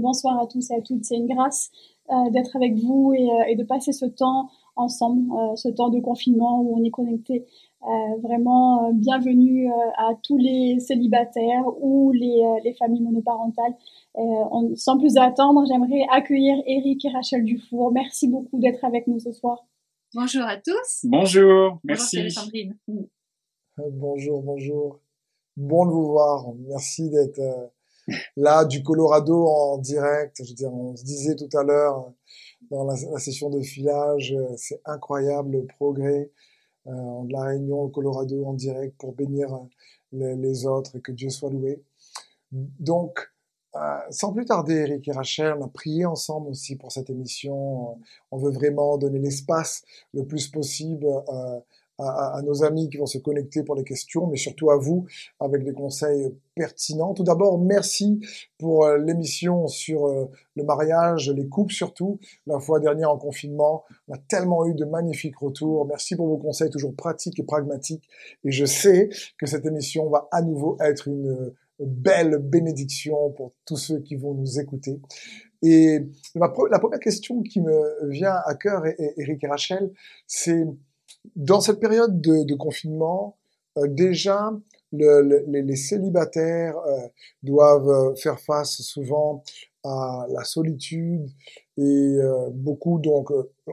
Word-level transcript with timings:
bonsoir 0.00 0.40
à 0.40 0.46
tous 0.46 0.70
et 0.70 0.74
à 0.74 0.80
toutes. 0.80 1.04
C'est 1.04 1.16
une 1.16 1.26
grâce 1.26 1.70
d'être 2.32 2.56
avec 2.56 2.74
vous 2.74 3.12
et, 3.14 3.54
de 3.54 3.62
passer 3.62 3.92
ce 3.92 4.04
temps 4.04 4.48
ensemble, 4.74 5.30
ce 5.56 5.68
temps 5.68 5.90
de 5.90 6.00
confinement 6.00 6.60
où 6.60 6.76
on 6.76 6.82
est 6.82 6.90
connecté. 6.90 7.46
vraiment 8.20 8.92
bienvenue 8.92 9.70
à 9.96 10.14
tous 10.24 10.36
les 10.36 10.80
célibataires 10.80 11.62
ou 11.80 12.10
les, 12.10 12.42
les 12.64 12.74
familles 12.74 13.02
monoparentales. 13.02 13.76
sans 14.74 14.98
plus 14.98 15.16
attendre, 15.18 15.64
j'aimerais 15.66 16.04
accueillir 16.10 16.56
Eric 16.66 17.04
et 17.04 17.10
Rachel 17.10 17.44
Dufour. 17.44 17.92
Merci 17.92 18.26
beaucoup 18.26 18.58
d'être 18.58 18.84
avec 18.84 19.06
nous 19.06 19.20
ce 19.20 19.30
soir. 19.30 19.64
Bonjour 20.12 20.42
à 20.42 20.56
tous. 20.56 21.04
Bonjour, 21.04 21.78
merci. 21.84 22.16
Bonjour 22.16 22.32
Sandrine. 22.32 22.76
Bonjour, 23.76 24.42
bonjour. 24.42 24.98
Bon 25.56 25.86
de 25.86 25.92
vous 25.92 26.06
voir. 26.06 26.46
Merci 26.68 27.10
d'être 27.10 27.38
euh, 27.38 27.66
là 28.36 28.64
du 28.64 28.82
Colorado 28.82 29.46
en 29.46 29.78
direct. 29.78 30.36
Je 30.42 30.50
veux 30.50 30.54
dire, 30.54 30.72
on 30.72 30.96
se 30.96 31.04
disait 31.04 31.36
tout 31.36 31.48
à 31.56 31.62
l'heure 31.62 32.12
dans 32.70 32.84
la, 32.84 32.96
session 33.18 33.50
de 33.50 33.60
filage, 33.62 34.32
euh, 34.32 34.54
c'est 34.56 34.80
incroyable 34.84 35.52
le 35.52 35.66
progrès 35.66 36.30
euh, 36.86 37.22
de 37.24 37.32
la 37.32 37.44
Réunion 37.44 37.80
au 37.80 37.88
Colorado 37.88 38.44
en 38.44 38.54
direct 38.54 38.96
pour 38.98 39.14
bénir 39.14 39.48
les, 40.12 40.66
autres 40.66 40.96
et 40.96 41.00
que 41.00 41.12
Dieu 41.12 41.30
soit 41.30 41.50
loué. 41.50 41.82
Donc, 42.52 43.32
sans 44.10 44.32
plus 44.32 44.44
tarder, 44.44 44.74
Eric 44.74 45.06
et 45.06 45.12
Rachel, 45.12 45.54
on 45.58 45.64
a 45.64 45.68
prié 45.68 46.04
ensemble 46.04 46.48
aussi 46.48 46.74
pour 46.74 46.90
cette 46.90 47.08
émission. 47.08 47.98
On 48.32 48.38
veut 48.38 48.50
vraiment 48.50 48.98
donner 48.98 49.20
l'espace 49.20 49.84
le 50.12 50.26
plus 50.26 50.48
possible 50.48 51.06
à, 52.00 52.40
nos 52.42 52.64
amis 52.64 52.88
qui 52.88 52.96
vont 52.96 53.06
se 53.06 53.18
connecter 53.18 53.62
pour 53.62 53.74
les 53.74 53.84
questions, 53.84 54.26
mais 54.26 54.36
surtout 54.36 54.70
à 54.70 54.76
vous 54.76 55.06
avec 55.38 55.64
des 55.64 55.72
conseils 55.72 56.34
pertinents. 56.54 57.14
Tout 57.14 57.24
d'abord, 57.24 57.58
merci 57.58 58.20
pour 58.58 58.84
euh, 58.84 58.98
l'émission 58.98 59.66
sur 59.68 60.06
euh, 60.06 60.30
le 60.56 60.64
mariage, 60.64 61.30
les 61.30 61.48
couples 61.48 61.72
surtout. 61.72 62.18
La 62.46 62.58
fois 62.58 62.80
dernière 62.80 63.10
en 63.10 63.18
confinement, 63.18 63.84
on 64.08 64.14
a 64.14 64.18
tellement 64.28 64.66
eu 64.66 64.74
de 64.74 64.84
magnifiques 64.84 65.38
retours. 65.38 65.86
Merci 65.86 66.16
pour 66.16 66.26
vos 66.26 66.38
conseils 66.38 66.70
toujours 66.70 66.94
pratiques 66.94 67.38
et 67.38 67.44
pragmatiques. 67.44 68.08
Et 68.44 68.50
je 68.50 68.64
sais 68.64 69.08
que 69.38 69.46
cette 69.46 69.66
émission 69.66 70.08
va 70.10 70.28
à 70.32 70.42
nouveau 70.42 70.76
être 70.80 71.08
une 71.08 71.52
belle 71.78 72.38
bénédiction 72.38 73.30
pour 73.30 73.54
tous 73.64 73.76
ceux 73.76 74.00
qui 74.00 74.16
vont 74.16 74.34
nous 74.34 74.60
écouter. 74.60 75.00
Et 75.62 76.00
la 76.34 76.48
première 76.48 77.00
question 77.00 77.42
qui 77.42 77.60
me 77.60 78.08
vient 78.08 78.36
à 78.44 78.54
cœur, 78.54 78.82
Eric 79.16 79.44
et 79.44 79.46
Rachel, 79.46 79.90
c'est 80.26 80.64
dans 81.36 81.60
cette 81.60 81.80
période 81.80 82.20
de, 82.20 82.54
confinement, 82.54 83.36
euh, 83.78 83.86
déjà, 83.88 84.52
les, 84.92 85.76
célibataires 85.76 86.76
euh, 86.78 87.08
doivent 87.42 87.88
euh, 87.88 88.14
faire 88.14 88.40
face 88.40 88.82
souvent 88.82 89.42
à 89.84 90.26
la 90.28 90.44
solitude 90.44 91.30
et 91.78 92.18
beaucoup 92.52 92.98
donc 92.98 93.30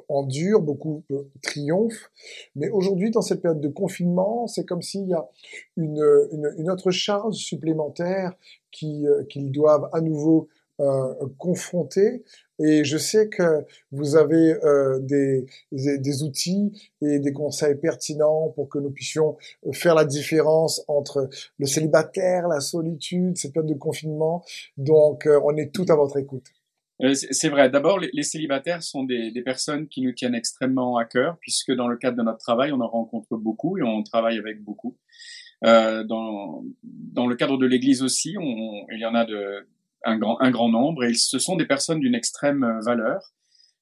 endurent, 0.07 0.61
beaucoup 0.61 1.03
triomphent. 1.43 2.09
Mais 2.55 2.69
aujourd'hui, 2.69 3.11
dans 3.11 3.21
cette 3.21 3.41
période 3.41 3.59
de 3.59 3.67
confinement, 3.67 4.47
c'est 4.47 4.63
comme 4.63 4.81
s'il 4.81 5.09
y 5.09 5.13
a 5.13 5.27
une, 5.75 6.01
une, 6.57 6.71
autre 6.71 6.91
charge 6.91 7.35
supplémentaire 7.35 8.31
qu'ils 8.71 9.51
doivent 9.51 9.89
à 9.91 9.99
nouveau 9.99 10.47
euh, 10.79 11.15
confrontés. 11.39 12.23
Et 12.59 12.83
je 12.83 12.97
sais 12.97 13.29
que 13.29 13.65
vous 13.91 14.15
avez 14.15 14.53
euh, 14.63 14.99
des, 14.99 15.45
des, 15.71 16.23
outils 16.23 16.71
et 17.01 17.19
des 17.19 17.33
conseils 17.33 17.75
pertinents 17.75 18.49
pour 18.49 18.67
que 18.67 18.79
nous 18.79 18.89
puissions 18.89 19.37
faire 19.73 19.93
la 19.93 20.05
différence 20.05 20.83
entre 20.87 21.29
le 21.59 21.65
célibataire, 21.65 22.47
la 22.47 22.59
solitude, 22.59 23.37
cette 23.37 23.53
période 23.53 23.71
de 23.71 23.77
confinement. 23.77 24.43
Donc, 24.77 25.27
euh, 25.27 25.39
on 25.43 25.55
est 25.55 25.73
tout 25.73 25.85
à 25.89 25.95
votre 25.95 26.17
écoute. 26.17 26.47
C'est 27.13 27.49
vrai. 27.49 27.69
D'abord, 27.69 27.99
les, 27.99 28.23
célibataires 28.23 28.81
sont 28.81 29.03
des, 29.03 29.29
des, 29.29 29.43
personnes 29.43 29.87
qui 29.87 30.01
nous 30.01 30.13
tiennent 30.13 30.33
extrêmement 30.33 30.97
à 30.97 31.05
cœur, 31.05 31.37
puisque 31.39 31.71
dans 31.71 31.87
le 31.87 31.95
cadre 31.95 32.17
de 32.17 32.23
notre 32.23 32.39
travail, 32.39 32.71
on 32.71 32.81
en 32.81 32.87
rencontre 32.87 33.37
beaucoup 33.37 33.77
et 33.77 33.83
on 33.83 34.01
travaille 34.01 34.39
avec 34.39 34.63
beaucoup. 34.63 34.97
Euh, 35.63 36.03
dans, 36.03 36.63
dans 36.83 37.27
le 37.27 37.35
cadre 37.35 37.57
de 37.57 37.67
l'Église 37.67 38.01
aussi, 38.01 38.35
on, 38.39 38.87
il 38.91 38.99
y 38.99 39.05
en 39.05 39.13
a 39.13 39.25
de, 39.25 39.67
un 40.07 40.17
grand, 40.17 40.39
un 40.41 40.51
grand 40.51 40.69
nombre, 40.69 41.03
et 41.03 41.13
ce 41.13 41.37
sont 41.37 41.55
des 41.55 41.65
personnes 41.65 41.99
d'une 41.99 42.15
extrême 42.15 42.63
euh, 42.63 42.79
valeur. 42.83 43.21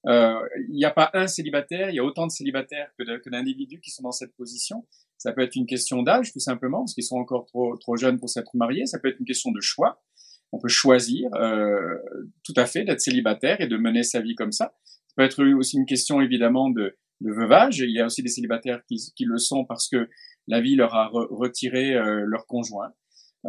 Euh, 0.08 0.40
il 0.68 0.76
n'y 0.76 0.86
a 0.86 0.92
pas 0.92 1.10
un 1.14 1.28
célibataire, 1.28 1.90
il 1.90 1.96
y 1.96 2.00
a 2.00 2.04
autant 2.04 2.28
de 2.28 2.32
célibataires 2.32 2.92
que 2.98 3.30
d'individus 3.30 3.80
qui 3.80 3.92
sont 3.92 4.04
dans 4.04 4.12
cette 4.12 4.36
position. 4.36 4.86
Ça 5.18 5.34
peut 5.34 5.42
être 5.42 5.56
une 5.56 5.66
question 5.66 6.04
d'âge, 6.04 6.32
tout 6.32 6.40
simplement, 6.40 6.80
parce 6.80 6.94
qu'ils 6.94 7.04
sont 7.04 7.18
encore 7.18 7.46
trop, 7.46 7.76
trop 7.78 7.96
jeunes 7.96 8.20
pour 8.20 8.30
s'être 8.30 8.56
mariés. 8.56 8.86
Ça 8.86 9.00
peut 9.00 9.08
être 9.08 9.20
une 9.20 9.26
question 9.26 9.52
de 9.52 9.62
choix. 9.62 10.04
On 10.52 10.60
peut 10.60 10.68
choisir 10.68 11.30
euh, 11.36 11.96
tout 12.44 12.54
à 12.56 12.66
fait 12.66 12.84
d'être 12.84 13.02
célibataire 13.02 13.62
et 13.62 13.68
de 13.68 13.78
mener 13.78 14.04
sa 14.04 14.22
vie 14.22 14.36
comme 14.36 14.52
ça. 14.52 14.76
Ça 14.84 15.14
peut 15.18 15.24
être 15.24 15.44
aussi 15.58 15.78
une 15.78 15.86
question, 15.86 16.22
évidemment, 16.22 16.70
de, 16.70 16.98
de 17.22 17.32
veuvage. 17.32 17.80
Il 17.80 17.92
y 17.92 18.00
a 18.00 18.06
aussi 18.06 18.22
des 18.22 18.30
célibataires 18.30 18.82
qui, 18.88 18.98
qui 19.16 19.26
le 19.26 19.38
sont 19.38 19.66
parce 19.66 19.90
que 19.90 20.08
la 20.48 20.62
vie 20.62 20.76
leur 20.76 20.94
a 20.94 21.10
retiré 21.12 21.96
euh, 21.96 22.24
leur 22.26 22.46
conjoint. 22.46 22.94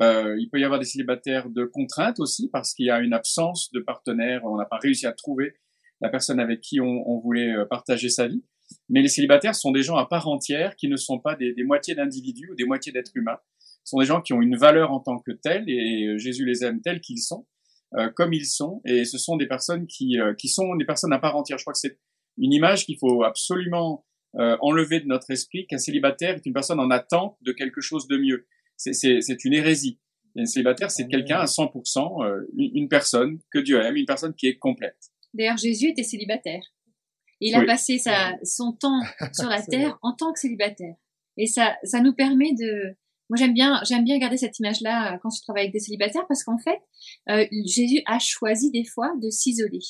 Euh, 0.01 0.37
il 0.39 0.51
peut 0.51 0.61
y 0.61 0.65
avoir 0.65 0.79
des 0.79 0.87
célibataires 0.87 1.49
de 1.49 1.65
contrainte 1.65 2.21
aussi 2.21 2.49
parce 2.51 2.75
qu'il 2.75 2.87
y 2.87 2.91
a 2.91 3.01
une 3.01 3.15
absence 3.15 3.71
de 3.73 3.81
partenaire, 3.81 4.45
on 4.45 4.57
n'a 4.57 4.67
pas 4.67 4.79
réussi 4.79 5.07
à 5.07 5.13
trouver 5.13 5.55
la 6.01 6.11
personne 6.11 6.39
avec 6.39 6.61
qui 6.61 6.81
on, 6.81 7.09
on, 7.09 7.19
voulait 7.19 7.53
euh, 7.53 7.65
partager 7.65 8.11
sa 8.11 8.29
vie. 8.29 8.45
Mais 8.89 9.01
les 9.01 9.09
célibataires 9.09 9.55
sont 9.55 9.73
des 9.73 9.83
gens 9.83 9.97
à 9.97 10.07
part 10.07 10.29
entière 10.29 10.77
qui 10.77 10.89
ne 10.89 10.97
sont 10.97 11.19
pas 11.19 11.35
des, 11.35 11.55
des 11.55 11.65
moitiés 11.65 11.95
d'individus 11.95 12.51
ou 12.51 12.55
des 12.55 12.65
moitiés 12.65 12.93
d'êtres 12.93 13.13
humains. 13.15 13.39
Ce 13.87 13.91
sont 13.91 14.01
des 14.01 14.07
gens 14.07 14.21
qui 14.21 14.33
ont 14.33 14.43
une 14.43 14.57
valeur 14.57 14.91
en 14.91 14.99
tant 14.99 15.21
que 15.21 15.31
tels 15.31 15.71
et 15.71 16.07
euh, 16.09 16.19
Jésus 16.19 16.45
les 16.45 16.65
aime 16.65 16.81
tels 16.81 17.01
qu'ils 17.01 17.21
sont, 17.21 17.47
euh, 17.95 18.11
comme 18.11 18.33
ils 18.33 18.45
sont. 18.45 18.83
Et 18.85 19.05
ce 19.05 19.17
sont 19.17 19.37
des 19.37 19.47
personnes 19.47 19.87
qui, 19.87 20.19
euh, 20.19 20.35
qui 20.35 20.49
sont 20.49 20.75
des 20.75 20.85
personnes 20.85 21.13
à 21.13 21.21
part 21.21 21.37
entière. 21.37 21.57
Je 21.57 21.63
crois 21.63 21.73
que 21.73 21.79
c'est 21.79 21.97
une 22.37 22.53
image 22.53 22.85
qu'il 22.85 22.99
faut 22.99 23.23
absolument 23.23 24.05
enlever 24.61 25.01
de 25.01 25.07
notre 25.07 25.31
esprit 25.31 25.67
qu'un 25.67 25.79
célibataire 25.79 26.35
est 26.35 26.45
une 26.45 26.53
personne 26.53 26.79
en 26.79 26.91
attente 26.91 27.39
de 27.41 27.53
quelque 27.53 27.81
chose 27.81 28.07
de 28.07 28.19
mieux 28.19 28.47
c'est 28.77 29.45
une 29.45 29.55
hérésie. 29.55 29.99
Un 30.39 30.45
célibataire, 30.45 30.91
c'est 30.91 31.09
quelqu'un 31.09 31.39
à 31.39 31.47
100%, 31.47 32.25
euh, 32.25 32.47
une 32.57 32.89
personne 32.89 33.39
que 33.51 33.59
Dieu 33.59 33.81
aime, 33.81 33.97
une 33.97 34.05
personne 34.05 34.35
qui 34.35 34.49
est 34.49 34.59
complète. 34.59 34.97
D'ailleurs, 35.33 35.57
Jésus 35.57 35.89
était 35.89 36.03
célibataire. 36.03 36.63
Il 37.41 37.55
a 37.55 37.65
passé 37.65 37.99
sa, 37.99 38.35
son 38.43 38.73
temps 38.73 39.01
sur 39.33 39.49
la 39.49 39.63
terre 39.63 39.99
en 40.03 40.13
tant 40.13 40.33
que 40.33 40.41
célibataire. 40.41 40.95
Et 41.37 41.47
ça, 41.47 41.77
ça 41.85 42.01
nous 42.01 42.15
permet 42.15 42.53
de. 42.55 42.97
Moi, 43.29 43.37
j'aime 43.37 43.53
bien, 43.53 43.81
j'aime 43.85 44.05
bien 44.05 44.19
garder 44.19 44.37
cette 44.37 44.59
image-là 44.59 45.15
euh, 45.15 45.19
quand 45.21 45.31
je 45.31 45.43
travaille 45.43 45.65
avec 45.65 45.73
des 45.73 45.81
célibataires 45.81 46.27
parce 46.29 46.45
qu'en 46.45 46.59
fait, 46.59 46.79
euh, 47.29 47.45
Jésus 47.67 48.01
a 48.07 48.19
choisi 48.19 48.71
des 48.71 48.85
fois 48.85 49.13
de 49.21 49.29
s'isoler. 49.31 49.81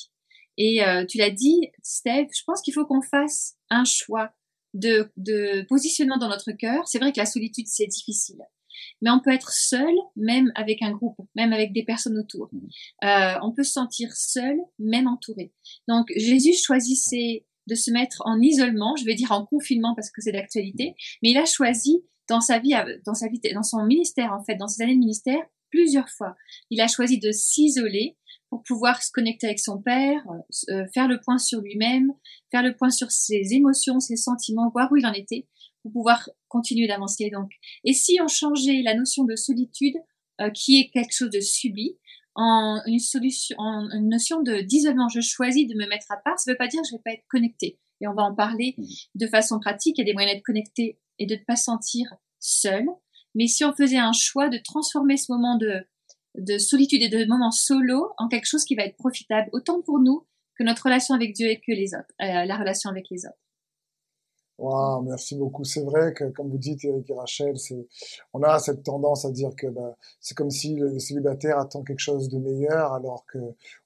Et 0.57 0.83
euh, 0.83 1.05
tu 1.05 1.19
l'as 1.19 1.29
dit, 1.29 1.69
Steve, 1.83 2.27
je 2.35 2.41
pense 2.45 2.61
qu'il 2.61 2.73
faut 2.73 2.85
qu'on 2.85 3.01
fasse 3.01 3.55
un 3.69 3.85
choix 3.85 4.31
de, 4.73 5.11
de 5.17 5.65
positionnement 5.69 6.17
dans 6.17 6.29
notre 6.29 6.51
cœur. 6.51 6.87
C'est 6.87 6.97
vrai 6.97 7.11
que 7.11 7.19
la 7.19 7.27
solitude, 7.27 7.67
c'est 7.67 7.85
difficile 7.85 8.39
mais 9.01 9.09
on 9.09 9.19
peut 9.19 9.33
être 9.33 9.51
seul 9.51 9.93
même 10.15 10.51
avec 10.55 10.81
un 10.81 10.91
groupe, 10.91 11.17
même 11.35 11.53
avec 11.53 11.73
des 11.73 11.83
personnes 11.83 12.17
autour. 12.17 12.49
Mmh. 12.51 13.05
Euh, 13.05 13.39
on 13.43 13.51
peut 13.53 13.63
se 13.63 13.73
sentir 13.73 14.11
seul 14.13 14.57
même 14.79 15.07
entouré. 15.07 15.53
Donc 15.87 16.07
Jésus 16.15 16.53
choisissait 16.53 17.45
de 17.67 17.75
se 17.75 17.91
mettre 17.91 18.21
en 18.25 18.39
isolement, 18.39 18.95
je 18.95 19.05
vais 19.05 19.15
dire 19.15 19.31
en 19.31 19.45
confinement 19.45 19.93
parce 19.95 20.09
que 20.09 20.21
c'est 20.21 20.31
d'actualité, 20.31 20.95
mais 21.21 21.31
il 21.31 21.37
a 21.37 21.45
choisi 21.45 22.03
dans 22.29 22.41
sa 22.41 22.59
vie, 22.59 22.73
dans 23.05 23.13
sa 23.13 23.27
vie, 23.27 23.39
dans 23.53 23.63
son 23.63 23.85
ministère 23.85 24.33
en 24.33 24.43
fait, 24.43 24.55
dans 24.55 24.67
ses 24.67 24.83
années 24.83 24.95
de 24.95 24.99
ministère, 24.99 25.41
plusieurs 25.69 26.09
fois. 26.09 26.35
Il 26.69 26.81
a 26.81 26.87
choisi 26.87 27.19
de 27.19 27.31
s'isoler 27.31 28.17
pour 28.49 28.63
pouvoir 28.63 29.01
se 29.03 29.11
connecter 29.11 29.47
avec 29.47 29.59
son 29.59 29.81
père, 29.81 30.21
euh, 30.69 30.85
faire 30.93 31.07
le 31.07 31.19
point 31.19 31.37
sur 31.37 31.59
lui-même, 31.59 32.13
faire 32.51 32.63
le 32.63 32.75
point 32.75 32.89
sur 32.89 33.11
ses 33.11 33.53
émotions, 33.53 33.99
ses 33.99 34.15
sentiments, 34.15 34.69
voir 34.69 34.89
où 34.91 34.97
il 34.97 35.05
en 35.05 35.13
était, 35.13 35.47
pour 35.83 35.91
pouvoir 35.91 36.29
continuer 36.47 36.87
d'avancer. 36.87 37.29
Donc, 37.29 37.51
et 37.83 37.93
si 37.93 38.19
on 38.21 38.27
changeait 38.27 38.81
la 38.83 38.95
notion 38.95 39.23
de 39.23 39.35
solitude, 39.35 39.95
euh, 40.41 40.49
qui 40.51 40.79
est 40.79 40.89
quelque 40.91 41.13
chose 41.13 41.29
de 41.29 41.39
subi, 41.39 41.97
en 42.35 42.81
une 42.85 42.99
solution, 42.99 43.55
en 43.57 43.89
une 43.89 44.09
notion 44.09 44.41
de 44.41 44.61
d'isolement, 44.61 45.09
je 45.09 45.21
choisis 45.21 45.67
de 45.67 45.73
me 45.73 45.87
mettre 45.87 46.11
à 46.11 46.17
part, 46.17 46.39
ça 46.39 46.51
ne 46.51 46.53
veut 46.53 46.57
pas 46.57 46.67
dire 46.67 46.81
que 46.81 46.87
je 46.87 46.95
vais 46.95 47.01
pas 47.03 47.13
être 47.13 47.25
connecté. 47.29 47.79
Et 47.99 48.07
on 48.07 48.13
va 48.13 48.23
en 48.23 48.35
parler 48.35 48.75
mmh. 48.77 48.83
de 49.15 49.27
façon 49.27 49.59
pratique. 49.59 49.97
Il 49.97 50.01
y 50.01 50.03
a 50.03 50.05
des 50.05 50.13
moyens 50.13 50.35
d'être 50.35 50.45
connecté 50.45 50.99
et 51.17 51.25
de 51.25 51.33
ne 51.33 51.43
pas 51.47 51.55
sentir 51.55 52.13
seul. 52.39 52.85
Mais 53.33 53.47
si 53.47 53.65
on 53.65 53.73
faisait 53.73 53.97
un 53.97 54.13
choix 54.13 54.49
de 54.49 54.59
transformer 54.63 55.17
ce 55.17 55.31
moment 55.31 55.57
de, 55.57 55.83
de 56.37 56.57
solitude 56.57 57.01
et 57.01 57.09
de 57.09 57.25
moment 57.25 57.51
solo 57.51 58.11
en 58.17 58.27
quelque 58.27 58.45
chose 58.45 58.63
qui 58.65 58.75
va 58.75 58.83
être 58.83 58.97
profitable 58.97 59.49
autant 59.53 59.81
pour 59.81 59.99
nous 59.99 60.27
que 60.57 60.63
notre 60.63 60.83
relation 60.83 61.15
avec 61.15 61.33
Dieu 61.33 61.47
et 61.47 61.57
que 61.57 61.71
les 61.71 61.93
autres, 61.93 62.13
euh, 62.21 62.45
la 62.45 62.57
relation 62.57 62.89
avec 62.89 63.05
les 63.09 63.25
autres. 63.25 63.37
Wow, 64.57 65.01
merci 65.03 65.35
beaucoup. 65.35 65.63
C'est 65.63 65.83
vrai 65.83 66.13
que, 66.13 66.23
comme 66.25 66.49
vous 66.49 66.57
dites, 66.57 66.83
Eric 66.83 67.09
et 67.09 67.13
Rachel, 67.13 67.57
c'est, 67.59 67.87
on 68.33 68.41
a 68.41 68.57
cette 68.57 68.83
tendance 68.83 69.23
à 69.25 69.31
dire 69.31 69.51
que 69.55 69.67
bah, 69.67 69.95
c'est 70.19 70.35
comme 70.35 70.49
si 70.49 70.75
le 70.75 70.97
célibataire 70.97 71.59
attend 71.59 71.83
quelque 71.83 71.99
chose 71.99 72.27
de 72.29 72.39
meilleur, 72.39 72.93
alors 72.93 73.25
que 73.27 73.37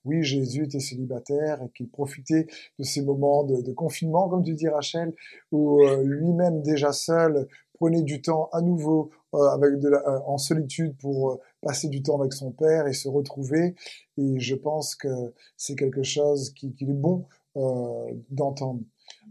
oui, 0.06 0.24
Jésus 0.24 0.64
était 0.64 0.80
célibataire 0.80 1.62
et 1.62 1.70
qu'il 1.76 1.90
profitait 1.90 2.48
de 2.80 2.84
ces 2.84 3.02
moments 3.02 3.44
de, 3.44 3.74
confinement, 3.74 4.30
comme 4.30 4.44
tu 4.44 4.54
dis, 4.54 4.70
Rachel, 4.70 5.14
où 5.52 5.84
euh, 5.84 6.04
lui-même 6.04 6.62
déjà 6.62 6.94
seul 6.94 7.48
prenait 7.74 8.04
du 8.04 8.22
temps 8.22 8.50
à 8.54 8.62
nouveau 8.62 9.10
euh, 9.34 9.50
avec 9.50 9.80
de 9.80 9.90
la, 9.90 9.98
euh, 10.08 10.20
en 10.26 10.38
solitude 10.38 10.96
pour 10.98 11.40
passer 11.62 11.90
du 11.90 12.02
temps 12.02 12.20
avec 12.20 12.34
son 12.34 12.52
père 12.52 12.88
et 12.88 12.94
se 12.94 13.10
retrouver. 13.10 13.76
Et 14.18 14.40
je 14.40 14.56
pense 14.56 14.96
que 14.96 15.34
c'est 15.58 15.76
quelque 15.76 16.04
chose 16.04 16.52
qui, 16.52 16.74
qui 16.74 16.86
est 16.86 16.94
bon 16.94 17.26
euh, 17.58 18.14
d'entendre. 18.30 18.80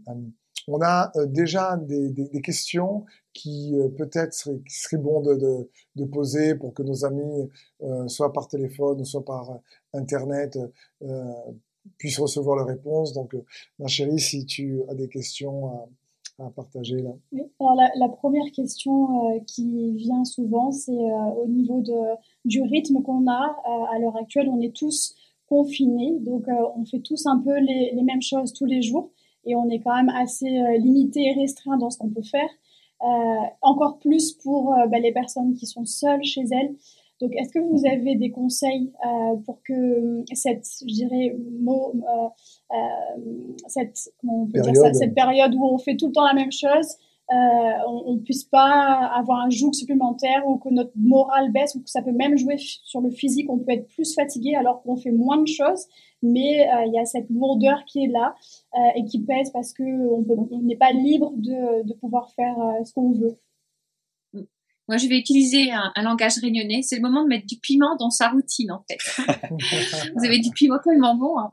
Euh, 0.07 0.13
on 0.67 0.81
a 0.81 1.11
euh, 1.15 1.25
déjà 1.25 1.77
des, 1.77 2.09
des, 2.09 2.29
des, 2.29 2.41
questions 2.41 3.05
qui 3.33 3.73
peut-être 3.97 4.33
seraient, 4.33 4.61
serait 4.67 4.97
bon 4.97 5.21
de, 5.21 5.35
de, 5.35 5.69
de, 5.95 6.05
poser 6.05 6.55
pour 6.55 6.73
que 6.73 6.83
nos 6.83 7.05
amis, 7.05 7.49
soit 8.07 8.33
par 8.33 8.47
téléphone 8.49 9.05
soit 9.05 9.23
par 9.23 9.59
Internet, 9.93 10.59
puissent 11.97 12.19
recevoir 12.19 12.57
leurs 12.57 12.67
réponses. 12.67 13.13
Donc, 13.13 13.35
ma 13.79 13.87
chérie, 13.87 14.19
si 14.19 14.45
tu 14.45 14.81
as 14.89 14.95
des 14.95 15.07
questions 15.07 15.67
à, 15.67 15.89
à 16.45 16.49
partager 16.49 17.01
là. 17.01 17.11
Oui, 17.31 17.41
alors 17.59 17.75
la, 17.75 17.89
la 17.95 18.09
première 18.09 18.49
question 18.51 19.29
euh, 19.29 19.39
qui 19.45 19.93
vient 19.93 20.25
souvent, 20.25 20.71
c'est 20.71 20.91
euh, 20.91 21.43
au 21.43 21.47
niveau 21.47 21.81
de, 21.81 22.17
du 22.45 22.61
rythme 22.61 23.01
qu'on 23.01 23.27
a. 23.27 23.55
Euh, 23.67 23.95
à 23.95 23.99
l'heure 23.99 24.17
actuelle, 24.17 24.49
on 24.49 24.59
est 24.61 24.75
tous 24.75 25.15
confinés, 25.47 26.17
donc 26.21 26.45
on 26.77 26.85
fait 26.85 27.01
tous 27.01 27.25
un 27.25 27.37
peu 27.37 27.59
les, 27.59 27.91
les, 27.93 28.03
mêmes 28.03 28.21
choses 28.21 28.53
tous 28.53 28.65
les 28.65 28.81
jours 28.81 29.11
et 29.45 29.55
on 29.55 29.69
est 29.69 29.79
quand 29.79 29.95
même 29.95 30.09
assez 30.09 30.49
limité 30.79 31.21
et 31.21 31.33
restreint 31.33 31.77
dans 31.77 31.89
ce 31.89 31.97
qu'on 31.97 32.09
peut 32.09 32.23
faire. 32.23 32.49
encore 33.61 33.99
plus 33.99 34.33
pour 34.33 34.75
bah, 34.89 34.99
les 34.99 35.11
personnes 35.11 35.53
qui 35.53 35.65
sont 35.65 35.85
seules 35.85 36.23
chez 36.23 36.43
elles. 36.51 36.75
Donc, 37.21 37.35
est-ce 37.35 37.53
que 37.53 37.59
vous 37.59 37.85
avez 37.85 38.15
des 38.15 38.31
conseils 38.31 38.91
euh, 39.05 39.35
pour 39.45 39.61
que 39.61 39.73
euh, 39.73 40.23
cette, 40.33 40.65
je 40.81 40.93
dirais, 40.93 41.35
mot, 41.61 41.93
euh, 41.93 42.75
euh, 42.75 43.55
cette, 43.67 43.95
comment 44.19 44.41
on 44.41 44.45
peut 44.47 44.53
période. 44.53 44.73
Dire 44.73 44.81
ça, 44.81 44.93
cette 44.93 45.13
période 45.13 45.53
où 45.53 45.63
on 45.63 45.77
fait 45.77 45.95
tout 45.95 46.07
le 46.07 46.13
temps 46.13 46.25
la 46.25 46.33
même 46.33 46.51
chose, 46.51 46.87
euh, 46.87 47.10
on, 47.31 48.15
ne 48.15 48.19
puisse 48.19 48.43
pas 48.43 49.09
avoir 49.15 49.39
un 49.39 49.49
joug 49.49 49.73
supplémentaire 49.73 50.47
ou 50.47 50.57
que 50.57 50.69
notre 50.69 50.91
morale 50.95 51.51
baisse 51.51 51.75
ou 51.75 51.81
que 51.81 51.89
ça 51.89 52.01
peut 52.01 52.11
même 52.11 52.37
jouer 52.37 52.55
sur 52.57 53.01
le 53.01 53.09
physique, 53.09 53.49
on 53.49 53.59
peut 53.59 53.71
être 53.71 53.87
plus 53.87 54.13
fatigué 54.13 54.55
alors 54.55 54.81
qu'on 54.81 54.97
fait 54.97 55.11
moins 55.11 55.37
de 55.37 55.47
choses, 55.47 55.85
mais 56.21 56.67
il 56.85 56.91
y 56.93 56.99
a 56.99 57.05
cette 57.05 57.29
lourdeur 57.29 57.85
qui 57.85 58.03
est 58.03 58.07
là 58.07 58.35
et 58.95 59.05
qui 59.05 59.23
pèse 59.23 59.51
parce 59.51 59.73
que 59.73 59.83
on 59.83 60.61
n'est 60.61 60.75
pas 60.75 60.91
libre 60.91 61.31
de, 61.35 61.87
de 61.87 61.93
pouvoir 61.93 62.29
faire 62.31 62.55
ce 62.83 62.93
qu'on 62.93 63.11
veut. 63.11 63.37
Moi, 64.91 64.97
je 64.97 65.07
vais 65.07 65.17
utiliser 65.17 65.71
un, 65.71 65.89
un 65.95 66.03
langage 66.03 66.37
réunionnais. 66.39 66.81
C'est 66.81 66.97
le 66.97 67.01
moment 67.01 67.23
de 67.23 67.29
mettre 67.29 67.45
du 67.47 67.55
piment 67.55 67.95
dans 67.95 68.09
sa 68.09 68.27
routine, 68.27 68.73
en 68.73 68.83
fait. 68.89 68.97
Vous 70.17 70.25
avez 70.25 70.39
du 70.39 70.49
piment 70.51 70.79
tellement 70.83 71.15
bon. 71.15 71.39
Hein. 71.39 71.49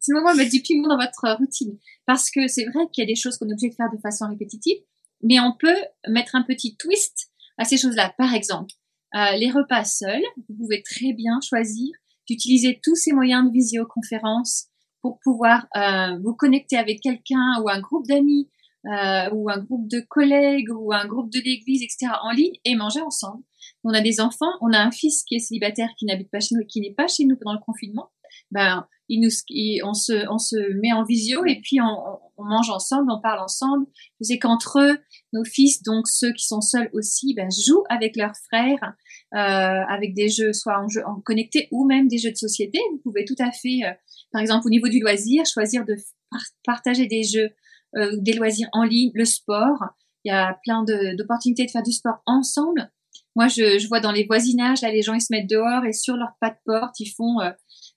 c'est 0.00 0.10
le 0.10 0.18
moment 0.18 0.32
de 0.32 0.38
mettre 0.38 0.50
du 0.50 0.60
piment 0.60 0.88
dans 0.88 0.96
votre 0.96 1.38
routine. 1.38 1.78
Parce 2.04 2.32
que 2.32 2.48
c'est 2.48 2.64
vrai 2.64 2.88
qu'il 2.92 3.02
y 3.02 3.04
a 3.04 3.06
des 3.06 3.14
choses 3.14 3.38
qu'on 3.38 3.48
est 3.48 3.52
obligé 3.52 3.68
de 3.68 3.76
faire 3.76 3.92
de 3.92 4.00
façon 4.00 4.26
répétitive, 4.28 4.76
mais 5.22 5.38
on 5.38 5.52
peut 5.52 5.76
mettre 6.08 6.34
un 6.34 6.42
petit 6.42 6.74
twist 6.74 7.30
à 7.58 7.64
ces 7.64 7.76
choses-là. 7.76 8.12
Par 8.18 8.34
exemple, 8.34 8.74
euh, 9.14 9.36
les 9.36 9.52
repas 9.52 9.84
seuls, 9.84 10.24
vous 10.48 10.56
pouvez 10.56 10.82
très 10.82 11.12
bien 11.12 11.38
choisir 11.48 11.92
d'utiliser 12.28 12.80
tous 12.82 12.96
ces 12.96 13.12
moyens 13.12 13.46
de 13.46 13.52
visioconférence 13.52 14.66
pour 15.00 15.20
pouvoir 15.22 15.68
euh, 15.76 16.18
vous 16.24 16.34
connecter 16.34 16.76
avec 16.76 17.02
quelqu'un 17.02 17.62
ou 17.62 17.68
un 17.68 17.78
groupe 17.78 18.08
d'amis 18.08 18.48
euh, 18.86 19.30
ou 19.32 19.48
un 19.50 19.58
groupe 19.58 19.88
de 19.88 20.00
collègues 20.00 20.70
ou 20.70 20.92
un 20.92 21.06
groupe 21.06 21.30
de 21.30 21.38
l'église, 21.38 21.82
etc. 21.82 22.12
en 22.22 22.32
ligne 22.32 22.54
et 22.64 22.74
manger 22.74 23.00
ensemble. 23.00 23.42
On 23.84 23.94
a 23.94 24.00
des 24.00 24.20
enfants, 24.20 24.52
on 24.60 24.72
a 24.72 24.78
un 24.78 24.90
fils 24.90 25.22
qui 25.24 25.36
est 25.36 25.40
célibataire, 25.40 25.90
qui 25.98 26.06
n'habite 26.06 26.30
pas 26.30 26.40
chez 26.40 26.54
nous, 26.54 26.64
qui 26.66 26.80
n'est 26.80 26.94
pas 26.94 27.08
chez 27.08 27.24
nous 27.24 27.36
pendant 27.36 27.54
le 27.54 27.64
confinement. 27.64 28.10
Ben, 28.50 28.86
il 29.08 29.20
nous, 29.20 29.30
on 29.84 29.94
se, 29.94 30.28
on 30.30 30.38
se 30.38 30.56
met 30.80 30.92
en 30.92 31.04
visio 31.04 31.44
et 31.44 31.60
puis 31.62 31.80
on, 31.80 32.18
on 32.36 32.44
mange 32.44 32.70
ensemble, 32.70 33.10
on 33.10 33.20
parle 33.20 33.40
ensemble. 33.40 33.86
Je 34.20 34.26
sais 34.26 34.38
qu'entre 34.38 34.80
eux, 34.80 34.98
nos 35.32 35.44
fils, 35.44 35.82
donc 35.82 36.08
ceux 36.08 36.32
qui 36.32 36.46
sont 36.46 36.60
seuls 36.60 36.90
aussi, 36.92 37.34
ben, 37.34 37.48
jouent 37.50 37.84
avec 37.88 38.16
leurs 38.16 38.36
frères, 38.48 38.94
euh, 39.34 39.36
avec 39.88 40.14
des 40.14 40.28
jeux 40.28 40.52
soit 40.52 40.78
en, 40.78 40.88
jeu, 40.88 41.02
en 41.06 41.20
connecté 41.20 41.68
ou 41.70 41.86
même 41.86 42.08
des 42.08 42.18
jeux 42.18 42.32
de 42.32 42.36
société. 42.36 42.78
Vous 42.90 42.98
pouvez 42.98 43.24
tout 43.24 43.36
à 43.38 43.52
fait, 43.52 43.80
euh, 43.84 43.92
par 44.32 44.40
exemple 44.40 44.66
au 44.66 44.70
niveau 44.70 44.88
du 44.88 45.00
loisir, 45.00 45.44
choisir 45.46 45.84
de 45.84 45.96
partager 46.64 47.06
des 47.06 47.22
jeux 47.22 47.50
euh, 47.96 48.16
des 48.18 48.32
loisirs 48.32 48.68
en 48.72 48.84
ligne, 48.84 49.10
le 49.14 49.24
sport. 49.24 49.78
Il 50.24 50.28
y 50.28 50.32
a 50.32 50.58
plein 50.64 50.84
d'opportunités 50.84 51.66
de, 51.66 51.70
faire 51.70 51.82
du 51.82 51.92
sport 51.92 52.22
ensemble. 52.26 52.90
Moi, 53.34 53.48
je, 53.48 53.78
je, 53.78 53.88
vois 53.88 54.00
dans 54.00 54.12
les 54.12 54.24
voisinages, 54.24 54.82
là, 54.82 54.90
les 54.90 55.02
gens, 55.02 55.14
ils 55.14 55.20
se 55.20 55.28
mettent 55.30 55.48
dehors 55.48 55.84
et 55.84 55.92
sur 55.92 56.16
leur 56.16 56.32
pas 56.40 56.50
de 56.50 56.56
porte, 56.64 57.00
ils 57.00 57.10
font 57.10 57.40
euh, 57.40 57.50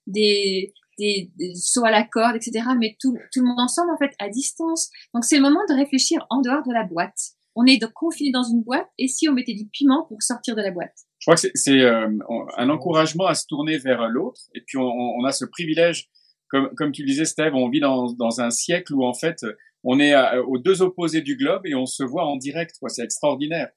des, 0.07 0.73
des, 0.97 1.29
sauts 1.55 1.85
à 1.85 1.91
la 1.91 2.03
corde, 2.03 2.35
etc. 2.35 2.65
Mais 2.79 2.95
tout, 2.99 3.15
tout 3.33 3.41
le 3.41 3.47
monde 3.47 3.59
ensemble, 3.59 3.91
en 3.91 3.97
fait, 3.97 4.13
à 4.19 4.29
distance. 4.29 4.89
Donc, 5.13 5.25
c'est 5.25 5.35
le 5.35 5.41
moment 5.41 5.61
de 5.69 5.75
réfléchir 5.75 6.25
en 6.29 6.41
dehors 6.41 6.63
de 6.65 6.73
la 6.73 6.83
boîte. 6.83 7.17
On 7.55 7.65
est 7.65 7.79
confiné 7.93 8.31
dans 8.31 8.43
une 8.43 8.63
boîte, 8.63 8.87
et 8.97 9.07
si 9.07 9.29
on 9.29 9.33
mettait 9.33 9.53
du 9.53 9.67
piment 9.67 10.05
pour 10.07 10.21
sortir 10.21 10.55
de 10.55 10.61
la 10.61 10.71
boîte? 10.71 10.95
Je 11.19 11.25
crois 11.25 11.35
que 11.35 11.47
c'est 11.53 11.81
euh, 11.81 12.09
un 12.57 12.69
encouragement 12.69 13.27
à 13.27 13.33
se 13.33 13.45
tourner 13.47 13.77
vers 13.77 14.09
l'autre, 14.09 14.41
et 14.53 14.61
puis 14.61 14.77
on, 14.77 14.83
on, 14.83 15.23
a 15.23 15.31
ce 15.31 15.45
privilège, 15.45 16.09
comme, 16.49 16.69
comme 16.75 16.91
tu 16.91 17.05
disais, 17.05 17.23
Steve, 17.23 17.55
on 17.55 17.69
vit 17.69 17.79
dans, 17.79 18.11
dans 18.13 18.41
un 18.41 18.49
siècle 18.49 18.93
où, 18.93 19.05
en 19.05 19.13
fait, 19.13 19.45
on 19.85 19.99
est 19.99 20.15
aux 20.39 20.57
deux 20.57 20.81
opposés 20.81 21.21
du 21.21 21.37
globe 21.37 21.61
et 21.65 21.75
on 21.75 21.85
se 21.85 22.03
voit 22.03 22.25
en 22.25 22.35
direct. 22.35 22.75
C'est 22.87 23.03
extraordinaire. 23.03 23.69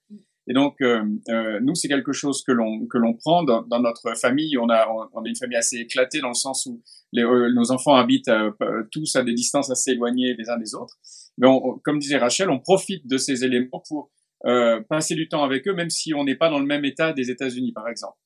Et 0.50 0.55
donc, 0.55 0.81
euh, 0.81 1.05
euh, 1.28 1.60
nous, 1.62 1.75
c'est 1.75 1.88
quelque 1.88 2.12
chose 2.12 2.43
que 2.43 2.52
l'on 2.52 2.87
que 2.87 2.96
l'on 2.96 3.12
prend 3.12 3.44
dans, 3.44 3.81
notre 3.81 4.16
famille. 4.19 4.56
On 4.56 4.70
a 4.70 4.88
on, 5.12 5.25
une 5.25 5.37
famille 5.37 5.58
assez 5.58 5.76
éclatée 5.76 6.20
dans 6.20 6.28
le 6.28 6.34
sens 6.34 6.64
où 6.64 6.82
euh, 7.19 7.52
nos 7.55 7.70
enfants 7.70 7.94
habitent 7.96 8.28
euh, 8.28 8.50
tous 8.90 9.14
à 9.16 9.22
des 9.22 9.34
distances 9.34 9.70
assez 9.70 9.90
éloignées 9.90 10.34
les 10.38 10.49
uns 10.49 10.56
des 10.56 10.75
autres. 10.75 10.96
Mais 11.37 11.46
on, 11.46 11.78
comme 11.84 11.99
disait 11.99 12.16
Rachel, 12.16 12.49
on 12.49 12.58
profite 12.58 13.06
de 13.06 13.19
ces 13.19 13.44
éléments 13.44 13.82
pour 13.87 14.10
passer 14.88 15.16
du 15.16 15.28
temps 15.28 15.43
avec 15.43 15.66
eux, 15.66 15.75
même 15.75 15.90
si 15.90 16.14
on 16.14 16.22
n'est 16.25 16.37
pas 16.37 16.49
dans 16.49 16.60
le 16.60 16.64
même 16.64 16.84
état 16.84 17.12
des 17.12 17.28
États-Unis, 17.28 17.72
par 17.72 17.88
exemple. 17.88 18.16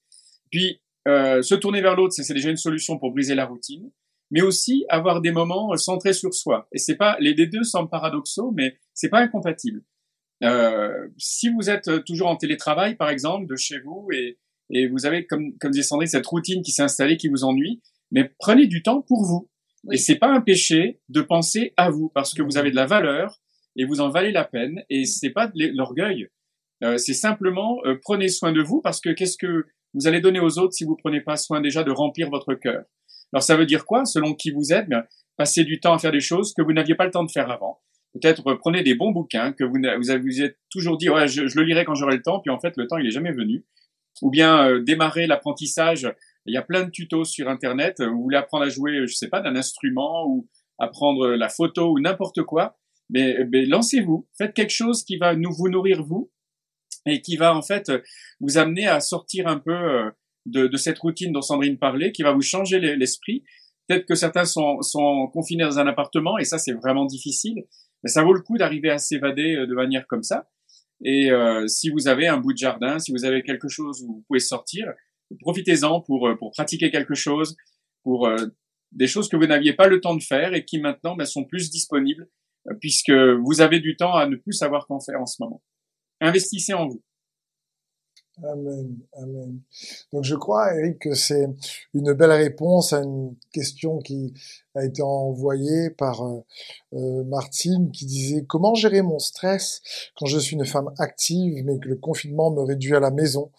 Puis, 0.51 0.83
se 1.07 1.55
tourner 1.55 1.81
vers 1.81 1.97
l'autre, 1.97 2.13
c'est 2.15 2.35
déjà 2.35 2.51
une 2.51 2.59
solution 2.59 2.99
pour 2.99 3.13
briser 3.13 3.35
la 3.35 3.47
routine 3.47 3.91
mais 4.33 4.41
aussi 4.41 4.85
avoir 4.89 5.21
des 5.21 5.31
moments 5.31 5.77
centrés 5.77 6.15
sur 6.15 6.35
soi. 6.35 6.67
Et 6.73 6.79
c'est 6.79 6.97
pas 6.97 7.17
les 7.21 7.35
deux 7.35 7.63
semblent 7.63 7.91
paradoxaux, 7.91 8.51
mais 8.51 8.79
c'est 8.95 9.11
pas 9.11 9.21
incompatible. 9.21 9.83
Euh, 10.43 11.09
si 11.19 11.51
vous 11.51 11.71
êtes 11.71 12.05
toujours 12.05 12.29
en 12.29 12.37
télétravail, 12.37 12.97
par 12.97 13.11
exemple, 13.11 13.47
de 13.47 13.57
chez 13.57 13.79
vous, 13.79 14.09
et, 14.13 14.39
et 14.71 14.89
vous 14.89 15.07
avez, 15.07 15.27
comme, 15.27 15.57
comme 15.59 15.71
disait 15.71 15.85
Sandrine, 15.85 16.09
cette 16.09 16.27
routine 16.27 16.63
qui 16.63 16.73
s'est 16.73 16.83
installée, 16.83 17.19
qui 17.19 17.29
vous 17.29 17.45
ennuie, 17.45 17.83
mais 18.11 18.33
prenez 18.39 18.67
du 18.67 18.83
temps 18.83 19.03
pour 19.03 19.23
vous. 19.25 19.49
Oui. 19.85 19.97
Et 19.97 19.99
c'est 19.99 20.17
pas 20.17 20.33
un 20.33 20.41
péché 20.41 21.01
de 21.11 21.21
penser 21.21 21.75
à 21.77 21.91
vous, 21.91 22.11
parce 22.15 22.35
que 22.35 22.43
vous 22.43 22.57
avez 22.57 22.71
de 22.71 22.77
la 22.77 22.87
valeur 22.87 23.39
et 23.77 23.85
vous 23.85 24.01
en 24.01 24.09
valez 24.09 24.33
la 24.33 24.45
peine, 24.45 24.83
et 24.89 25.05
c'est 25.05 25.31
pas 25.31 25.47
de 25.47 25.77
l'orgueil. 25.77 26.29
Euh, 26.83 26.97
c'est 26.97 27.15
simplement 27.15 27.79
euh, 27.85 27.99
prenez 28.03 28.29
soin 28.29 28.53
de 28.53 28.63
vous, 28.63 28.81
parce 28.81 29.01
que 29.01 29.11
qu'est-ce 29.11 29.37
que 29.37 29.67
vous 29.95 30.07
allez 30.07 30.21
donner 30.21 30.41
aux 30.41 30.59
autres 30.59 30.73
si 30.73 30.85
vous 30.85 30.97
prenez 30.97 31.21
pas 31.21 31.37
soin 31.37 31.61
déjà 31.61 31.85
de 31.85 31.91
remplir 31.91 32.31
votre 32.31 32.55
cœur? 32.55 32.83
Alors 33.33 33.43
ça 33.43 33.57
veut 33.57 33.67
dire 33.67 33.85
quoi 33.87 34.05
Selon 34.05 34.35
qui 34.35 34.51
vous 34.51 34.73
êtes, 34.73 34.87
passez 35.37 35.65
du 35.65 35.81
temps 35.81 35.95
à 35.95 35.99
faire 35.99 36.13
des 36.13 36.21
choses 36.21 36.53
que 36.55 36.63
vous 36.63 36.73
n'aviez 36.73 36.95
pas 36.95 37.05
le 37.05 37.11
temps 37.11 37.25
de 37.25 37.31
faire 37.31 37.51
avant. 37.51 37.81
Peut-être 38.13 38.47
euh, 38.47 38.57
prenez 38.57 38.83
des 38.83 38.95
bons 38.95 39.11
bouquins 39.11 39.53
que 39.53 39.65
vous 39.65 39.79
vous 39.99 40.11
avez 40.11 40.43
êtes 40.43 40.59
toujours 40.71 40.99
dit 40.99 41.09
ouais 41.09 41.29
je, 41.29 41.47
je 41.47 41.59
le 41.59 41.65
lirai 41.65 41.85
quand 41.85 41.95
j'aurai 41.95 42.17
le 42.17 42.23
temps 42.23 42.41
puis 42.41 42.51
en 42.51 42.59
fait 42.61 42.77
le 42.77 42.87
temps 42.87 42.99
il 42.99 43.07
est 43.07 43.13
jamais 43.13 43.33
venu. 43.33 43.65
Ou 44.21 44.31
bien 44.31 44.69
euh, 44.69 44.83
démarrer 44.83 45.27
l'apprentissage. 45.27 46.07
Il 46.45 46.53
y 46.53 46.59
a 46.59 46.63
plein 46.63 46.85
de 46.85 46.91
tutos 46.91 47.25
sur 47.25 47.49
internet. 47.49 48.01
Euh, 48.01 48.11
vous 48.11 48.23
voulez 48.23 48.37
apprendre 48.37 48.65
à 48.65 48.69
jouer 48.69 49.07
je 49.07 49.15
sais 49.15 49.29
pas 49.29 49.41
d'un 49.41 49.57
instrument 49.57 50.27
ou 50.27 50.49
apprendre 50.79 51.29
la 51.29 51.49
photo 51.49 51.93
ou 51.93 52.01
n'importe 52.01 52.43
quoi. 52.43 52.77
Mais, 53.09 53.37
mais 53.51 53.67
lancez-vous, 53.67 54.27
faites 54.37 54.55
quelque 54.55 54.73
chose 54.73 55.05
qui 55.05 55.17
va 55.17 55.35
nous 55.35 55.53
vous 55.53 55.69
nourrir 55.69 56.03
vous 56.03 56.31
et 57.05 57.21
qui 57.21 57.37
va 57.37 57.55
en 57.55 57.63
fait 57.63 57.91
vous 58.41 58.59
amener 58.59 58.87
à 58.87 59.01
sortir 59.01 59.49
un 59.49 59.59
peu 59.59 60.11
de, 60.47 60.67
de, 60.67 60.77
cette 60.77 60.99
routine 60.99 61.33
dont 61.33 61.43
Sandrine 61.43 61.79
parlait, 61.79 62.13
qui 62.13 62.23
va 62.23 62.33
vous 62.33 62.43
changer 62.43 62.81
l'esprit. 62.81 63.45
Peut-être 63.87 64.07
que 64.07 64.15
certains 64.15 64.45
sont, 64.45 64.81
sont, 64.83 65.29
confinés 65.33 65.65
dans 65.65 65.79
un 65.79 65.87
appartement 65.87 66.39
et 66.39 66.45
ça 66.45 66.59
c'est 66.59 66.73
vraiment 66.73 67.05
difficile, 67.05 67.65
mais 68.03 68.11
ça 68.11 68.23
vaut 68.23 68.33
le 68.33 68.41
coup 68.41 68.57
d'arriver 68.57 68.91
à 68.91 68.99
s'évader 68.99 69.57
euh, 69.57 69.67
de 69.67 69.75
manière 69.75 70.07
comme 70.07 70.23
ça. 70.23 70.49
Et 71.05 71.31
euh, 71.31 71.67
si 71.67 71.91
vous 71.91 72.09
avez 72.09 72.29
un 72.29 72.39
bout 72.39 72.53
de 72.53 72.59
jardin, 72.59 72.99
si 72.99 73.13
vous 73.13 73.25
avez 73.25 73.43
quelque 73.43 73.69
chose 73.69 74.03
où 74.03 74.07
vous 74.07 74.25
pouvez 74.29 74.41
sortir, 74.41 74.87
profitez-en 75.41 76.01
pour, 76.01 76.29
euh, 76.29 76.37
pour 76.37 76.53
pratiquer 76.53 76.91
quelque 76.91 77.15
chose, 77.15 77.57
pour 78.05 78.27
euh, 78.27 78.37
des 78.93 79.07
choses 79.07 79.29
que 79.29 79.37
vous 79.37 79.47
n'aviez 79.47 79.73
pas 79.73 79.89
le 79.89 80.01
temps 80.01 80.15
de 80.15 80.23
faire 80.23 80.55
et 80.55 80.65
qui 80.65 80.81
maintenant 80.81 81.17
ben, 81.17 81.25
sont 81.25 81.45
plus 81.45 81.71
disponibles 81.71 82.29
puisque 82.81 83.11
vous 83.11 83.61
avez 83.61 83.81
du 83.81 83.97
temps 83.97 84.15
à 84.15 84.27
ne 84.27 84.37
plus 84.37 84.53
savoir 84.53 84.87
qu'en 84.87 85.01
faire 85.01 85.21
en 85.21 85.27
ce 85.27 85.43
moment. 85.43 85.61
Investissez 86.21 86.75
en 86.75 86.87
vous. 86.87 87.03
Amen, 88.39 88.99
amen. 89.13 89.61
Donc 90.11 90.25
je 90.25 90.35
crois, 90.35 90.75
Eric, 90.75 91.01
que 91.01 91.15
c'est 91.15 91.47
une 91.93 92.15
belle 92.15 92.33
réponse 92.33 92.95
à 92.95 93.03
une 93.03 93.37
question 93.53 93.99
qui 93.99 94.33
a 94.75 94.85
été 94.85 95.03
envoyée 95.03 95.91
par 95.91 96.23
euh, 96.23 96.41
euh, 96.95 97.25
Martine 97.25 97.93
qui 97.93 98.07
disait 98.07 98.45
comment 98.49 98.75
gérer 98.75 99.03
mon 99.03 99.19
stress 99.19 99.83
quand 100.17 100.25
je 100.25 100.39
suis 100.39 100.57
une 100.57 100.65
femme 100.65 100.91
active 100.99 101.63
mais 101.67 101.79
que 101.79 101.89
le 101.89 101.97
confinement 101.97 102.51
me 102.51 102.63
réduit 102.63 102.97
à 102.97 103.01
la 103.01 103.11
maison 103.11 103.53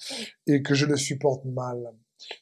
et 0.48 0.64
que 0.64 0.74
je 0.74 0.88
le 0.88 0.98
supporte 0.98 1.46
mal? 1.46 1.94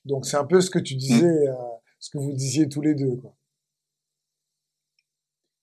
Donc 0.05 0.25
c'est 0.25 0.38
un 0.38 0.45
peu 0.45 0.61
ce 0.61 0.69
que 0.69 0.79
tu 0.79 0.95
disais, 0.95 1.25
euh, 1.25 1.53
ce 2.00 2.11
que 2.11 2.17
vous 2.17 2.31
disiez 2.31 2.69
tous 2.69 2.81
les 2.81 2.95
deux. 2.95 3.17
Quoi. 3.17 3.35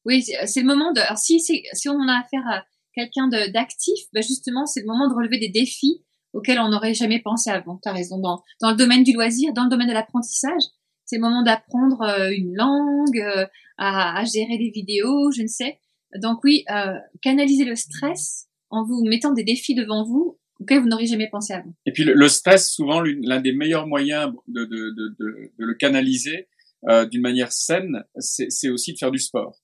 Oui, 0.04 0.22
c'est 0.22 0.60
le 0.60 0.66
moment 0.66 0.92
de. 0.92 1.00
Alors 1.00 1.18
si, 1.18 1.40
si 1.40 1.88
on 1.88 2.08
a 2.08 2.20
affaire 2.20 2.46
à 2.46 2.64
quelqu'un 2.92 3.28
d'actif, 3.28 4.00
ben 4.12 4.22
justement 4.22 4.66
c'est 4.66 4.80
le 4.80 4.86
moment 4.86 5.08
de 5.08 5.14
relever 5.14 5.38
des 5.38 5.48
défis 5.48 6.04
auxquels 6.38 6.58
on 6.58 6.70
n'aurait 6.70 6.94
jamais 6.94 7.20
pensé 7.20 7.50
avant. 7.50 7.78
Tu 7.82 7.88
as 7.88 7.92
raison. 7.92 8.18
Dans, 8.18 8.42
dans 8.60 8.70
le 8.70 8.76
domaine 8.76 9.02
du 9.02 9.12
loisir, 9.12 9.52
dans 9.52 9.64
le 9.64 9.70
domaine 9.70 9.88
de 9.88 9.92
l'apprentissage, 9.92 10.62
c'est 11.04 11.16
le 11.16 11.22
moment 11.22 11.42
d'apprendre 11.42 12.02
euh, 12.02 12.30
une 12.30 12.54
langue, 12.54 13.18
euh, 13.18 13.46
à, 13.76 14.20
à, 14.20 14.24
gérer 14.24 14.58
des 14.58 14.70
vidéos, 14.70 15.30
je 15.32 15.42
ne 15.42 15.48
sais. 15.48 15.78
Donc 16.16 16.44
oui, 16.44 16.64
euh, 16.70 16.94
canaliser 17.22 17.64
le 17.64 17.74
stress 17.74 18.46
en 18.70 18.84
vous 18.84 19.04
mettant 19.04 19.32
des 19.32 19.44
défis 19.44 19.74
devant 19.74 20.04
vous 20.04 20.38
auxquels 20.60 20.80
vous 20.80 20.88
n'auriez 20.88 21.06
jamais 21.06 21.28
pensé 21.30 21.54
avant. 21.54 21.72
Et 21.86 21.92
puis 21.92 22.04
le, 22.04 22.28
stress, 22.28 22.70
souvent 22.70 23.00
l'un 23.00 23.40
des 23.40 23.52
meilleurs 23.52 23.86
moyens 23.86 24.32
de, 24.48 24.64
de, 24.64 24.90
de, 24.90 25.16
de, 25.18 25.52
le 25.56 25.74
canaliser 25.74 26.48
euh, 26.88 27.06
d'une 27.06 27.22
manière 27.22 27.52
saine, 27.52 28.04
c'est 28.18 28.68
aussi 28.68 28.92
de 28.92 28.98
faire 28.98 29.12
du 29.12 29.18
sport. 29.18 29.56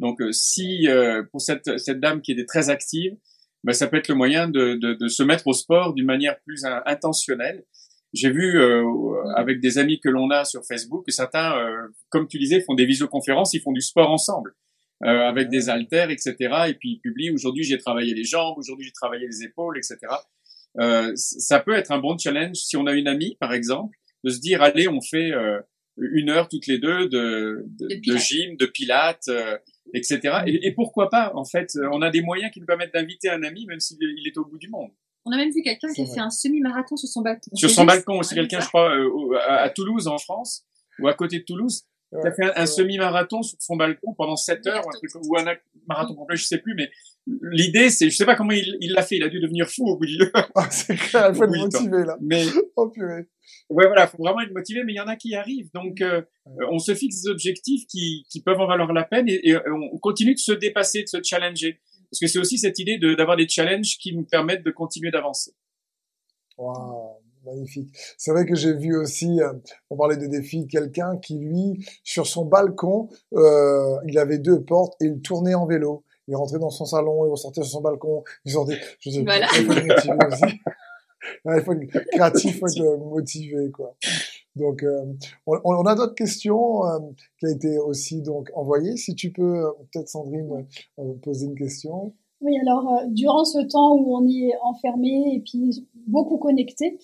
Donc 0.00 0.18
si 0.32 0.88
pour 1.30 1.40
cette, 1.40 1.78
cette 1.78 2.00
dame 2.00 2.20
qui 2.20 2.32
était 2.32 2.46
très 2.46 2.68
active, 2.68 3.16
ben, 3.64 3.72
ça 3.72 3.86
peut 3.86 3.96
être 3.96 4.08
le 4.08 4.14
moyen 4.14 4.48
de, 4.48 4.74
de, 4.74 4.94
de 4.94 5.08
se 5.08 5.22
mettre 5.22 5.46
au 5.46 5.52
sport 5.52 5.94
d'une 5.94 6.06
manière 6.06 6.40
plus 6.40 6.64
intentionnelle 6.86 7.64
j'ai 8.12 8.30
vu 8.30 8.60
euh, 8.60 8.82
avec 9.36 9.60
des 9.60 9.78
amis 9.78 10.00
que 10.00 10.08
l'on 10.08 10.30
a 10.30 10.44
sur 10.44 10.64
Facebook 10.64 11.06
que 11.06 11.12
certains, 11.12 11.56
euh, 11.58 11.88
comme 12.08 12.26
tu 12.26 12.38
disais, 12.38 12.60
font 12.60 12.74
des 12.74 12.86
visioconférences, 12.86 13.54
ils 13.54 13.60
font 13.60 13.72
du 13.72 13.80
sport 13.80 14.10
ensemble. 14.10 14.54
Euh, 15.02 15.28
avec 15.28 15.48
des 15.48 15.70
haltères, 15.70 16.10
etc. 16.10 16.34
Et 16.68 16.74
puis 16.74 16.90
ils 16.90 17.00
publient 17.00 17.30
aujourd'hui 17.30 17.64
j'ai 17.64 17.78
travaillé 17.78 18.12
les 18.12 18.24
jambes, 18.24 18.58
aujourd'hui 18.58 18.84
j'ai 18.84 18.92
travaillé 18.92 19.26
les 19.26 19.44
épaules, 19.44 19.78
etc. 19.78 19.96
Euh, 20.78 21.12
ça 21.14 21.58
peut 21.58 21.72
être 21.72 21.90
un 21.90 21.98
bon 21.98 22.18
challenge 22.18 22.56
si 22.56 22.76
on 22.76 22.86
a 22.86 22.92
une 22.92 23.08
amie, 23.08 23.34
par 23.40 23.54
exemple, 23.54 23.96
de 24.24 24.30
se 24.30 24.40
dire 24.40 24.60
allez 24.60 24.88
on 24.88 25.00
fait 25.00 25.32
euh, 25.32 25.58
une 25.96 26.28
heure 26.28 26.48
toutes 26.48 26.66
les 26.66 26.76
deux 26.76 27.08
de, 27.08 27.64
de, 27.78 27.88
de, 27.94 28.16
gym, 28.18 28.58
de 28.58 28.66
pilates, 28.66 29.28
euh, 29.28 29.56
etc. 29.94 30.42
Et, 30.46 30.66
et, 30.66 30.72
pourquoi 30.72 31.08
pas 31.10 31.32
En 31.34 31.44
fait, 31.44 31.72
on 31.92 32.02
a 32.02 32.10
des 32.10 32.22
moyens 32.22 32.52
qui 32.52 32.60
nous 32.60 32.66
permettent 32.66 32.94
d'inviter 32.94 33.28
un 33.30 33.42
ami 33.42 33.66
même 33.66 33.80
s'il 33.80 33.98
est 34.26 34.38
au 34.38 34.44
bout 34.44 34.58
du 34.58 34.68
monde. 34.68 34.90
On 35.24 35.32
a 35.32 35.36
même 35.36 35.50
vu 35.50 35.62
quelqu'un 35.62 35.92
qui 35.92 36.02
a 36.02 36.06
fait 36.06 36.20
un 36.20 36.30
semi-marathon 36.30 36.96
sur 36.96 37.08
son 37.08 37.20
balcon. 37.20 37.50
Sur 37.54 37.70
son 37.70 37.84
balcon 37.84 38.18
aussi, 38.18 38.34
quelqu'un, 38.34 38.60
je 38.60 38.68
crois, 38.68 38.90
euh, 38.90 39.38
à, 39.46 39.68
Toulouse, 39.68 40.08
en 40.08 40.18
France, 40.18 40.64
ou 40.98 41.08
à 41.08 41.14
côté 41.14 41.40
de 41.40 41.44
Toulouse, 41.44 41.84
qui 42.10 42.26
a 42.26 42.32
fait 42.32 42.52
un, 42.56 42.66
semi-marathon 42.66 43.42
sur 43.42 43.56
son 43.60 43.76
balcon 43.76 44.14
pendant 44.14 44.36
7 44.36 44.66
heures, 44.66 44.86
un 44.86 44.90
truc, 44.90 45.10
ou 45.24 45.36
un 45.38 45.44
marathon 45.86 46.14
complet, 46.14 46.36
je 46.36 46.44
sais 46.44 46.58
plus, 46.58 46.74
mais 46.74 46.90
l'idée, 47.52 47.88
c'est, 47.90 48.10
je 48.10 48.16
sais 48.16 48.24
pas 48.24 48.34
comment 48.34 48.50
il 48.52 48.92
l'a 48.92 49.02
fait, 49.02 49.16
il 49.16 49.22
a 49.22 49.28
dû 49.28 49.40
devenir 49.40 49.68
fou 49.68 49.86
au 49.86 49.96
bout 49.96 50.06
du 50.06 50.18
ah, 50.34 50.68
c'est 50.70 50.96
clair, 50.96 51.30
il 51.30 51.36
faut 51.36 51.44
être 51.44 51.56
motivé, 51.56 52.04
là. 52.04 52.18
Mais, 52.20 52.44
oh 52.76 52.88
purée. 52.88 53.28
Ouais, 53.68 53.86
voilà, 53.86 54.06
faut 54.06 54.18
vraiment 54.18 54.40
être 54.40 54.52
motivé, 54.52 54.82
mais 54.84 54.92
il 54.92 54.96
y 54.96 55.00
en 55.00 55.06
a 55.06 55.16
qui 55.16 55.28
y 55.28 55.36
arrivent. 55.36 55.70
Donc, 55.72 56.00
euh, 56.00 56.22
on 56.70 56.78
se 56.78 56.94
fixe 56.94 57.22
des 57.22 57.30
objectifs 57.30 57.86
qui, 57.86 58.26
qui 58.30 58.42
peuvent 58.42 58.60
en 58.60 58.66
valoir 58.66 58.92
la 58.92 59.04
peine 59.04 59.28
et, 59.28 59.48
et 59.48 59.56
on 59.68 59.98
continue 59.98 60.34
de 60.34 60.40
se 60.40 60.52
dépasser, 60.52 61.02
de 61.02 61.08
se 61.08 61.18
challenger. 61.22 61.80
Parce 62.10 62.20
que 62.20 62.26
c'est 62.26 62.38
aussi 62.40 62.58
cette 62.58 62.78
idée 62.78 62.98
d'avoir 62.98 63.36
des 63.36 63.48
challenges 63.48 63.96
qui 63.98 64.14
nous 64.14 64.24
permettent 64.24 64.64
de 64.64 64.70
continuer 64.72 65.12
d'avancer. 65.12 65.52
Wow, 66.58 67.19
magnifique. 67.50 67.90
C'est 68.16 68.30
vrai 68.32 68.46
que 68.46 68.54
j'ai 68.54 68.72
vu 68.72 68.96
aussi, 68.96 69.40
euh, 69.40 69.52
on 69.90 69.96
parlait 69.96 70.16
de 70.16 70.26
défis, 70.26 70.66
quelqu'un 70.66 71.16
qui 71.18 71.38
lui, 71.38 71.84
sur 72.04 72.26
son 72.26 72.44
balcon, 72.44 73.08
euh, 73.34 73.96
il 74.06 74.18
avait 74.18 74.38
deux 74.38 74.62
portes 74.62 75.00
et 75.00 75.06
il 75.06 75.20
tournait 75.20 75.54
en 75.54 75.66
vélo. 75.66 76.04
Il 76.28 76.36
rentrait 76.36 76.58
dans 76.58 76.70
son 76.70 76.84
salon, 76.84 77.26
il 77.26 77.30
ressortait 77.30 77.62
sur 77.62 77.72
son 77.72 77.80
balcon, 77.80 78.22
il 78.44 78.52
sortait. 78.52 78.78
Je 79.00 79.10
sais, 79.10 79.22
voilà. 79.22 79.46
il 79.56 79.64
faut 79.64 79.72
être 79.72 79.86
motivé 79.86 80.16
aussi. 80.28 80.44
il 81.44 81.62
faut 81.62 81.72
être 81.72 82.08
créatif, 82.12 82.54
il 82.54 82.58
faut 82.58 82.66
être 82.66 82.98
motivé, 82.98 83.70
quoi. 83.70 83.96
Donc, 84.56 84.82
euh, 84.82 85.04
on, 85.46 85.58
on, 85.64 85.86
a 85.86 85.94
d'autres 85.94 86.14
questions 86.14 86.84
euh, 86.84 86.98
qui 87.38 87.46
a 87.46 87.50
été 87.50 87.78
aussi 87.78 88.20
donc 88.22 88.50
envoyées. 88.54 88.96
Si 88.96 89.14
tu 89.14 89.32
peux, 89.32 89.64
euh, 89.64 89.70
peut-être 89.92 90.08
Sandrine, 90.08 90.66
poser 91.22 91.46
une 91.46 91.54
question. 91.54 92.14
Oui, 92.40 92.56
alors 92.58 93.02
durant 93.08 93.44
ce 93.44 93.58
temps 93.68 93.94
où 93.96 94.16
on 94.16 94.26
est 94.26 94.52
enfermé 94.62 95.34
et 95.34 95.40
puis 95.40 95.86
beaucoup 96.06 96.38
connecté, 96.38 96.98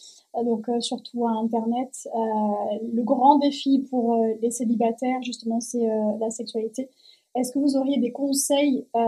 donc 0.45 0.67
surtout 0.81 1.27
à 1.27 1.33
Internet, 1.33 2.09
le 2.15 3.03
grand 3.03 3.39
défi 3.39 3.87
pour 3.91 4.23
les 4.43 4.51
célibataires, 4.51 5.23
justement, 5.23 5.61
c'est 5.61 5.87
la 6.21 6.31
sexualité. 6.31 6.91
Est-ce 7.37 7.53
que 7.53 7.59
vous 7.59 7.77
auriez 7.77 7.99
des 7.99 8.13
conseils 8.13 8.87
euh, 8.97 9.01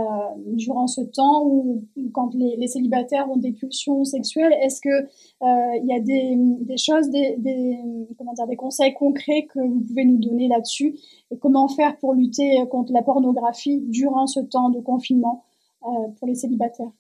durant 0.49 0.87
ce 0.87 1.01
temps 1.01 1.47
où, 1.47 1.87
quand 2.13 2.35
les, 2.35 2.67
célibataires 2.67 3.27
ont 3.31 3.39
des 3.39 3.53
pulsions 3.53 4.05
sexuelles, 4.05 4.53
est-ce 4.61 4.83
que 4.83 4.91
euh, 4.91 5.79
il 5.83 5.87
y 5.87 5.95
a 5.95 6.01
des, 6.01 6.77
choses, 6.77 7.09
des, 7.09 7.79
comment 8.19 8.35
dire, 8.35 8.47
des 8.47 8.57
conseils 8.57 8.93
concrets 8.93 9.47
que 9.47 9.61
vous 9.61 9.81
pouvez 9.81 10.05
nous 10.05 10.19
donner 10.19 10.47
là-dessus? 10.47 10.99
Et 11.31 11.39
comment 11.39 11.69
faire 11.69 11.97
pour 11.97 12.13
lutter 12.13 12.63
contre 12.71 12.93
la 12.93 13.03
pornographie 13.03 13.81
durant 13.89 14.27
ce 14.27 14.41
temps 14.41 14.69
de 14.69 14.81
confinement 14.81 15.45
euh, 15.85 16.09
pour 16.19 16.29
les 16.29 16.35
célibataires? 16.35 16.93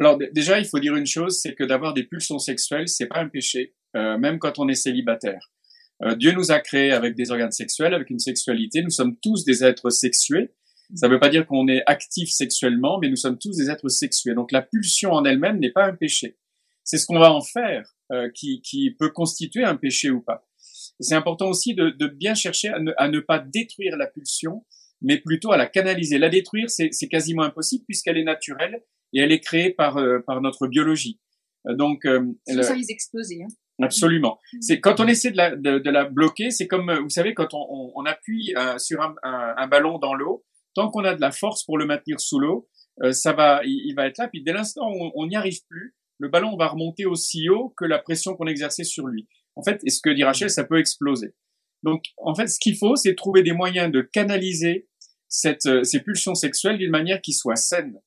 Alors 0.00 0.18
déjà, 0.32 0.58
il 0.58 0.64
faut 0.64 0.78
dire 0.78 0.96
une 0.96 1.06
chose, 1.06 1.40
c'est 1.40 1.54
que 1.54 1.62
d'avoir 1.62 1.92
des 1.92 2.04
pulsions 2.04 2.38
sexuelles, 2.38 2.88
c'est 2.88 3.06
pas 3.06 3.20
un 3.20 3.28
péché, 3.28 3.74
euh, 3.96 4.16
même 4.16 4.38
quand 4.38 4.58
on 4.58 4.66
est 4.66 4.74
célibataire. 4.74 5.52
Euh, 6.02 6.16
Dieu 6.16 6.32
nous 6.32 6.50
a 6.50 6.58
créés 6.58 6.92
avec 6.92 7.14
des 7.14 7.30
organes 7.30 7.52
sexuels, 7.52 7.92
avec 7.92 8.08
une 8.08 8.18
sexualité. 8.18 8.82
Nous 8.82 8.90
sommes 8.90 9.18
tous 9.22 9.44
des 9.44 9.62
êtres 9.62 9.90
sexués. 9.90 10.54
Ça 10.94 11.06
ne 11.06 11.12
veut 11.12 11.20
pas 11.20 11.28
dire 11.28 11.46
qu'on 11.46 11.68
est 11.68 11.82
actif 11.84 12.30
sexuellement, 12.30 12.98
mais 12.98 13.10
nous 13.10 13.16
sommes 13.16 13.38
tous 13.38 13.54
des 13.58 13.68
êtres 13.68 13.90
sexués. 13.90 14.32
Donc 14.34 14.52
la 14.52 14.62
pulsion 14.62 15.12
en 15.12 15.26
elle-même 15.26 15.58
n'est 15.60 15.70
pas 15.70 15.84
un 15.84 15.94
péché. 15.94 16.38
C'est 16.82 16.96
ce 16.96 17.04
qu'on 17.04 17.18
va 17.18 17.30
en 17.30 17.42
faire 17.42 17.86
euh, 18.10 18.30
qui, 18.34 18.62
qui, 18.62 18.90
peut 18.98 19.10
constituer 19.10 19.64
un 19.64 19.76
péché 19.76 20.08
ou 20.08 20.22
pas. 20.22 20.48
C'est 20.98 21.14
important 21.14 21.50
aussi 21.50 21.74
de, 21.74 21.90
de 21.90 22.06
bien 22.06 22.34
chercher 22.34 22.68
à 22.68 22.78
ne, 22.80 22.92
à 22.96 23.08
ne, 23.08 23.20
pas 23.20 23.38
détruire 23.38 23.98
la 23.98 24.06
pulsion, 24.06 24.64
mais 25.02 25.18
plutôt 25.18 25.52
à 25.52 25.58
la 25.58 25.66
canaliser. 25.66 26.16
La 26.16 26.30
détruire, 26.30 26.70
c'est 26.70 27.08
quasiment 27.08 27.42
impossible 27.42 27.84
puisqu'elle 27.84 28.16
est 28.16 28.24
naturelle 28.24 28.82
et 29.12 29.20
elle 29.20 29.32
est 29.32 29.40
créée 29.40 29.70
par, 29.70 29.96
euh, 29.96 30.20
par 30.26 30.40
notre 30.40 30.66
biologie. 30.66 31.20
Donc, 31.64 32.04
euh, 32.06 32.24
ça 32.46 32.74
les 32.74 32.90
exploser. 32.90 33.42
Hein. 33.42 33.48
Absolument. 33.82 34.38
Mm. 34.52 34.58
C'est 34.60 34.80
quand 34.80 35.00
on 35.00 35.06
essaie 35.06 35.30
de 35.30 35.36
la, 35.36 35.56
de, 35.56 35.78
de 35.78 35.90
la 35.90 36.04
bloquer, 36.04 36.50
c'est 36.50 36.66
comme 36.66 36.92
vous 37.02 37.10
savez 37.10 37.34
quand 37.34 37.54
on, 37.54 37.92
on, 37.94 38.04
appuie 38.04 38.54
euh, 38.56 38.78
sur 38.78 39.00
un, 39.02 39.14
un, 39.22 39.66
ballon 39.68 39.98
dans 39.98 40.14
l'eau, 40.14 40.44
tant 40.74 40.90
qu'on 40.90 41.04
a 41.04 41.14
de 41.14 41.20
la 41.20 41.32
force 41.32 41.64
pour 41.64 41.78
le 41.78 41.86
maintenir 41.86 42.20
sous 42.20 42.38
l'eau, 42.38 42.68
euh, 43.02 43.12
ça 43.12 43.32
va, 43.32 43.62
il, 43.64 43.94
va 43.94 44.06
être 44.06 44.18
là. 44.18 44.28
Puis 44.28 44.42
dès 44.42 44.52
l'instant 44.52 44.90
où 44.90 45.10
on 45.14 45.26
n'y 45.26 45.36
arrive 45.36 45.60
plus, 45.68 45.94
le 46.18 46.28
ballon 46.28 46.56
va 46.56 46.68
remonter 46.68 47.06
aussi 47.06 47.48
haut 47.48 47.72
que 47.76 47.84
la 47.84 47.98
pression 47.98 48.34
qu'on 48.34 48.46
exerçait 48.46 48.84
sur 48.84 49.06
lui. 49.06 49.26
En 49.56 49.62
fait, 49.62 49.80
et 49.84 49.90
ce 49.90 50.00
que 50.02 50.10
dit 50.10 50.24
Rachel, 50.24 50.50
ça 50.50 50.64
peut 50.64 50.78
exploser. 50.78 51.34
Donc, 51.82 52.04
en 52.18 52.34
fait, 52.34 52.46
ce 52.48 52.58
qu'il 52.60 52.76
faut, 52.76 52.94
c'est 52.96 53.14
trouver 53.14 53.42
des 53.42 53.52
moyens 53.52 53.90
de 53.90 54.02
canaliser 54.02 54.86
cette, 55.28 55.64
euh, 55.66 55.82
ces 55.82 56.00
pulsions 56.00 56.34
sexuelles 56.34 56.76
d'une 56.76 56.90
manière 56.90 57.22
qui 57.22 57.32
soit 57.32 57.56
saine. 57.56 57.98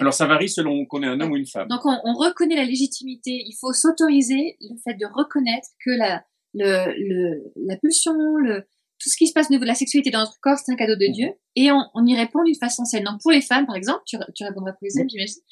Alors 0.00 0.14
ça 0.14 0.26
varie 0.26 0.48
selon 0.48 0.86
qu'on 0.86 1.02
est 1.02 1.06
un 1.06 1.20
homme 1.20 1.32
ou 1.32 1.36
une 1.36 1.46
femme. 1.46 1.68
Donc 1.68 1.84
on, 1.84 1.98
on 2.04 2.14
reconnaît 2.14 2.56
la 2.56 2.64
légitimité. 2.64 3.42
Il 3.46 3.56
faut 3.60 3.72
s'autoriser 3.72 4.56
le 4.60 4.76
fait 4.84 4.94
de 4.94 5.06
reconnaître 5.06 5.68
que 5.84 5.90
la, 5.90 6.24
le, 6.54 6.92
le, 6.96 7.52
la 7.66 7.76
pulsion, 7.76 8.12
le, 8.36 8.62
tout 9.00 9.08
ce 9.08 9.16
qui 9.16 9.26
se 9.26 9.32
passe 9.32 9.46
au 9.48 9.52
niveau 9.52 9.64
de 9.64 9.68
la 9.68 9.74
sexualité 9.74 10.10
dans 10.10 10.20
notre 10.20 10.38
corps, 10.40 10.58
c'est 10.58 10.72
un 10.72 10.76
cadeau 10.76 10.94
de 10.94 11.12
Dieu, 11.12 11.30
et 11.56 11.72
on, 11.72 11.82
on 11.94 12.06
y 12.06 12.16
répond 12.16 12.42
d'une 12.44 12.54
façon 12.54 12.84
saine. 12.84 13.04
Donc 13.04 13.20
pour 13.22 13.32
les 13.32 13.40
femmes, 13.40 13.66
par 13.66 13.76
exemple, 13.76 14.02
tu, 14.06 14.16
tu 14.34 14.44
répondras 14.44 14.72
pour 14.72 14.82
les 14.82 15.00
hommes, 15.00 15.08
j'imagine. 15.08 15.42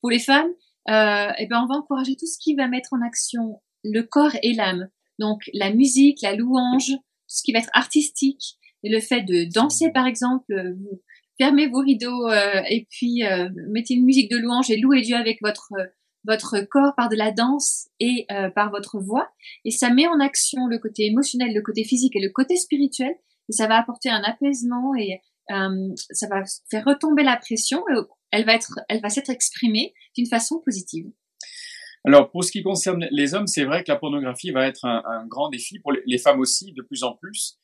Pour 0.00 0.10
les 0.10 0.18
femmes, 0.20 0.50
euh, 0.88 1.32
eh 1.38 1.46
ben 1.46 1.62
on 1.62 1.66
va 1.66 1.74
encourager 1.80 2.16
tout 2.16 2.26
ce 2.26 2.38
qui 2.38 2.54
va 2.54 2.68
mettre 2.68 2.92
en 2.92 3.00
action 3.04 3.60
le 3.82 4.02
corps 4.02 4.36
et 4.42 4.52
l'âme. 4.52 4.88
Donc 5.18 5.42
la 5.52 5.72
musique, 5.72 6.22
la 6.22 6.34
louange, 6.36 6.88
tout 6.88 7.36
ce 7.36 7.42
qui 7.42 7.52
va 7.52 7.58
être 7.58 7.70
artistique, 7.72 8.56
et 8.82 8.88
le 8.88 9.00
fait 9.00 9.22
de 9.22 9.52
danser, 9.52 9.90
par 9.90 10.06
exemple, 10.06 10.74
vous, 10.78 11.00
fermez 11.38 11.68
vos 11.68 11.80
rideaux 11.80 12.28
euh, 12.28 12.62
et 12.68 12.86
puis 12.90 13.24
euh, 13.24 13.48
mettez 13.68 13.94
une 13.94 14.04
musique 14.04 14.30
de 14.30 14.36
louange 14.36 14.70
et 14.70 14.76
louez 14.76 15.02
Dieu 15.02 15.16
avec 15.16 15.38
votre 15.42 15.72
votre 16.24 16.60
corps 16.68 16.92
par 16.96 17.08
de 17.08 17.14
la 17.14 17.30
danse 17.30 17.88
et 18.00 18.26
euh, 18.32 18.50
par 18.50 18.70
votre 18.70 18.98
voix. 18.98 19.30
Et 19.64 19.70
ça 19.70 19.90
met 19.90 20.08
en 20.08 20.18
action 20.18 20.66
le 20.66 20.78
côté 20.78 21.06
émotionnel, 21.06 21.54
le 21.54 21.62
côté 21.62 21.84
physique 21.84 22.16
et 22.16 22.20
le 22.20 22.30
côté 22.30 22.56
spirituel. 22.56 23.14
Et 23.48 23.52
ça 23.52 23.68
va 23.68 23.78
apporter 23.78 24.10
un 24.10 24.22
apaisement 24.24 24.92
et 24.96 25.20
ça 25.48 26.26
va 26.28 26.42
faire 26.68 26.84
retomber 26.84 27.22
la 27.22 27.36
pression. 27.36 27.78
Et 27.90 28.00
elle 28.32 28.44
va 28.44 28.54
être 28.54 28.80
elle 28.88 29.00
va 29.00 29.08
s'être 29.08 29.30
exprimée 29.30 29.94
d'une 30.16 30.26
façon 30.26 30.60
positive. 30.64 31.06
Alors, 32.04 32.28
pour 32.32 32.42
ce 32.42 32.50
qui 32.50 32.62
concerne 32.64 33.06
les 33.12 33.34
hommes, 33.34 33.46
c'est 33.46 33.64
vrai 33.64 33.84
que 33.84 33.92
la 33.92 33.96
pornographie 33.96 34.50
va 34.50 34.66
être 34.66 34.84
un 34.84 35.26
grand 35.28 35.48
défi. 35.48 35.78
Pour 35.78 35.92
les 35.92 36.18
femmes 36.18 36.40
aussi, 36.40 36.72
de 36.72 36.82
plus 36.82 37.04
en 37.04 37.14
plus 37.14 37.56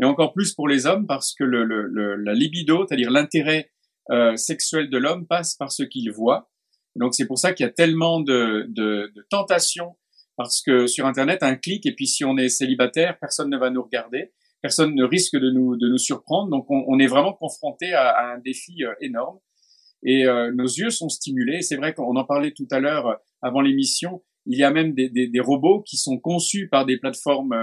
mais 0.00 0.06
encore 0.06 0.32
plus 0.32 0.54
pour 0.54 0.66
les 0.66 0.86
hommes 0.86 1.06
parce 1.06 1.34
que 1.34 1.44
le, 1.44 1.62
le, 1.62 2.16
la 2.16 2.32
libido, 2.32 2.86
c'est-à-dire 2.86 3.10
l'intérêt 3.10 3.70
euh, 4.10 4.34
sexuel 4.34 4.88
de 4.88 4.96
l'homme, 4.96 5.26
passe 5.26 5.54
par 5.56 5.70
ce 5.70 5.82
qu'il 5.82 6.10
voit. 6.10 6.50
Donc 6.96 7.14
c'est 7.14 7.26
pour 7.26 7.38
ça 7.38 7.52
qu'il 7.52 7.66
y 7.66 7.68
a 7.68 7.72
tellement 7.72 8.20
de, 8.20 8.64
de, 8.68 9.12
de, 9.14 9.26
tentations 9.28 9.96
parce 10.36 10.62
que 10.62 10.86
sur 10.86 11.04
Internet, 11.06 11.42
un 11.42 11.54
clic 11.54 11.84
et 11.84 11.94
puis 11.94 12.06
si 12.06 12.24
on 12.24 12.38
est 12.38 12.48
célibataire, 12.48 13.18
personne 13.20 13.50
ne 13.50 13.58
va 13.58 13.68
nous 13.68 13.82
regarder, 13.82 14.32
personne 14.62 14.94
ne 14.94 15.04
risque 15.04 15.36
de 15.36 15.50
nous, 15.50 15.76
de 15.76 15.86
nous 15.86 15.98
surprendre. 15.98 16.50
Donc 16.50 16.70
on, 16.70 16.82
on 16.88 16.98
est 16.98 17.06
vraiment 17.06 17.34
confronté 17.34 17.92
à, 17.92 18.08
à, 18.08 18.34
un 18.34 18.38
défi 18.38 18.82
euh, 18.82 18.94
énorme 19.02 19.38
et 20.02 20.24
euh, 20.24 20.50
nos 20.50 20.64
yeux 20.64 20.90
sont 20.90 21.10
stimulés. 21.10 21.60
C'est 21.60 21.76
vrai 21.76 21.92
qu'on 21.92 22.16
en 22.16 22.24
parlait 22.24 22.52
tout 22.52 22.68
à 22.70 22.80
l'heure 22.80 23.06
euh, 23.06 23.14
avant 23.42 23.60
l'émission. 23.60 24.22
Il 24.46 24.58
y 24.58 24.64
a 24.64 24.70
même 24.70 24.94
des, 24.94 25.10
des, 25.10 25.28
des, 25.28 25.40
robots 25.40 25.82
qui 25.82 25.98
sont 25.98 26.18
conçus 26.18 26.70
par 26.70 26.86
des 26.86 26.96
plateformes 26.96 27.54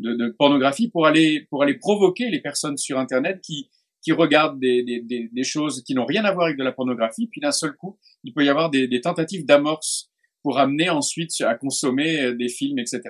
de, 0.00 0.14
de, 0.14 0.34
pornographie 0.38 0.88
pour 0.88 1.06
aller 1.06 1.46
pour 1.50 1.62
aller 1.62 1.74
provoquer 1.74 2.30
les 2.30 2.40
personnes 2.40 2.76
sur 2.76 2.98
Internet 2.98 3.40
qui 3.42 3.70
qui 4.02 4.12
regardent 4.12 4.58
des, 4.58 4.82
des, 4.82 5.28
des, 5.30 5.44
choses 5.44 5.82
qui 5.84 5.92
n'ont 5.92 6.06
rien 6.06 6.24
à 6.24 6.32
voir 6.32 6.46
avec 6.46 6.56
de 6.56 6.64
la 6.64 6.72
pornographie, 6.72 7.26
puis 7.26 7.42
d'un 7.42 7.52
seul 7.52 7.74
coup, 7.74 7.98
il 8.24 8.32
peut 8.32 8.42
y 8.42 8.48
avoir 8.48 8.70
des, 8.70 8.88
des 8.88 9.02
tentatives 9.02 9.44
d'amorce 9.44 10.10
pour 10.42 10.58
amener 10.58 10.88
ensuite 10.88 11.38
à 11.42 11.54
consommer 11.54 12.18
euh, 12.18 12.34
des 12.34 12.48
films, 12.48 12.78
etc. 12.78 13.02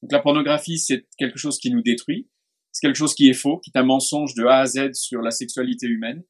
Donc 0.00 0.12
la 0.12 0.20
pornographie, 0.20 0.78
c'est 0.78 1.08
quelque 1.18 1.38
chose 1.38 1.58
qui 1.58 1.72
nous 1.72 1.82
détruit, 1.82 2.28
c'est 2.70 2.86
quelque 2.86 2.96
chose 2.96 3.16
qui 3.16 3.28
est 3.28 3.34
faux, 3.34 3.58
qui 3.58 3.72
est 3.74 3.78
un 3.80 3.82
mensonge 3.82 4.34
de 4.34 4.44
A 4.44 4.58
à 4.60 4.66
Z 4.66 4.92
sur 4.92 5.22
la 5.22 5.32
sexualité 5.32 5.88
humaine, 5.88 6.22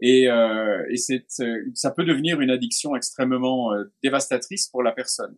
et, 0.00 0.28
euh, 0.28 0.84
et 0.90 0.96
c'est, 0.96 1.26
euh, 1.40 1.64
ça 1.74 1.90
peut 1.90 2.04
devenir 2.04 2.40
une 2.40 2.50
addiction 2.50 2.96
extrêmement 2.96 3.72
euh, 3.72 3.84
dévastatrice 4.02 4.68
pour 4.68 4.82
la 4.82 4.92
personne. 4.92 5.36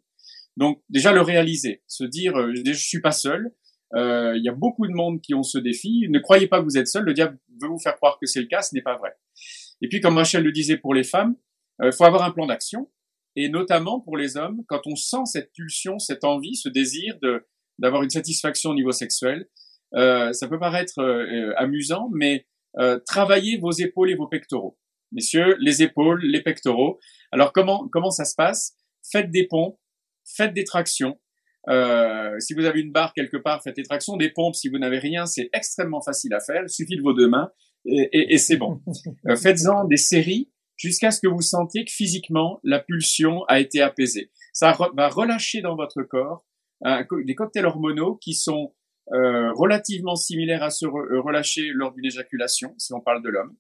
Donc 0.57 0.83
déjà 0.89 1.13
le 1.13 1.21
réaliser, 1.21 1.83
se 1.87 2.05
dire 2.05 2.35
je 2.65 2.73
suis 2.73 3.01
pas 3.01 3.13
seul, 3.13 3.53
il 3.95 4.43
y 4.43 4.49
a 4.49 4.53
beaucoup 4.53 4.87
de 4.87 4.93
monde 4.93 5.21
qui 5.21 5.35
ont 5.35 5.43
ce 5.43 5.59
défi. 5.59 6.07
Ne 6.11 6.19
croyez 6.19 6.47
pas 6.47 6.59
que 6.59 6.65
vous 6.65 6.79
êtes 6.79 6.89
seul. 6.89 7.05
Le 7.05 7.15
diable 7.15 7.39
veut 7.61 7.69
vous 7.69 7.79
faire 7.79 7.97
croire 7.97 8.19
que 8.21 8.27
c'est 8.27 8.41
le 8.41 8.47
cas, 8.47 8.63
ce 8.63 8.75
n'est 8.75 8.83
pas 8.83 8.97
vrai. 8.97 9.13
Et 9.81 9.89
puis, 9.89 10.01
comme 10.01 10.17
Rachel 10.17 10.43
le 10.43 10.53
disait 10.53 10.77
pour 10.77 10.95
les 10.95 11.05
femmes, 11.05 11.37
il 11.83 11.93
faut 11.93 12.05
avoir 12.05 12.23
un 12.25 12.31
plan 12.31 12.47
d'action 12.47 12.89
et 13.37 13.51
notamment 13.51 14.01
pour 14.01 14.17
les 14.17 14.39
hommes, 14.39 14.65
quand 14.67 14.87
on 14.87 14.97
sent 14.97 15.27
cette 15.27 15.53
pulsion, 15.53 15.99
cette 15.99 16.25
envie, 16.25 16.57
ce 16.57 16.69
désir 16.69 17.19
de 17.23 17.47
d'avoir 17.79 18.03
une 18.03 18.09
satisfaction 18.09 18.71
au 18.71 18.75
niveau 18.75 18.93
sexuel, 18.93 19.47
euh, 19.95 20.33
ça 20.33 20.49
peut 20.49 20.59
paraître 20.59 20.99
euh, 20.99 21.53
amusant, 21.59 22.09
mais 22.11 22.47
euh, 22.79 22.99
travaillez 23.07 23.59
vos 23.59 23.71
épaules 23.71 24.11
et 24.11 24.15
vos 24.15 24.27
pectoraux. 24.27 24.79
Messieurs, 25.13 25.57
les 25.61 25.83
épaules, 25.83 26.23
les 26.25 26.43
pectoraux. 26.43 26.99
Alors 27.33 27.53
comment 27.53 27.87
comment 27.93 28.11
ça 28.11 28.25
se 28.25 28.35
passe? 28.35 28.75
Faites 29.13 29.31
des 29.31 29.47
pompes, 29.47 29.79
faites 30.25 30.55
des 30.55 30.65
tractions. 30.65 31.21
Euh, 31.69 32.39
si 32.39 32.55
vous 32.55 32.65
avez 32.65 32.81
une 32.81 32.93
barre 32.93 33.13
quelque 33.15 33.37
part, 33.37 33.63
faites 33.63 33.77
des 33.77 33.83
tractions, 33.83 34.17
des 34.17 34.31
pompes. 34.31 34.55
Si 34.55 34.69
vous 34.69 34.79
n'avez 34.79 34.99
rien, 34.99 35.27
c'est 35.27 35.49
extrêmement 35.53 36.01
facile 36.01 36.35
à 36.35 36.41
faire. 36.41 36.63
Il 36.63 36.69
suffit 36.69 36.97
de 36.97 37.03
vos 37.03 37.13
deux 37.13 37.29
mains 37.29 37.51
et, 37.85 38.09
et, 38.13 38.35
et 38.35 38.39
c'est 38.39 38.57
bon. 38.57 38.81
Euh, 39.29 39.37
faites-en 39.37 39.85
des 39.85 39.97
séries 39.97 40.51
jusqu'à 40.77 41.11
ce 41.11 41.21
que 41.21 41.27
vous 41.27 41.41
sentiez 41.41 41.85
que 41.85 41.91
physiquement 41.91 42.61
la 42.63 42.79
pulsion 42.79 43.45
a 43.49 43.59
été 43.59 43.81
apaisée. 43.81 44.31
Ça 44.53 44.77
va 44.95 45.09
relâcher 45.09 45.63
dans 45.63 45.75
votre 45.75 46.03
corps 46.03 46.45
des 47.25 47.35
cocktails 47.35 47.67
hormonaux 47.67 48.17
qui 48.17 48.35
sont 48.35 48.73
euh, 49.13 49.53
relativement 49.53 50.17
similaires 50.17 50.65
à 50.65 50.71
ceux 50.71 50.89
euh, 50.89 51.21
relâchés 51.21 51.71
lors 51.73 51.93
d'une 51.93 52.07
éjaculation, 52.07 52.75
si 52.77 52.93
on 52.93 53.01
parle 53.01 53.23
de 53.23 53.29
l'homme. 53.29 53.55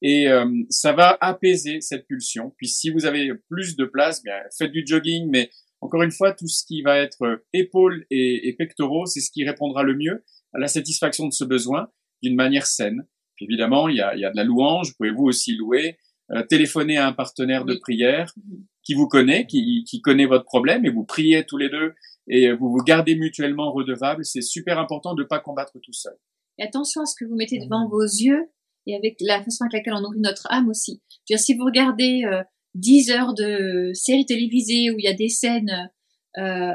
Et 0.00 0.28
euh, 0.28 0.46
ça 0.70 0.92
va 0.92 1.18
apaiser 1.20 1.82
cette 1.82 2.06
pulsion. 2.06 2.54
Puis 2.56 2.68
si 2.68 2.88
vous 2.88 3.04
avez 3.04 3.32
plus 3.50 3.76
de 3.76 3.84
place, 3.84 4.22
bien 4.22 4.38
faites 4.56 4.72
du 4.72 4.84
jogging, 4.86 5.28
mais 5.30 5.50
encore 5.80 6.02
une 6.02 6.10
fois, 6.10 6.32
tout 6.32 6.48
ce 6.48 6.64
qui 6.64 6.82
va 6.82 6.98
être 6.98 7.42
épaules 7.52 8.04
et, 8.10 8.48
et 8.48 8.52
pectoraux, 8.54 9.06
c'est 9.06 9.20
ce 9.20 9.30
qui 9.30 9.44
répondra 9.44 9.82
le 9.82 9.94
mieux 9.96 10.24
à 10.52 10.58
la 10.58 10.66
satisfaction 10.66 11.26
de 11.26 11.32
ce 11.32 11.44
besoin 11.44 11.88
d'une 12.22 12.34
manière 12.34 12.66
saine. 12.66 13.06
Puis 13.36 13.46
évidemment, 13.46 13.88
il 13.88 13.96
y 13.96 14.00
a, 14.00 14.14
il 14.16 14.20
y 14.20 14.24
a 14.24 14.30
de 14.30 14.36
la 14.36 14.44
louange, 14.44 14.88
vous 14.88 14.94
pouvez 14.96 15.12
vous 15.12 15.24
aussi 15.24 15.54
louer, 15.54 15.98
euh, 16.32 16.42
téléphoner 16.42 16.96
à 16.96 17.06
un 17.06 17.12
partenaire 17.12 17.64
de 17.64 17.74
prière 17.74 18.34
qui 18.82 18.94
vous 18.94 19.06
connaît, 19.06 19.46
qui, 19.46 19.84
qui 19.84 20.00
connaît 20.00 20.26
votre 20.26 20.44
problème, 20.44 20.84
et 20.84 20.90
vous 20.90 21.04
priez 21.04 21.44
tous 21.46 21.56
les 21.56 21.68
deux 21.68 21.94
et 22.28 22.52
vous 22.52 22.70
vous 22.70 22.82
gardez 22.82 23.16
mutuellement 23.16 23.72
redevables. 23.72 24.24
C'est 24.24 24.42
super 24.42 24.78
important 24.78 25.14
de 25.14 25.22
ne 25.22 25.28
pas 25.28 25.38
combattre 25.38 25.78
tout 25.82 25.92
seul. 25.92 26.14
Et 26.58 26.64
attention 26.64 27.02
à 27.02 27.06
ce 27.06 27.14
que 27.18 27.24
vous 27.24 27.36
mettez 27.36 27.58
devant 27.58 27.88
vos 27.88 28.02
yeux 28.02 28.50
et 28.86 28.96
avec 28.96 29.16
la 29.20 29.42
façon 29.42 29.64
avec 29.64 29.74
laquelle 29.74 29.94
on 29.94 30.00
nourrit 30.00 30.20
notre 30.20 30.46
âme 30.50 30.68
aussi. 30.68 31.02
Je 31.08 31.34
veux 31.34 31.36
dire, 31.36 31.38
si 31.38 31.54
vous 31.54 31.64
regardez 31.64 32.22
euh, 32.24 32.42
10 32.74 33.10
heures 33.10 33.34
de 33.34 33.90
séries 33.94 34.26
télévisées 34.26 34.90
où 34.90 34.98
il 34.98 35.04
y 35.04 35.08
a 35.08 35.14
des 35.14 35.28
scènes 35.28 35.90
euh, 36.38 36.72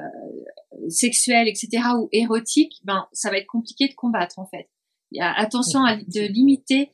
sexuelles, 0.89 1.47
etc., 1.47 1.83
ou 1.99 2.09
érotiques, 2.11 2.81
ben 2.83 3.07
ça 3.13 3.29
va 3.29 3.37
être 3.37 3.47
compliqué 3.47 3.87
de 3.87 3.93
combattre 3.93 4.39
en 4.39 4.45
fait. 4.45 4.69
Il 5.11 5.19
y 5.19 5.21
a 5.21 5.31
attention 5.31 5.83
à 5.83 5.95
de 5.95 6.21
limiter 6.27 6.89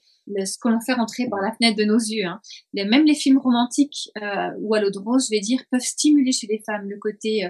ce 0.45 0.57
que 0.59 0.69
l'on 0.69 0.79
fait 0.79 0.93
rentrer 0.93 1.27
par 1.29 1.41
la 1.41 1.51
fenêtre 1.51 1.77
de 1.77 1.85
nos 1.85 1.97
yeux. 1.97 2.25
Hein. 2.25 2.39
même 2.73 3.05
les 3.05 3.15
films 3.15 3.39
romantiques 3.39 4.09
euh, 4.21 4.49
ou 4.59 4.73
à 4.75 4.81
l'eau 4.81 4.91
de 4.91 4.99
rose, 4.99 5.27
je 5.29 5.35
vais 5.35 5.39
dire, 5.39 5.61
peuvent 5.71 5.81
stimuler 5.81 6.31
chez 6.31 6.47
les 6.47 6.61
femmes 6.65 6.89
le 6.89 6.97
côté 6.97 7.45
euh, 7.45 7.49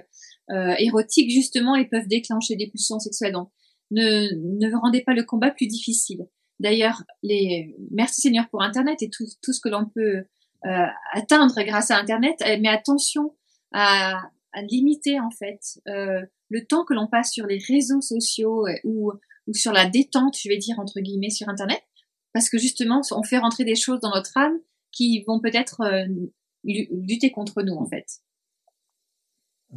euh, 0.51 0.75
érotique 0.79 1.29
justement 1.31 1.75
et 1.75 1.85
peuvent 1.85 2.07
déclencher 2.07 2.55
des 2.55 2.67
pulsions 2.67 2.99
sexuelles. 2.99 3.33
Donc, 3.33 3.49
ne, 3.91 4.29
ne 4.35 4.75
rendez 4.75 5.01
pas 5.01 5.13
le 5.13 5.23
combat 5.23 5.51
plus 5.51 5.67
difficile. 5.67 6.27
D'ailleurs, 6.59 7.03
les 7.23 7.75
merci 7.91 8.21
Seigneur 8.21 8.49
pour 8.49 8.61
Internet 8.61 9.01
et 9.01 9.09
tout, 9.09 9.25
tout 9.41 9.53
ce 9.53 9.61
que 9.61 9.69
l'on 9.69 9.85
peut 9.85 10.25
euh, 10.65 10.85
atteindre 11.13 11.61
grâce 11.63 11.91
à 11.91 11.97
Internet, 11.97 12.35
mais 12.59 12.67
attention 12.67 13.35
à, 13.71 14.21
à 14.53 14.61
limiter 14.61 15.19
en 15.19 15.31
fait 15.31 15.79
euh, 15.87 16.25
le 16.49 16.65
temps 16.65 16.85
que 16.85 16.93
l'on 16.93 17.07
passe 17.07 17.31
sur 17.31 17.45
les 17.45 17.59
réseaux 17.59 18.01
sociaux 18.01 18.67
ou, 18.83 19.11
ou 19.47 19.53
sur 19.53 19.71
la 19.71 19.89
détente, 19.89 20.37
je 20.37 20.49
vais 20.49 20.57
dire 20.57 20.79
entre 20.79 20.99
guillemets, 20.99 21.29
sur 21.29 21.49
Internet, 21.49 21.81
parce 22.33 22.49
que 22.49 22.57
justement, 22.57 23.01
on 23.11 23.23
fait 23.23 23.37
rentrer 23.37 23.65
des 23.65 23.75
choses 23.75 23.99
dans 24.01 24.11
notre 24.13 24.37
âme 24.37 24.59
qui 24.91 25.23
vont 25.27 25.39
peut-être 25.39 25.81
euh, 25.81 26.05
lutter 26.63 27.31
contre 27.31 27.61
nous, 27.61 27.75
en 27.75 27.85
fait. 27.85 28.05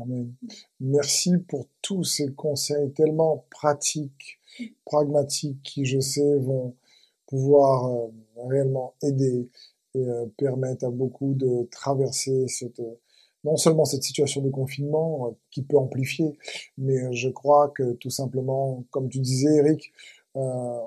Amen. 0.00 0.34
Merci 0.80 1.36
pour 1.48 1.68
tous 1.82 2.04
ces 2.04 2.32
conseils 2.32 2.92
tellement 2.94 3.46
pratiques, 3.50 4.40
pragmatiques, 4.84 5.62
qui, 5.62 5.84
je 5.84 6.00
sais, 6.00 6.38
vont 6.38 6.76
pouvoir 7.26 7.86
euh, 7.86 8.08
réellement 8.48 8.94
aider 9.02 9.50
et 9.94 10.06
euh, 10.06 10.26
permettre 10.36 10.86
à 10.86 10.90
beaucoup 10.90 11.34
de 11.34 11.68
traverser 11.70 12.46
cette, 12.48 12.82
non 13.44 13.56
seulement 13.56 13.84
cette 13.84 14.02
situation 14.02 14.40
de 14.42 14.50
confinement 14.50 15.36
qui 15.50 15.62
peut 15.62 15.76
amplifier, 15.76 16.38
mais 16.78 17.12
je 17.12 17.28
crois 17.28 17.72
que 17.74 17.92
tout 17.94 18.10
simplement, 18.10 18.84
comme 18.90 19.08
tu 19.08 19.18
disais, 19.18 19.56
Eric, 19.56 19.92
euh, 20.36 20.40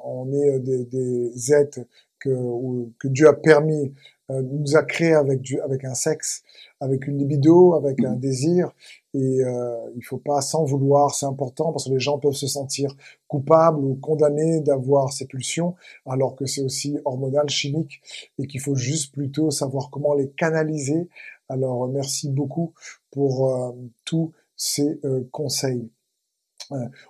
on 0.04 0.32
est 0.34 0.56
euh, 0.56 0.60
des, 0.60 0.86
des 0.86 1.54
êtres 1.54 1.82
que, 2.20 2.30
que 2.98 3.08
Dieu 3.08 3.28
a 3.28 3.34
permis, 3.34 3.94
euh, 4.32 4.42
nous 4.42 4.76
a 4.76 4.84
créés 4.84 5.14
avec, 5.14 5.42
avec 5.64 5.84
un 5.86 5.94
sexe, 5.94 6.44
avec 6.86 7.08
une 7.08 7.18
libido, 7.18 7.74
avec 7.74 8.04
un 8.04 8.16
désir, 8.16 8.72
et 9.14 9.44
euh, 9.44 9.76
il 9.96 10.04
faut 10.04 10.18
pas 10.18 10.42
s'en 10.42 10.64
vouloir, 10.64 11.14
c'est 11.14 11.26
important 11.26 11.72
parce 11.72 11.86
que 11.86 11.92
les 11.92 12.00
gens 12.00 12.20
peuvent 12.20 12.34
se 12.34 12.48
sentir 12.48 12.96
coupables 13.28 13.84
ou 13.84 13.96
condamnés 13.96 14.62
d'avoir 14.62 15.12
ces 15.12 15.26
pulsions, 15.26 15.76
alors 16.06 16.36
que 16.36 16.46
c'est 16.46 16.62
aussi 16.62 16.98
hormonal, 17.06 17.50
chimique, 17.50 18.02
et 18.40 18.48
qu'il 18.48 18.62
faut 18.62 18.76
juste 18.76 19.14
plutôt 19.14 19.52
savoir 19.52 19.90
comment 19.90 20.14
les 20.14 20.30
canaliser. 20.30 21.10
Alors 21.50 21.88
merci 21.88 22.30
beaucoup 22.30 22.74
pour 23.12 23.50
euh, 23.50 23.72
tous 24.06 24.32
ces 24.56 25.00
conseils. 25.32 25.90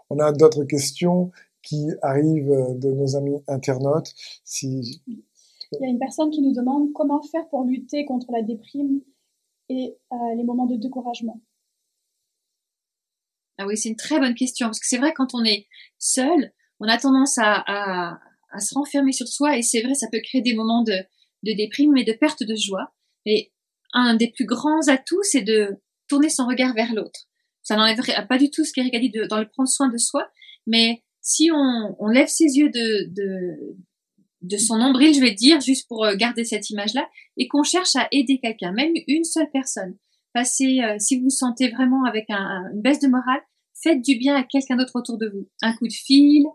on 0.10 0.18
a 0.18 0.32
d'autres 0.32 0.64
questions 0.64 1.32
qui 1.66 1.90
arrivent 2.02 2.52
euh, 2.52 2.74
de 2.76 2.92
nos 2.92 3.16
amis 3.18 3.38
internautes. 3.48 4.14
Si... 4.46 5.02
Il 5.08 5.82
y 5.82 5.86
a 5.86 5.90
une 5.90 6.00
personne 6.00 6.30
qui 6.30 6.42
nous 6.42 6.54
demande 6.54 6.94
comment 6.94 7.22
faire 7.24 7.48
pour 7.50 7.66
lutter 7.66 8.06
contre 8.06 8.32
la 8.32 8.44
déprime 8.44 9.02
et 9.69 9.95
euh, 10.12 10.15
les 10.38 10.43
moments 10.43 10.65
de 10.65 10.78
découragement. 10.78 11.41
Ah 13.58 13.65
oui, 13.67 13.78
c'est 13.78 13.89
une 13.89 13.95
très 13.95 14.19
bonne 14.19 14.36
question 14.36 14.67
parce 14.67 14.80
que 14.80 14.88
c'est 14.88 14.97
vrai 14.97 15.13
quand 15.13 15.34
on 15.34 15.43
est 15.43 15.67
seul, 15.97 16.51
on 16.80 16.88
a 16.88 16.97
tendance 16.97 17.38
à, 17.38 17.63
à, 17.65 18.19
à 18.51 18.60
se 18.60 18.75
renfermer 18.75 19.12
sur 19.12 19.28
soi 19.28 19.58
et 19.58 19.62
c'est 19.62 19.82
vrai, 19.82 19.93
ça 19.93 20.08
peut 20.12 20.19
créer 20.21 20.41
des 20.41 20.54
moments 20.54 20.84
de, 20.84 20.93
de 21.43 21.54
déprime 21.54 21.95
et 21.97 22.04
de 22.04 22.13
perte 22.13 22.43
de 22.43 22.56
joie. 22.56 22.93
Et 23.25 23.54
un 23.93 24.15
des 24.15 24.32
plus 24.32 24.45
grands 24.45 24.88
atouts, 24.88 25.23
c'est 25.23 25.41
de 25.41 25.78
tourner 26.08 26.30
son 26.30 26.45
regard 26.45 26.73
vers 26.73 26.93
l'autre. 26.93 27.28
Ça 27.63 27.75
n'enlève 27.75 27.99
pas 28.28 28.38
du 28.38 28.51
tout 28.51 28.63
ce 28.65 28.73
qu'Eric 28.73 28.93
a 28.93 28.99
dit 28.99 29.10
de, 29.10 29.25
dans 29.25 29.39
le 29.39 29.47
prendre 29.49 29.69
soin 29.69 29.89
de 29.89 29.97
soi, 29.97 30.30
mais 30.67 31.04
si 31.21 31.49
on, 31.51 31.95
on 31.99 32.08
lève 32.08 32.28
ses 32.28 32.58
yeux 32.58 32.69
de, 32.69 33.13
de, 33.13 33.78
de 34.48 34.58
son 34.58 34.78
nombril, 34.78 35.14
je 35.14 35.20
vais 35.20 35.34
dire, 35.34 35.62
juste 35.62 35.88
pour 35.88 36.06
euh, 36.06 36.16
garder 36.16 36.44
cette 36.44 36.70
image-là, 36.70 37.08
et 37.38 37.48
qu'on 37.48 37.64
cherche 37.64 37.96
à 37.96 38.08
aider 38.12 38.40
quelqu'un, 38.42 38.72
même 38.72 38.94
une 39.08 39.24
seule 39.24 39.50
personne. 39.52 39.98
Passez, 40.34 40.82
euh, 40.82 40.96
si 41.00 41.18
vous 41.18 41.26
vous 41.26 41.30
sentez 41.30 41.70
vraiment 41.70 42.04
avec 42.06 42.26
un, 42.30 42.64
une 42.74 42.82
baisse 42.82 43.00
de 43.00 43.08
morale, 43.08 43.42
faites 43.82 44.02
du 44.02 44.18
bien 44.18 44.36
à 44.36 44.44
quelqu'un 44.44 44.76
d'autre 44.76 44.96
autour 44.96 45.18
de 45.18 45.28
vous. 45.28 45.48
Un 45.62 45.74
coup 45.74 45.88
de 45.88 45.94
fil, 45.94 46.46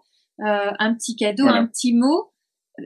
euh, 0.40 0.70
un 0.78 0.94
petit 0.94 1.16
cadeau, 1.16 1.46
un 1.46 1.66
petit 1.66 1.94
mot, 1.94 2.32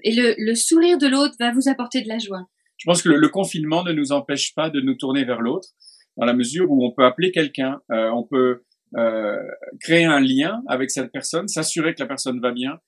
et 0.02 0.14
le, 0.14 0.34
le 0.38 0.54
sourire 0.54 0.98
de 0.98 1.06
l'autre 1.06 1.34
va 1.38 1.52
vous 1.52 1.68
apporter 1.68 2.02
de 2.02 2.08
la 2.08 2.18
joie. 2.18 2.48
Je 2.76 2.84
pense 2.86 3.02
que 3.02 3.08
le, 3.08 3.28
confinement 3.28 3.84
ne 3.84 3.92
nous 3.92 4.12
empêche 4.12 4.54
pas 4.54 4.70
de 4.70 4.80
nous 4.80 4.94
tourner 4.94 5.24
vers 5.24 5.40
l'autre, 5.40 5.68
dans 6.16 6.26
la 6.26 6.34
mesure 6.34 6.70
où 6.70 6.84
on 6.84 6.92
peut 6.92 7.04
appeler 7.04 7.32
quelqu'un, 7.32 7.80
euh, 7.90 8.10
on 8.10 8.24
peut 8.24 8.64
euh, 8.96 9.36
créer 9.80 10.04
un 10.04 10.20
lien 10.20 10.62
avec 10.68 10.90
cette 10.90 11.10
personne, 11.12 11.48
s'assurer 11.48 11.94
que 11.94 12.00
la 12.00 12.06
personne 12.06 12.40
va 12.40 12.52
bien. 12.52 12.78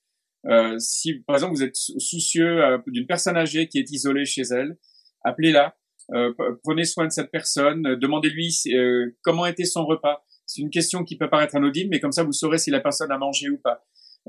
Euh, 0.49 0.77
si 0.79 1.15
par 1.27 1.37
exemple 1.37 1.55
vous 1.55 1.63
êtes 1.63 1.75
soucieux 1.75 2.65
euh, 2.65 2.79
d'une 2.87 3.07
personne 3.07 3.37
âgée 3.37 3.69
qui 3.69 3.79
est 3.79 3.91
isolée 3.91 4.25
chez 4.25 4.43
elle, 4.43 4.79
appelez-la, 5.25 5.75
euh, 6.15 6.33
prenez 6.63 6.85
soin 6.85 7.07
de 7.07 7.11
cette 7.11 7.31
personne, 7.31 7.83
demandez-lui 7.97 8.57
comment 9.23 9.47
était 9.47 9.65
son 9.65 9.85
repas. 9.85 10.23
C'est 10.47 10.63
une 10.63 10.71
question 10.71 11.03
qui 11.03 11.17
peut 11.17 11.29
paraître 11.29 11.57
anodine, 11.57 11.89
mais 11.91 11.99
comme 11.99 12.13
ça 12.13 12.23
vous 12.23 12.33
saurez 12.33 12.59
si 12.59 12.71
la 12.71 12.81
personne 12.81 13.11
a 13.11 13.19
mangé 13.19 13.51
ou 13.51 13.59
pas. 13.59 13.85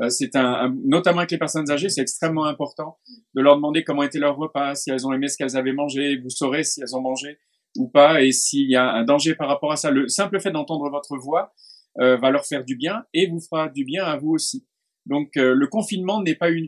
c'est 0.10 0.36
un, 0.36 0.76
notamment 0.86 1.20
avec 1.20 1.32
les 1.32 1.38
personnes 1.38 1.70
âgées, 1.70 1.90
c'est 1.90 2.02
extrêmement 2.02 2.46
important 2.46 2.98
de 3.36 3.42
leur 3.42 3.56
demander 3.56 3.84
comment 3.84 4.02
était 4.02 4.18
leur 4.18 4.38
repas, 4.38 4.74
si 4.74 4.90
elles 4.90 5.06
ont 5.06 5.14
aimé 5.14 5.28
ce 5.28 5.38
qu'elles 5.38 5.56
avaient 5.56 5.74
mangé. 5.74 6.18
Vous 6.18 6.32
saurez 6.32 6.64
si 6.64 6.82
elles 6.82 6.96
ont 6.96 7.02
mangé 7.02 7.38
ou 7.78 7.88
pas 7.88 8.22
et 8.22 8.32
s'il 8.32 8.70
y 8.70 8.76
a 8.76 8.92
un 8.92 9.04
danger 9.04 9.36
par 9.36 9.48
rapport 9.48 9.72
à 9.72 9.76
ça. 9.76 9.92
Le 9.92 10.08
simple 10.08 10.40
fait 10.40 10.52
d'entendre 10.52 10.90
votre 10.90 11.16
voix 11.18 11.54
euh, 12.00 12.18
va 12.18 12.32
leur 12.32 12.46
faire 12.46 12.64
du 12.64 12.76
bien 12.76 13.06
et 13.14 13.28
vous 13.28 13.40
fera 13.40 13.70
du 13.70 13.84
bien 13.84 14.04
à 14.06 14.18
vous 14.18 14.32
aussi. 14.32 14.68
Donc 15.08 15.38
euh, 15.38 15.54
le 15.54 15.68
confinement 15.68 16.22
n'est 16.22 16.36
pas 16.36 16.50
une, 16.50 16.68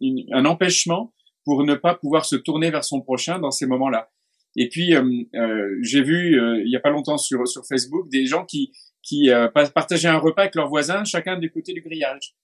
une, 0.00 0.26
un 0.32 0.44
empêchement 0.44 1.12
pour 1.44 1.64
ne 1.64 1.74
pas 1.74 1.94
pouvoir 1.94 2.24
se 2.24 2.36
tourner 2.36 2.70
vers 2.70 2.84
son 2.84 3.00
prochain 3.00 3.38
dans 3.38 3.50
ces 3.50 3.66
moments-là. 3.66 4.10
Et 4.56 4.68
puis 4.68 4.94
euh, 4.94 5.02
euh, 5.34 5.78
j'ai 5.82 6.02
vu 6.02 6.38
il 6.64 6.70
y 6.70 6.76
a 6.76 6.80
pas 6.80 6.90
longtemps 6.90 7.18
sur 7.18 7.46
sur 7.46 7.62
Facebook 7.66 8.08
des 8.10 8.26
gens 8.26 8.44
qui 8.44 8.72
qui 9.02 9.30
partageaient 9.74 10.08
un 10.08 10.18
repas 10.18 10.42
avec 10.42 10.54
leurs 10.54 10.68
voisins, 10.68 11.04
chacun 11.04 11.38
du 11.38 11.50
côté 11.50 11.72
du 11.72 11.80
grillage. 11.80 12.34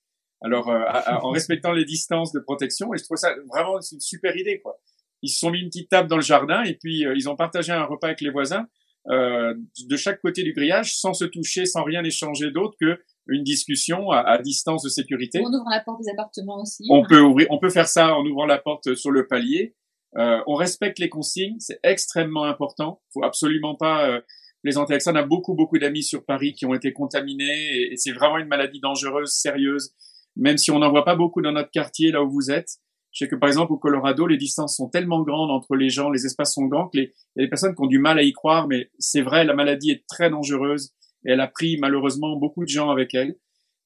Alors 0.42 0.68
en 0.68 1.30
respectant 1.30 1.72
les 1.72 1.84
distances 1.84 2.32
de 2.32 2.40
protection, 2.40 2.94
et 2.94 2.98
je 2.98 3.04
trouve 3.04 3.16
ça 3.16 3.34
vraiment 3.48 3.78
une 3.78 4.00
super 4.00 4.36
idée 4.36 4.60
quoi. 4.60 4.78
Ils 5.22 5.28
se 5.28 5.38
sont 5.38 5.50
mis 5.50 5.60
une 5.60 5.68
petite 5.68 5.90
table 5.90 6.08
dans 6.08 6.16
le 6.16 6.22
jardin 6.22 6.62
et 6.62 6.74
puis 6.74 7.04
ils 7.14 7.28
ont 7.28 7.36
partagé 7.36 7.72
un 7.72 7.84
repas 7.84 8.08
avec 8.08 8.20
les 8.20 8.30
voisins 8.30 8.66
euh, 9.08 9.54
de 9.88 9.96
chaque 9.96 10.20
côté 10.20 10.42
du 10.42 10.52
grillage 10.52 10.96
sans 10.96 11.14
se 11.14 11.24
toucher, 11.24 11.64
sans 11.64 11.84
rien 11.84 12.02
échanger 12.02 12.50
d'autre 12.50 12.76
que 12.80 13.00
une 13.28 13.42
discussion 13.42 14.10
à, 14.10 14.20
à, 14.20 14.38
distance 14.38 14.82
de 14.82 14.88
sécurité. 14.88 15.40
On 15.40 15.52
ouvre 15.52 15.68
la 15.70 15.80
porte 15.80 16.00
des 16.02 16.10
appartements 16.10 16.60
aussi. 16.60 16.84
On 16.90 17.04
peut 17.04 17.20
ouvrir, 17.20 17.46
on 17.50 17.58
peut 17.58 17.70
faire 17.70 17.88
ça 17.88 18.14
en 18.14 18.24
ouvrant 18.24 18.46
la 18.46 18.58
porte 18.58 18.94
sur 18.94 19.10
le 19.10 19.26
palier. 19.26 19.74
Euh, 20.16 20.40
on 20.46 20.54
respecte 20.54 20.98
les 20.98 21.08
consignes, 21.08 21.56
c'est 21.58 21.78
extrêmement 21.82 22.44
important. 22.44 23.02
Faut 23.12 23.24
absolument 23.24 23.74
pas 23.74 24.08
euh, 24.08 24.20
plaisanter 24.62 24.94
avec 24.94 25.02
ça. 25.02 25.12
On 25.12 25.16
a 25.16 25.24
beaucoup 25.24 25.54
beaucoup 25.54 25.78
d'amis 25.78 26.02
sur 26.02 26.24
Paris 26.24 26.54
qui 26.54 26.66
ont 26.66 26.74
été 26.74 26.92
contaminés 26.92 27.44
et, 27.44 27.92
et 27.92 27.96
c'est 27.96 28.12
vraiment 28.12 28.38
une 28.38 28.48
maladie 28.48 28.80
dangereuse, 28.80 29.32
sérieuse. 29.32 29.92
Même 30.36 30.58
si 30.58 30.70
on 30.70 30.78
n'en 30.78 30.90
voit 30.90 31.04
pas 31.04 31.16
beaucoup 31.16 31.42
dans 31.42 31.52
notre 31.52 31.70
quartier 31.70 32.12
là 32.12 32.22
où 32.22 32.30
vous 32.30 32.50
êtes, 32.50 32.78
je 33.16 33.24
sais 33.24 33.28
que 33.30 33.36
par 33.36 33.48
exemple 33.48 33.72
au 33.72 33.78
Colorado, 33.78 34.26
les 34.26 34.36
distances 34.36 34.76
sont 34.76 34.88
tellement 34.90 35.22
grandes 35.22 35.50
entre 35.50 35.74
les 35.74 35.88
gens, 35.88 36.10
les 36.10 36.26
espaces 36.26 36.52
sont 36.52 36.66
grands 36.66 36.88
que 36.88 36.98
les, 36.98 37.14
des 37.36 37.48
personnes 37.48 37.74
qui 37.74 37.82
ont 37.82 37.86
du 37.86 37.98
mal 37.98 38.18
à 38.18 38.22
y 38.22 38.32
croire, 38.32 38.68
mais 38.68 38.90
c'est 38.98 39.22
vrai, 39.22 39.44
la 39.44 39.54
maladie 39.54 39.90
est 39.90 40.04
très 40.06 40.28
dangereuse 40.28 40.92
et 41.26 41.32
elle 41.32 41.40
a 41.40 41.48
pris 41.48 41.76
malheureusement 41.78 42.36
beaucoup 42.36 42.64
de 42.64 42.68
gens 42.68 42.90
avec 42.90 43.14
elle. 43.14 43.36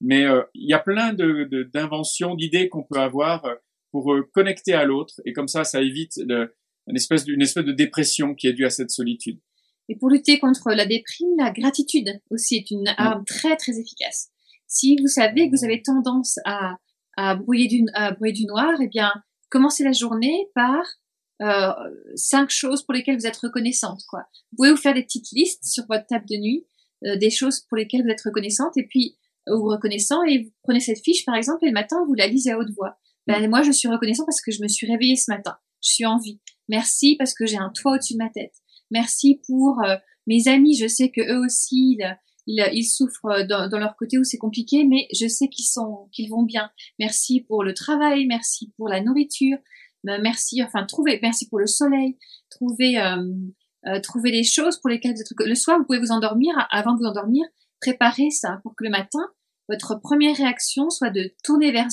Mais 0.00 0.24
euh, 0.24 0.42
il 0.54 0.68
y 0.68 0.72
a 0.72 0.78
plein 0.78 1.12
de, 1.12 1.68
d'inventions, 1.74 2.34
d'idées 2.34 2.68
qu'on 2.68 2.84
peut 2.84 3.00
avoir 3.00 3.44
euh, 3.44 3.54
pour 3.90 4.14
euh, 4.14 4.28
connecter 4.32 4.72
à 4.72 4.84
l'autre 4.84 5.14
et 5.24 5.32
comme 5.32 5.48
ça, 5.48 5.64
ça 5.64 5.82
évite 5.82 6.16
une 6.16 6.96
espèce 6.96 7.24
d'une 7.24 7.42
espèce 7.42 7.64
de 7.64 7.72
dépression 7.72 8.34
qui 8.34 8.46
est 8.46 8.52
due 8.52 8.64
à 8.64 8.70
cette 8.70 8.90
solitude. 8.90 9.40
Et 9.88 9.96
pour 9.96 10.08
lutter 10.08 10.38
contre 10.38 10.70
la 10.70 10.86
déprime, 10.86 11.34
la 11.36 11.50
gratitude 11.50 12.20
aussi 12.30 12.56
est 12.56 12.70
une 12.70 12.86
arme 12.96 13.24
très 13.24 13.56
très 13.56 13.78
efficace. 13.78 14.30
Si 14.68 14.96
vous 15.00 15.08
savez 15.08 15.50
que 15.50 15.56
vous 15.56 15.64
avez 15.64 15.82
tendance 15.82 16.38
à 16.44 16.76
à 17.16 17.34
brouiller 17.34 17.68
du, 17.68 17.84
à 17.94 18.12
brouiller 18.12 18.32
du 18.32 18.46
noir, 18.46 18.74
eh 18.80 18.88
bien, 18.88 19.12
commencez 19.50 19.84
la 19.84 19.92
journée 19.92 20.48
par 20.54 20.82
euh, 21.42 21.72
cinq 22.14 22.50
choses 22.50 22.82
pour 22.82 22.94
lesquelles 22.94 23.18
vous 23.18 23.26
êtes 23.26 23.36
reconnaissante. 23.36 24.02
Quoi. 24.08 24.20
Vous 24.52 24.56
pouvez 24.56 24.70
vous 24.70 24.76
faire 24.76 24.94
des 24.94 25.02
petites 25.02 25.30
listes 25.32 25.64
sur 25.64 25.84
votre 25.88 26.06
table 26.06 26.26
de 26.30 26.36
nuit, 26.36 26.66
des 27.02 27.30
choses 27.30 27.60
pour 27.60 27.76
lesquelles 27.76 28.02
vous 28.02 28.10
êtes 28.10 28.22
reconnaissante, 28.22 28.76
et 28.76 28.86
puis 28.86 29.16
euh, 29.48 29.56
vous 29.56 29.68
reconnaissant, 29.68 30.22
et 30.24 30.42
vous 30.42 30.50
prenez 30.62 30.80
cette 30.80 31.02
fiche, 31.02 31.24
par 31.24 31.34
exemple, 31.34 31.64
et 31.64 31.68
le 31.68 31.74
matin, 31.74 31.96
vous 32.06 32.14
la 32.14 32.26
lisez 32.26 32.52
à 32.52 32.58
haute 32.58 32.70
voix. 32.76 32.96
Ben, 33.26 33.48
moi, 33.48 33.62
je 33.62 33.72
suis 33.72 33.88
reconnaissant 33.88 34.24
parce 34.24 34.40
que 34.40 34.50
je 34.50 34.62
me 34.62 34.68
suis 34.68 34.90
réveillée 34.90 35.16
ce 35.16 35.30
matin. 35.30 35.56
Je 35.82 35.90
suis 35.92 36.06
en 36.06 36.18
vie. 36.18 36.40
Merci 36.68 37.16
parce 37.16 37.34
que 37.34 37.46
j'ai 37.46 37.56
un 37.56 37.70
toit 37.70 37.92
au-dessus 37.92 38.14
de 38.14 38.18
ma 38.18 38.30
tête. 38.30 38.54
Merci 38.90 39.40
pour 39.46 39.82
euh, 39.84 39.96
mes 40.26 40.48
amis. 40.48 40.76
Je 40.76 40.88
sais 40.88 41.10
que 41.10 41.20
eux 41.20 41.44
aussi, 41.44 41.98
ils, 42.46 42.84
souffrent 42.84 43.46
dans, 43.46 43.78
leur 43.78 43.96
côté 43.96 44.18
où 44.18 44.24
c'est 44.24 44.38
compliqué, 44.38 44.84
mais 44.84 45.06
je 45.14 45.28
sais 45.28 45.48
qu'ils 45.48 45.66
sont, 45.66 46.08
qu'ils 46.12 46.30
vont 46.30 46.42
bien. 46.42 46.70
Merci 46.98 47.40
pour 47.40 47.62
le 47.62 47.74
travail, 47.74 48.26
merci 48.26 48.72
pour 48.76 48.88
la 48.88 49.00
nourriture, 49.00 49.58
euh, 50.08 50.18
merci, 50.22 50.62
enfin, 50.62 50.84
trouver, 50.84 51.18
merci 51.22 51.48
pour 51.48 51.58
le 51.58 51.66
soleil, 51.66 52.16
trouver, 52.50 52.98
euh, 52.98 53.32
euh, 53.86 54.00
trouver 54.00 54.30
des 54.30 54.44
choses 54.44 54.78
pour 54.80 54.90
lesquelles 54.90 55.14
vous 55.14 55.20
êtes, 55.20 55.32
le 55.38 55.54
soir, 55.54 55.78
vous 55.78 55.84
pouvez 55.84 56.00
vous 56.00 56.12
endormir, 56.12 56.54
avant 56.70 56.92
de 56.94 56.98
vous 56.98 57.06
endormir, 57.06 57.44
préparez 57.80 58.30
ça 58.30 58.60
pour 58.62 58.74
que 58.76 58.84
le 58.84 58.90
matin, 58.90 59.20
votre 59.68 60.00
première 60.00 60.36
réaction 60.36 60.90
soit 60.90 61.10
de 61.10 61.32
tourner 61.44 61.70
vers 61.72 61.88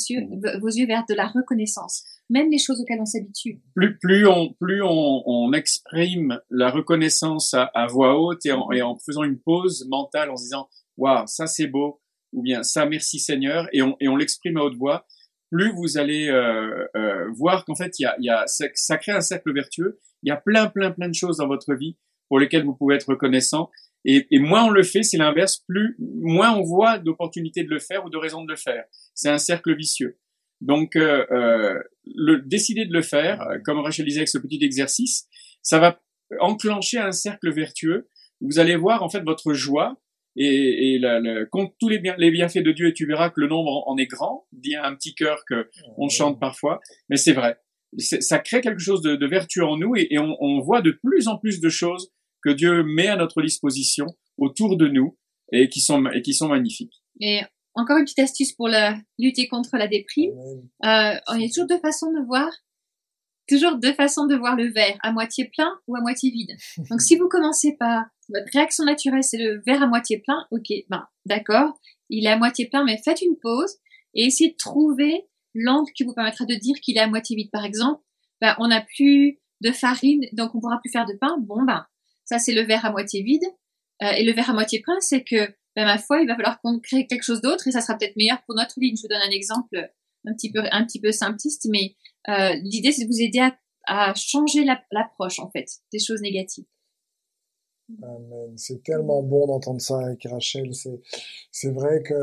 vos 0.59 0.67
yeux 0.67 0.87
vers 0.87 1.05
de 1.07 1.13
la 1.13 1.27
reconnaissance 1.27 2.03
même 2.29 2.51
les 2.51 2.57
choses 2.57 2.81
auxquelles 2.81 2.99
on 2.99 3.05
s'habitue. 3.05 3.61
Plus, 3.75 3.97
plus 3.99 4.27
on, 4.27 4.53
plus 4.59 4.81
on, 4.83 5.23
on 5.25 5.53
exprime 5.53 6.39
la 6.49 6.69
reconnaissance 6.69 7.53
à, 7.53 7.63
à 7.73 7.87
voix 7.87 8.19
haute 8.19 8.45
et 8.45 8.51
en, 8.51 8.71
et 8.71 8.81
en, 8.81 8.97
faisant 8.97 9.23
une 9.23 9.39
pause 9.39 9.87
mentale 9.89 10.29
en 10.29 10.37
se 10.37 10.43
disant, 10.43 10.69
waouh, 10.97 11.25
ça 11.27 11.47
c'est 11.47 11.67
beau, 11.67 12.01
ou 12.33 12.41
bien 12.41 12.63
ça 12.63 12.85
merci 12.85 13.19
Seigneur, 13.19 13.67
et 13.71 13.81
on, 13.81 13.95
et 13.99 14.07
on 14.07 14.15
l'exprime 14.15 14.57
à 14.57 14.63
haute 14.63 14.75
voix, 14.75 15.05
plus 15.51 15.71
vous 15.71 15.97
allez 15.97 16.29
euh, 16.29 16.85
euh, 16.95 17.29
voir 17.35 17.65
qu'en 17.65 17.75
fait, 17.75 17.99
il 17.99 18.03
y 18.03 18.05
a, 18.05 18.15
y 18.19 18.29
a, 18.29 18.43
ça, 18.47 18.97
crée 18.97 19.11
un 19.11 19.21
cercle 19.21 19.53
vertueux. 19.53 19.99
Il 20.23 20.29
y 20.29 20.31
a 20.31 20.37
plein, 20.37 20.67
plein, 20.67 20.91
plein 20.91 21.07
de 21.07 21.15
choses 21.15 21.37
dans 21.37 21.47
votre 21.47 21.73
vie 21.73 21.97
pour 22.27 22.39
lesquelles 22.39 22.65
vous 22.65 22.75
pouvez 22.75 22.95
être 22.95 23.09
reconnaissant. 23.09 23.69
Et, 24.05 24.27
et 24.31 24.39
moins 24.39 24.65
on 24.65 24.69
le 24.69 24.83
fait, 24.83 25.03
c'est 25.03 25.17
l'inverse. 25.17 25.63
Plus, 25.67 25.95
moins 25.99 26.55
on 26.55 26.63
voit 26.63 26.99
d'opportunités 26.99 27.63
de 27.63 27.69
le 27.69 27.79
faire 27.79 28.05
ou 28.05 28.09
de 28.09 28.17
raisons 28.17 28.43
de 28.43 28.51
le 28.51 28.57
faire. 28.57 28.85
C'est 29.13 29.29
un 29.29 29.37
cercle 29.37 29.75
vicieux. 29.75 30.17
Donc, 30.61 30.95
euh, 30.95 31.25
euh, 31.31 31.79
le, 32.05 32.41
décider 32.41 32.85
de 32.85 32.93
le 32.93 33.01
faire, 33.01 33.41
euh, 33.41 33.59
comme 33.63 33.79
Rachel 33.79 34.05
disait 34.05 34.19
avec 34.19 34.29
ce 34.29 34.37
petit 34.37 34.63
exercice, 34.63 35.27
ça 35.61 35.79
va 35.79 36.01
enclencher 36.39 36.97
un 36.97 37.11
cercle 37.11 37.51
vertueux. 37.51 38.09
Vous 38.41 38.59
allez 38.59 38.75
voir 38.75 39.03
en 39.03 39.09
fait 39.09 39.21
votre 39.21 39.53
joie 39.53 39.97
et, 40.37 40.93
et 40.93 40.99
la, 40.99 41.19
compte 41.45 41.73
tous 41.79 41.89
les, 41.89 41.99
bien, 41.99 42.15
les 42.17 42.31
bienfaits 42.31 42.63
de 42.63 42.71
Dieu 42.71 42.87
et 42.87 42.93
tu 42.93 43.05
verras 43.05 43.29
que 43.29 43.41
le 43.41 43.47
nombre 43.47 43.83
en, 43.87 43.97
est 43.97 44.05
grand. 44.05 44.45
Dit 44.51 44.75
un 44.75 44.95
petit 44.95 45.15
cœur 45.15 45.43
que 45.47 45.69
on 45.97 46.09
chante 46.09 46.39
parfois, 46.39 46.79
mais 47.09 47.17
c'est 47.17 47.33
vrai. 47.33 47.57
Ça 47.97 48.39
crée 48.39 48.61
quelque 48.61 48.81
chose 48.81 49.01
de, 49.01 49.15
de 49.15 49.27
vertueux 49.27 49.65
en 49.65 49.77
nous 49.77 49.95
et, 49.95 50.07
et 50.11 50.19
on, 50.19 50.35
on, 50.39 50.59
voit 50.59 50.81
de 50.81 50.91
plus 50.91 51.27
en 51.27 51.37
plus 51.37 51.59
de 51.61 51.69
choses 51.69 52.11
que 52.43 52.49
Dieu 52.49 52.83
met 52.83 53.07
à 53.07 53.15
notre 53.15 53.41
disposition 53.41 54.05
autour 54.37 54.77
de 54.77 54.87
nous 54.87 55.17
et 55.51 55.69
qui 55.69 55.79
sont 55.79 56.05
et 56.07 56.21
qui 56.21 56.33
sont 56.33 56.49
magnifiques. 56.49 57.01
Et 57.21 57.41
encore 57.77 57.97
une 57.97 58.05
petite 58.05 58.19
astuce 58.19 58.53
pour 58.53 58.67
la, 58.67 58.99
lutter 59.17 59.47
contre 59.47 59.77
la 59.77 59.87
déprime. 59.87 60.31
Euh, 60.83 61.13
il 61.35 61.41
y 61.41 61.45
a 61.45 61.47
toujours 61.47 61.67
deux 61.67 61.79
façons 61.79 62.11
de 62.11 62.25
voir, 62.25 62.49
toujours 63.47 63.77
deux 63.77 63.93
façons 63.93 64.25
de 64.25 64.35
voir 64.35 64.55
le 64.55 64.71
verre, 64.71 64.97
à 65.01 65.11
moitié 65.11 65.45
plein 65.45 65.71
ou 65.87 65.95
à 65.95 66.01
moitié 66.01 66.31
vide. 66.31 66.55
Donc 66.89 67.01
si 67.01 67.15
vous 67.15 67.27
commencez 67.27 67.75
par 67.77 68.05
votre 68.29 68.47
réaction 68.53 68.83
naturelle, 68.83 69.23
c'est 69.23 69.37
le 69.37 69.61
verre 69.65 69.83
à 69.83 69.87
moitié 69.87 70.19
plein, 70.19 70.45
ok, 70.51 70.67
ben 70.89 71.07
d'accord, 71.25 71.79
il 72.09 72.25
est 72.25 72.31
à 72.31 72.37
moitié 72.37 72.67
plein, 72.67 72.83
mais 72.83 72.97
faites 73.03 73.21
une 73.21 73.37
pause 73.41 73.77
et 74.13 74.25
essayez 74.25 74.51
de 74.51 74.57
trouver 74.57 75.25
l'angle 75.53 75.91
qui 75.93 76.03
vous 76.03 76.13
permettra 76.13 76.45
de 76.45 76.55
dire 76.55 76.75
qu'il 76.81 76.97
est 76.97 77.01
à 77.01 77.07
moitié 77.07 77.35
vide. 77.35 77.51
Par 77.51 77.65
exemple, 77.65 78.01
ben, 78.41 78.55
on 78.59 78.67
n'a 78.67 78.81
plus 78.81 79.39
de 79.61 79.71
farine, 79.71 80.25
donc 80.33 80.53
on 80.53 80.59
pourra 80.59 80.79
plus 80.79 80.91
faire 80.91 81.05
de 81.05 81.13
pain. 81.19 81.37
Bon 81.39 81.63
ben, 81.63 81.85
ça 82.25 82.39
c'est 82.39 82.53
le 82.53 82.61
verre 82.61 82.85
à 82.85 82.91
moitié 82.91 83.23
vide. 83.23 83.45
Euh, 84.03 84.11
et 84.11 84.23
le 84.23 84.31
verre 84.31 84.51
à 84.51 84.53
moitié 84.53 84.81
plein, 84.81 84.99
c'est 84.99 85.23
que 85.23 85.47
ben, 85.75 85.85
ma 85.85 85.97
foi, 85.97 86.21
il 86.21 86.27
va 86.27 86.35
falloir 86.35 86.59
qu'on 86.61 86.79
crée 86.79 87.07
quelque 87.07 87.23
chose 87.23 87.41
d'autre 87.41 87.67
et 87.67 87.71
ça 87.71 87.81
sera 87.81 87.97
peut-être 87.97 88.15
meilleur 88.15 88.41
pour 88.45 88.55
notre 88.55 88.79
ligne. 88.79 88.95
Je 88.95 89.03
vous 89.03 89.07
donne 89.07 89.21
un 89.21 89.31
exemple 89.31 89.89
un 90.27 90.33
petit 90.33 90.51
peu, 90.51 90.61
un 90.71 90.85
petit 90.85 90.99
peu 90.99 91.11
simpliste, 91.11 91.67
mais 91.69 91.95
euh, 92.29 92.53
l'idée 92.63 92.91
c'est 92.91 93.05
de 93.05 93.09
vous 93.09 93.21
aider 93.21 93.39
à, 93.39 93.57
à 93.87 94.13
changer 94.15 94.65
l'approche 94.91 95.39
en 95.39 95.49
fait 95.49 95.67
des 95.91 95.99
choses 95.99 96.21
négatives. 96.21 96.65
Amen. 98.03 98.57
C'est 98.57 98.83
tellement 98.83 99.23
bon 99.23 99.47
d'entendre 99.47 99.81
ça 99.81 99.99
avec 99.99 100.27
Rachel. 100.29 100.73
C'est, 100.75 100.99
c'est 101.51 101.71
vrai 101.71 102.03
que, 102.03 102.13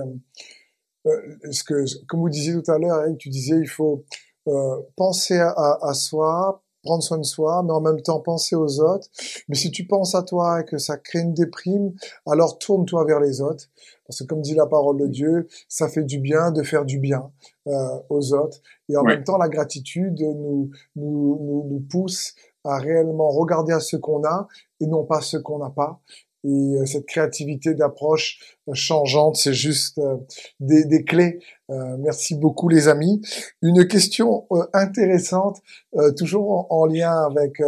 euh, 1.07 1.37
ce 1.51 1.64
que, 1.64 2.07
comme 2.07 2.21
vous 2.21 2.29
disiez 2.29 2.53
tout 2.53 2.71
à 2.71 2.79
l'heure, 2.79 3.05
tu 3.19 3.31
disais, 3.31 3.59
il 3.59 3.69
faut 3.69 4.05
euh, 4.47 4.83
penser 4.97 5.38
à, 5.38 5.79
à, 5.81 5.95
soi, 5.95 6.63
prendre 6.85 7.03
soin 7.03 7.18
de 7.18 7.25
soi, 7.25 7.62
mais 7.64 7.73
en 7.73 7.81
même 7.81 8.01
temps 8.01 8.20
penser 8.20 8.55
aux 8.55 8.81
autres. 8.81 9.09
Mais 9.49 9.57
si 9.57 9.70
tu 9.70 9.87
penses 9.87 10.14
à 10.14 10.23
toi 10.23 10.61
et 10.61 10.64
que 10.64 10.79
ça 10.79 10.97
crée 10.97 11.20
une 11.20 11.35
déprime, 11.35 11.92
alors 12.27 12.59
tourne-toi 12.59 13.05
vers 13.05 13.20
les 13.20 13.40
autres. 13.40 13.64
Parce 14.07 14.20
que 14.20 14.25
comme 14.25 14.42
dit 14.42 14.55
la 14.55 14.66
parole 14.66 14.99
de 14.99 15.07
Dieu, 15.07 15.49
ça 15.68 15.88
fait 15.88 16.05
du 16.05 16.18
bien 16.18 16.51
de 16.51 16.62
faire 16.62 16.85
du 16.85 16.99
bien 16.99 17.31
euh, 17.66 17.99
aux 18.11 18.35
autres. 18.35 18.59
Et 18.88 18.97
en 18.97 19.03
même 19.03 19.25
temps, 19.25 19.38
la 19.38 19.49
gratitude 19.49 20.20
nous, 20.20 20.70
nous, 20.94 21.38
nous, 21.40 21.66
nous 21.70 21.81
pousse 21.81 22.35
à 22.64 22.79
réellement 22.79 23.31
regarder 23.31 23.73
à 23.73 23.81
ce 23.81 23.97
qu'on 23.97 24.25
a 24.25 24.49
et 24.81 24.87
non 24.87 25.05
pas 25.05 25.20
ce 25.20 25.37
qu'on 25.37 25.59
n'a 25.59 25.70
pas 25.70 26.01
et 26.44 26.48
euh, 26.48 26.85
cette 26.85 27.07
créativité 27.07 27.74
d'approche 27.74 28.38
euh, 28.68 28.74
changeante, 28.74 29.37
c'est 29.37 29.54
juste 29.54 29.98
euh, 29.98 30.16
des, 30.61 30.85
des, 30.85 31.02
clés. 31.04 31.38
merci 31.98 32.35
beaucoup 32.35 32.68
les 32.68 32.88
amis. 32.88 33.22
Une 33.62 33.88
question 33.88 34.46
intéressante, 34.74 35.62
toujours 36.16 36.66
en, 36.70 36.85
lien 36.85 37.24
avec 37.24 37.62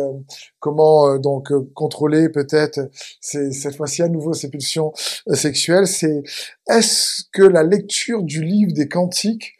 comment 0.58 1.18
donc 1.18 1.50
contrôler 1.72 2.28
peut-être 2.28 2.90
cette 3.20 3.74
fois-ci 3.74 4.02
à 4.02 4.08
nouveau 4.08 4.34
ces 4.34 4.50
pulsions 4.50 4.92
sexuelles, 5.32 5.86
c'est 5.86 6.22
est-ce 6.68 7.22
que 7.32 7.42
la 7.42 7.62
lecture 7.62 8.22
du 8.22 8.44
livre 8.44 8.72
des 8.72 8.86
cantiques 8.88 9.54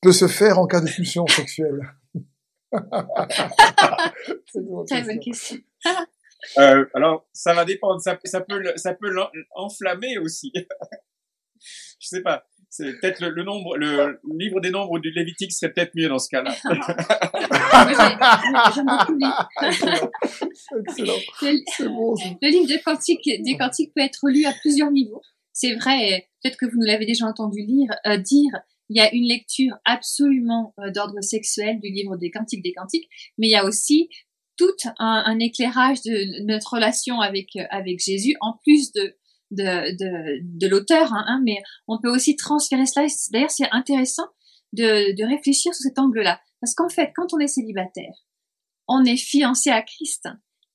peut 0.00 0.12
se 0.12 0.26
faire 0.26 0.58
en 0.58 0.66
cas 0.66 0.80
de 0.80 0.90
pulsion 0.90 1.26
sexuelle 1.28 1.80
Très 4.86 5.02
bonne 5.02 5.20
question. 5.20 5.58
Euh, 6.58 6.84
alors, 6.94 7.28
ça 7.32 7.54
va 7.54 7.64
dépendre. 7.64 8.00
Ça, 8.00 8.18
ça 8.24 8.40
peut, 8.40 8.62
ça 8.76 8.94
peut 8.94 9.10
l'enflammer 9.10 10.18
aussi. 10.18 10.52
Je 12.00 12.08
sais 12.08 12.22
pas. 12.22 12.44
C'est 12.72 13.00
peut-être 13.00 13.20
le, 13.26 13.42
nombre, 13.42 13.76
le 13.76 14.20
livre 14.38 14.60
des 14.60 14.70
nombres 14.70 15.00
du 15.00 15.10
Lévitique 15.10 15.52
serait 15.52 15.72
peut-être 15.72 15.90
mieux 15.96 16.08
dans 16.08 16.20
ce 16.20 16.28
cas-là. 16.28 16.52
Excellent. 20.88 21.18
Le, 21.42 21.88
bon, 21.88 22.14
le 22.40 22.48
livre 22.48 22.68
des 22.68 22.80
cantiques, 22.80 23.24
des 23.24 23.56
cantiques 23.56 23.92
peut 23.94 24.02
être 24.02 24.28
lu 24.28 24.44
à 24.44 24.52
plusieurs 24.52 24.92
niveaux. 24.92 25.20
C'est 25.52 25.74
vrai. 25.74 26.28
Peut-être 26.42 26.56
que 26.56 26.66
vous 26.66 26.76
nous 26.78 26.86
l'avez 26.86 27.06
déjà 27.06 27.26
entendu 27.26 27.60
lire, 27.60 27.90
euh, 28.06 28.16
dire. 28.18 28.52
il 28.88 28.96
y 28.96 29.00
a 29.00 29.12
une 29.12 29.26
lecture 29.26 29.74
absolument 29.84 30.72
euh, 30.78 30.90
d'ordre 30.92 31.20
sexuel 31.22 31.80
du 31.80 31.90
livre 31.90 32.16
des 32.16 32.30
Cantiques 32.30 32.62
des 32.62 32.72
Cantiques, 32.72 33.08
mais 33.36 33.48
il 33.48 33.50
y 33.50 33.56
a 33.56 33.64
aussi 33.64 34.08
tout 34.60 34.90
un, 34.98 35.38
éclairage 35.38 36.02
de 36.02 36.44
notre 36.44 36.74
relation 36.74 37.20
avec 37.20 37.56
euh, 37.56 37.64
avec 37.70 37.98
Jésus, 37.98 38.36
en 38.40 38.58
plus 38.62 38.92
de 38.92 39.16
de, 39.52 39.96
de, 40.58 40.68
l'auteur, 40.68 41.12
hein, 41.12 41.24
hein, 41.26 41.40
mais 41.44 41.56
on 41.88 41.98
peut 42.00 42.10
aussi 42.10 42.36
transférer 42.36 42.86
cela. 42.86 43.06
D'ailleurs, 43.32 43.50
c'est 43.50 43.68
intéressant 43.72 44.26
de, 44.72 45.16
de 45.16 45.24
réfléchir 45.24 45.74
sous 45.74 45.82
cet 45.82 45.98
angle-là, 45.98 46.40
parce 46.60 46.74
qu'en 46.74 46.88
fait, 46.88 47.10
quand 47.16 47.32
on 47.32 47.38
est 47.38 47.48
célibataire, 47.48 48.12
on 48.86 49.02
est 49.04 49.16
fiancé 49.16 49.70
à 49.70 49.82
Christ, 49.82 50.28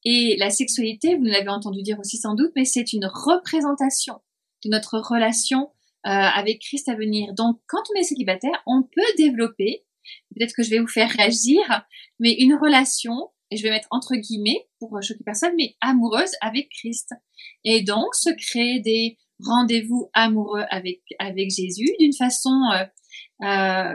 et 0.04 0.36
la 0.40 0.50
sexualité, 0.50 1.16
vous 1.16 1.24
l'avez 1.24 1.50
entendu 1.50 1.84
dire 1.84 2.00
aussi 2.00 2.18
sans 2.18 2.36
doute, 2.36 2.52
mais 2.56 2.66
c'est 2.66 2.92
une 2.92 3.06
représentation 3.06 4.16
de 4.64 4.70
notre 4.70 5.00
relation 5.00 5.70
euh, 6.06 6.10
avec 6.10 6.60
Christ 6.60 6.90
à 6.90 6.96
venir. 6.96 7.34
Donc, 7.34 7.60
quand 7.68 7.82
on 7.92 8.00
est 8.00 8.04
célibataire, 8.04 8.62
on 8.66 8.84
peut 8.84 9.14
développer, 9.18 9.86
peut-être 10.36 10.54
que 10.54 10.64
je 10.64 10.70
vais 10.70 10.80
vous 10.80 10.88
faire 10.88 11.10
réagir, 11.10 11.62
mais 12.20 12.34
une 12.34 12.56
relation, 12.56 13.32
et 13.52 13.58
je 13.58 13.64
vais 13.64 13.70
mettre 13.70 13.88
entre 13.92 14.16
guillemets 14.16 14.68
pour 14.80 15.02
choquer 15.02 15.24
personne, 15.24 15.54
mais 15.58 15.76
amoureuse 15.82 16.32
avec 16.42 16.70
Christ. 16.70 17.14
Et 17.64 17.84
donc, 17.84 18.16
se 18.16 18.30
créer 18.30 18.80
des 18.80 19.18
rendez-vous 19.44 20.10
amoureux 20.14 20.64
avec 20.70 21.02
avec 21.20 21.52
Jésus 21.52 21.90
d'une 22.00 22.14
façon 22.14 22.62
euh, 22.74 22.86
euh, 23.46 23.94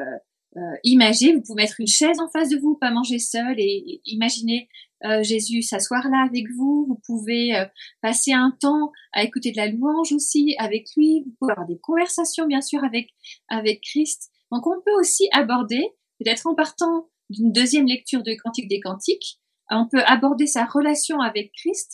euh, 0.56 0.76
imagée. 0.84 1.32
Vous 1.32 1.42
pouvez 1.42 1.62
mettre 1.62 1.80
une 1.80 1.86
chaise 1.86 2.18
en 2.20 2.28
face 2.28 2.48
de 2.48 2.58
vous, 2.58 2.76
pas 2.76 2.90
manger 2.90 3.18
seul, 3.18 3.54
et, 3.58 3.84
et 3.86 4.00
imaginer 4.04 4.68
euh, 5.04 5.22
Jésus 5.22 5.62
s'asseoir 5.62 6.08
là 6.08 6.26
avec 6.28 6.44
vous. 6.56 6.86
Vous 6.88 7.00
pouvez 7.06 7.56
euh, 7.56 7.64
passer 8.02 8.32
un 8.32 8.56
temps 8.60 8.92
à 9.12 9.22
écouter 9.22 9.52
de 9.52 9.56
la 9.56 9.68
louange 9.68 10.12
aussi 10.12 10.54
avec 10.58 10.88
lui. 10.96 11.22
Vous 11.24 11.32
pouvez 11.38 11.52
avoir 11.52 11.66
des 11.66 11.78
conversations 11.78 12.46
bien 12.46 12.60
sûr 12.60 12.84
avec 12.84 13.08
avec 13.48 13.80
Christ. 13.80 14.30
Donc 14.52 14.66
on 14.66 14.80
peut 14.84 14.98
aussi 14.98 15.28
aborder, 15.32 15.86
peut-être 16.18 16.46
en 16.46 16.54
partant 16.54 17.08
d'une 17.30 17.52
deuxième 17.52 17.86
lecture 17.86 18.22
de 18.22 18.34
Cantique 18.42 18.68
des 18.68 18.80
Cantiques, 18.80 19.38
on 19.70 19.86
peut 19.88 20.02
aborder 20.04 20.46
sa 20.46 20.64
relation 20.64 21.20
avec 21.20 21.52
Christ 21.52 21.92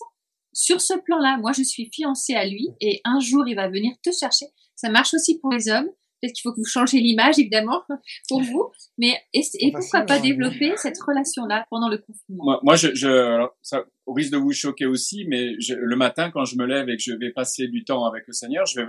sur 0.52 0.80
ce 0.80 0.94
plan-là. 0.94 1.38
Moi, 1.38 1.52
je 1.52 1.62
suis 1.62 1.90
fiancée 1.92 2.34
à 2.34 2.46
lui 2.46 2.68
et 2.80 3.00
un 3.04 3.20
jour 3.20 3.46
il 3.46 3.54
va 3.54 3.68
venir 3.68 3.92
te 4.02 4.10
chercher. 4.10 4.46
Ça 4.74 4.90
marche 4.90 5.14
aussi 5.14 5.38
pour 5.38 5.52
les 5.52 5.68
hommes. 5.68 5.88
Peut-être 6.20 6.32
qu'il 6.32 6.42
faut 6.42 6.52
que 6.52 6.60
vous 6.60 6.64
changez 6.64 6.98
l'image, 6.98 7.38
évidemment, 7.38 7.82
pour 8.28 8.40
vous. 8.42 8.70
Mais 8.96 9.20
et, 9.34 9.70
pourquoi 9.70 10.02
pas 10.02 10.18
développer 10.18 10.72
cette 10.76 10.98
relation-là 10.98 11.66
pendant 11.68 11.90
le 11.90 11.98
confinement? 11.98 12.44
Moi, 12.44 12.60
moi 12.62 12.76
je, 12.76 12.94
je 12.94 13.46
ça 13.60 13.84
au 14.06 14.14
risque 14.14 14.32
de 14.32 14.38
vous 14.38 14.52
choquer 14.52 14.86
aussi, 14.86 15.26
mais 15.28 15.60
je, 15.60 15.74
le 15.74 15.96
matin, 15.96 16.30
quand 16.30 16.46
je 16.46 16.56
me 16.56 16.64
lève 16.64 16.88
et 16.88 16.96
que 16.96 17.02
je 17.02 17.12
vais 17.12 17.32
passer 17.32 17.68
du 17.68 17.84
temps 17.84 18.06
avec 18.06 18.24
le 18.26 18.32
Seigneur, 18.32 18.64
je, 18.64 18.80
vais, 18.80 18.86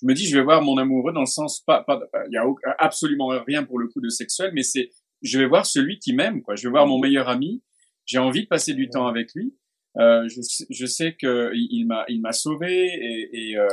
je 0.00 0.06
me 0.06 0.14
dis, 0.14 0.26
je 0.26 0.38
vais 0.38 0.42
voir 0.42 0.62
mon 0.62 0.78
amoureux 0.78 1.12
dans 1.12 1.20
le 1.20 1.26
sens 1.26 1.60
pas, 1.66 1.82
pas, 1.82 2.00
il 2.28 2.32
y 2.32 2.38
a 2.38 2.44
absolument 2.78 3.28
rien 3.46 3.62
pour 3.62 3.78
le 3.78 3.88
coup 3.88 4.00
de 4.00 4.08
sexuel, 4.08 4.52
mais 4.54 4.62
c'est, 4.62 4.90
je 5.22 5.38
vais 5.38 5.46
voir 5.46 5.66
celui 5.66 5.98
qui 5.98 6.12
m'aime, 6.12 6.42
quoi. 6.42 6.56
Je 6.56 6.64
vais 6.64 6.70
voir 6.70 6.86
mon 6.86 6.98
meilleur 6.98 7.28
ami. 7.28 7.62
J'ai 8.06 8.18
envie 8.18 8.42
de 8.42 8.48
passer 8.48 8.74
du 8.74 8.88
temps 8.88 9.06
avec 9.06 9.34
lui. 9.34 9.54
Euh, 9.98 10.28
je, 10.28 10.40
je, 10.70 10.86
sais 10.86 11.16
que 11.20 11.50
il 11.54 11.84
m'a, 11.84 12.04
il 12.08 12.20
m'a 12.20 12.32
sauvé 12.32 12.86
et, 12.86 13.50
et 13.50 13.56
euh, 13.56 13.68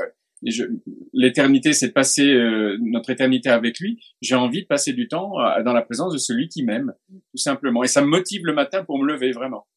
l'éternité, 1.14 1.74
c'est 1.74 1.90
de 1.90 1.94
passer 1.94 2.34
euh, 2.34 2.78
notre 2.82 3.10
éternité 3.10 3.50
avec 3.50 3.80
lui. 3.80 4.04
J'ai 4.22 4.36
envie 4.36 4.62
de 4.62 4.68
passer 4.68 4.94
du 4.94 5.08
temps 5.08 5.40
euh, 5.40 5.64
dans 5.64 5.74
la 5.74 5.82
présence 5.82 6.14
de 6.14 6.18
celui 6.18 6.48
qui 6.48 6.64
m'aime, 6.64 6.94
tout 7.10 7.38
simplement. 7.38 7.84
Et 7.84 7.88
ça 7.88 8.02
me 8.02 8.08
motive 8.08 8.46
le 8.46 8.54
matin 8.54 8.84
pour 8.84 9.00
me 9.00 9.08
lever, 9.08 9.32
vraiment. 9.32 9.68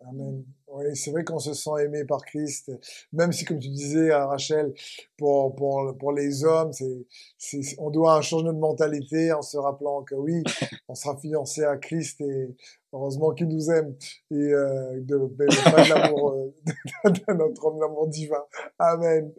Amen. 0.00 0.44
Oui, 0.74 0.96
c'est 0.96 1.10
vrai 1.10 1.22
qu'on 1.22 1.38
se 1.38 1.52
sent 1.52 1.70
aimé 1.84 2.04
par 2.04 2.24
Christ, 2.24 2.72
même 3.12 3.30
si, 3.30 3.44
comme 3.44 3.58
tu 3.58 3.68
disais, 3.68 4.10
à 4.10 4.26
Rachel, 4.26 4.72
pour, 5.18 5.54
pour, 5.54 5.94
pour 5.98 6.12
les 6.12 6.44
hommes, 6.44 6.72
c'est, 6.72 7.60
on 7.78 7.90
doit 7.90 8.14
un 8.14 8.22
changement 8.22 8.54
de 8.54 8.58
mentalité 8.58 9.32
en 9.32 9.42
se 9.42 9.58
rappelant 9.58 10.02
que 10.02 10.14
oui, 10.14 10.42
on 10.88 10.94
sera 10.94 11.16
fiancé 11.18 11.62
à 11.64 11.76
Christ 11.76 12.22
et 12.22 12.56
heureusement 12.92 13.32
qu'il 13.32 13.48
nous 13.48 13.70
aime 13.70 13.94
et 14.30 14.34
euh, 14.34 15.00
de, 15.00 15.18
de, 15.18 15.70
pas 15.70 15.84
de 15.84 15.88
l'amour, 15.90 16.30
euh, 16.30 17.10
de, 17.10 17.32
notre 17.34 17.66
homme, 17.66 17.78
l'amour 17.78 18.08
divin. 18.08 18.42
Amen. 18.78 19.30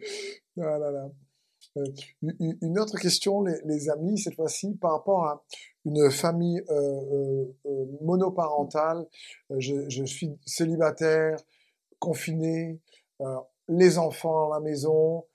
Voilà. 0.55 1.09
Euh, 1.77 1.85
une 2.61 2.77
autre 2.77 2.99
question, 2.99 3.41
les, 3.41 3.55
les 3.65 3.89
amis, 3.89 4.19
cette 4.19 4.35
fois-ci, 4.35 4.75
par 4.75 4.91
rapport 4.91 5.25
à 5.25 5.43
une 5.85 6.09
famille 6.11 6.61
euh, 6.69 6.73
euh, 6.73 7.45
euh 7.65 7.85
monoparentale. 8.01 9.05
Je, 9.49 9.89
je, 9.89 10.03
suis 10.05 10.37
célibataire, 10.45 11.37
confiné, 11.99 12.79
les 13.67 13.97
enfants 13.97 14.51
à 14.51 14.55
la 14.55 14.59
maison. 14.61 15.25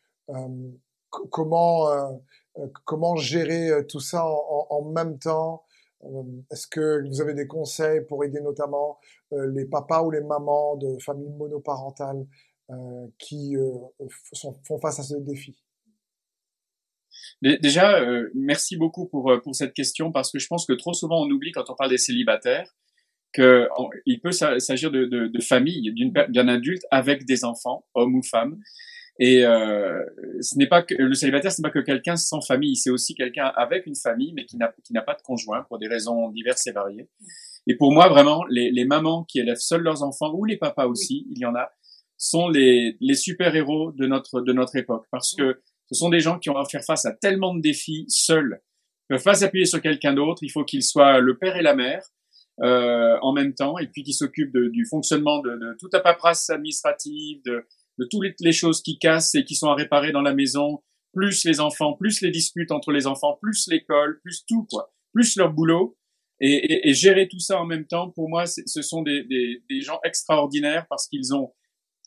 comment 1.30 2.20
comment 2.84 3.16
gérer 3.16 3.86
tout 3.86 4.00
ça 4.00 4.26
en, 4.26 4.66
en 4.70 4.82
même 4.90 5.18
temps? 5.18 5.64
Est-ce 6.50 6.66
que 6.66 7.06
vous 7.08 7.20
avez 7.20 7.34
des 7.34 7.46
conseils 7.46 8.02
pour 8.02 8.24
aider 8.24 8.40
notamment 8.40 8.98
les 9.32 9.64
papas 9.64 10.02
ou 10.02 10.10
les 10.10 10.20
mamans 10.20 10.76
de 10.76 10.98
familles 10.98 11.32
monoparentales 11.38 12.26
qui 13.18 13.56
sont, 14.32 14.54
font 14.64 14.78
face 14.78 14.98
à 14.98 15.02
ce 15.02 15.16
défi? 15.16 15.56
Déjà, 17.42 18.00
euh, 18.00 18.30
merci 18.34 18.76
beaucoup 18.76 19.08
pour, 19.08 19.30
euh, 19.30 19.38
pour 19.38 19.54
cette 19.54 19.72
question 19.72 20.12
parce 20.12 20.32
que 20.32 20.38
je 20.38 20.46
pense 20.46 20.66
que 20.66 20.72
trop 20.72 20.92
souvent 20.92 21.24
on 21.24 21.30
oublie 21.30 21.52
quand 21.52 21.70
on 21.70 21.74
parle 21.74 21.90
des 21.90 21.98
célibataires 21.98 22.68
qu'il 23.34 24.20
peut 24.22 24.32
s'agir 24.32 24.90
de, 24.90 25.04
de, 25.04 25.26
de 25.26 25.40
famille, 25.40 25.92
d'un 26.30 26.48
adulte 26.48 26.82
avec 26.90 27.26
des 27.26 27.44
enfants, 27.44 27.84
hommes 27.94 28.16
ou 28.16 28.22
femmes. 28.22 28.58
Et 29.20 29.44
euh, 29.44 30.00
ce 30.40 30.56
n'est 30.56 30.68
pas 30.68 30.82
que 30.82 30.94
le 30.94 31.14
célibataire, 31.14 31.52
ce 31.52 31.60
n'est 31.60 31.68
pas 31.68 31.72
que 31.72 31.84
quelqu'un 31.84 32.16
sans 32.16 32.40
famille, 32.40 32.76
c'est 32.76 32.90
aussi 32.90 33.14
quelqu'un 33.14 33.52
avec 33.56 33.86
une 33.86 33.96
famille 33.96 34.32
mais 34.32 34.44
qui 34.46 34.56
n'a 34.56 34.72
qui 34.84 34.92
n'a 34.92 35.02
pas 35.02 35.14
de 35.14 35.22
conjoint 35.22 35.64
pour 35.68 35.78
des 35.78 35.88
raisons 35.88 36.30
diverses 36.30 36.66
et 36.68 36.72
variées. 36.72 37.08
Et 37.66 37.74
pour 37.76 37.92
moi, 37.92 38.08
vraiment, 38.08 38.44
les, 38.48 38.70
les 38.70 38.84
mamans 38.84 39.24
qui 39.24 39.40
élèvent 39.40 39.58
seuls 39.58 39.82
leurs 39.82 40.02
enfants 40.02 40.32
ou 40.32 40.44
les 40.44 40.56
papas 40.56 40.86
aussi, 40.86 41.26
il 41.30 41.38
y 41.38 41.44
en 41.44 41.54
a, 41.54 41.70
sont 42.16 42.48
les, 42.48 42.96
les 43.00 43.14
super 43.14 43.54
héros 43.54 43.92
de 43.92 44.06
notre 44.06 44.40
de 44.40 44.52
notre 44.52 44.76
époque 44.76 45.06
parce 45.10 45.34
que 45.36 45.60
ce 45.90 45.98
sont 45.98 46.10
des 46.10 46.20
gens 46.20 46.38
qui 46.38 46.50
ont 46.50 46.56
à 46.56 46.64
faire 46.64 46.84
face 46.84 47.06
à 47.06 47.12
tellement 47.12 47.54
de 47.54 47.60
défis 47.60 48.04
seuls. 48.08 48.60
Ils 49.08 49.14
peuvent 49.14 49.24
pas 49.24 49.34
s'appuyer 49.34 49.64
sur 49.64 49.80
quelqu'un 49.80 50.12
d'autre. 50.12 50.42
Il 50.42 50.50
faut 50.50 50.64
qu'ils 50.64 50.82
soient 50.82 51.20
le 51.20 51.38
père 51.38 51.56
et 51.56 51.62
la 51.62 51.74
mère 51.74 52.02
euh, 52.60 53.16
en 53.22 53.32
même 53.32 53.54
temps, 53.54 53.78
et 53.78 53.86
puis 53.86 54.02
qu'ils 54.02 54.14
s'occupent 54.14 54.56
du 54.56 54.84
fonctionnement 54.84 55.40
de, 55.40 55.50
de, 55.50 55.76
toute 55.78 55.94
la 55.94 56.00
paperasse 56.00 56.50
administrative, 56.50 57.40
de, 57.44 57.64
de 57.98 58.04
toutes 58.10 58.40
les 58.40 58.52
choses 58.52 58.82
qui 58.82 58.98
cassent 58.98 59.34
et 59.34 59.44
qui 59.44 59.54
sont 59.54 59.68
à 59.68 59.74
réparer 59.74 60.10
dans 60.12 60.22
la 60.22 60.34
maison, 60.34 60.82
plus 61.14 61.44
les 61.44 61.60
enfants, 61.60 61.94
plus 61.94 62.20
les 62.20 62.30
disputes 62.30 62.72
entre 62.72 62.90
les 62.90 63.06
enfants, 63.06 63.38
plus 63.40 63.68
l'école, 63.68 64.20
plus 64.22 64.44
tout 64.46 64.66
quoi, 64.70 64.92
plus 65.12 65.36
leur 65.36 65.52
boulot. 65.52 65.96
Et, 66.40 66.52
et, 66.52 66.88
et, 66.88 66.94
gérer 66.94 67.26
tout 67.26 67.40
ça 67.40 67.60
en 67.60 67.64
même 67.64 67.86
temps, 67.86 68.10
pour 68.10 68.28
moi, 68.28 68.46
ce 68.46 68.82
sont 68.82 69.02
des, 69.02 69.24
des, 69.24 69.62
des 69.68 69.80
gens 69.80 69.98
extraordinaires 70.04 70.86
parce 70.88 71.08
qu'ils 71.08 71.34
ont 71.34 71.52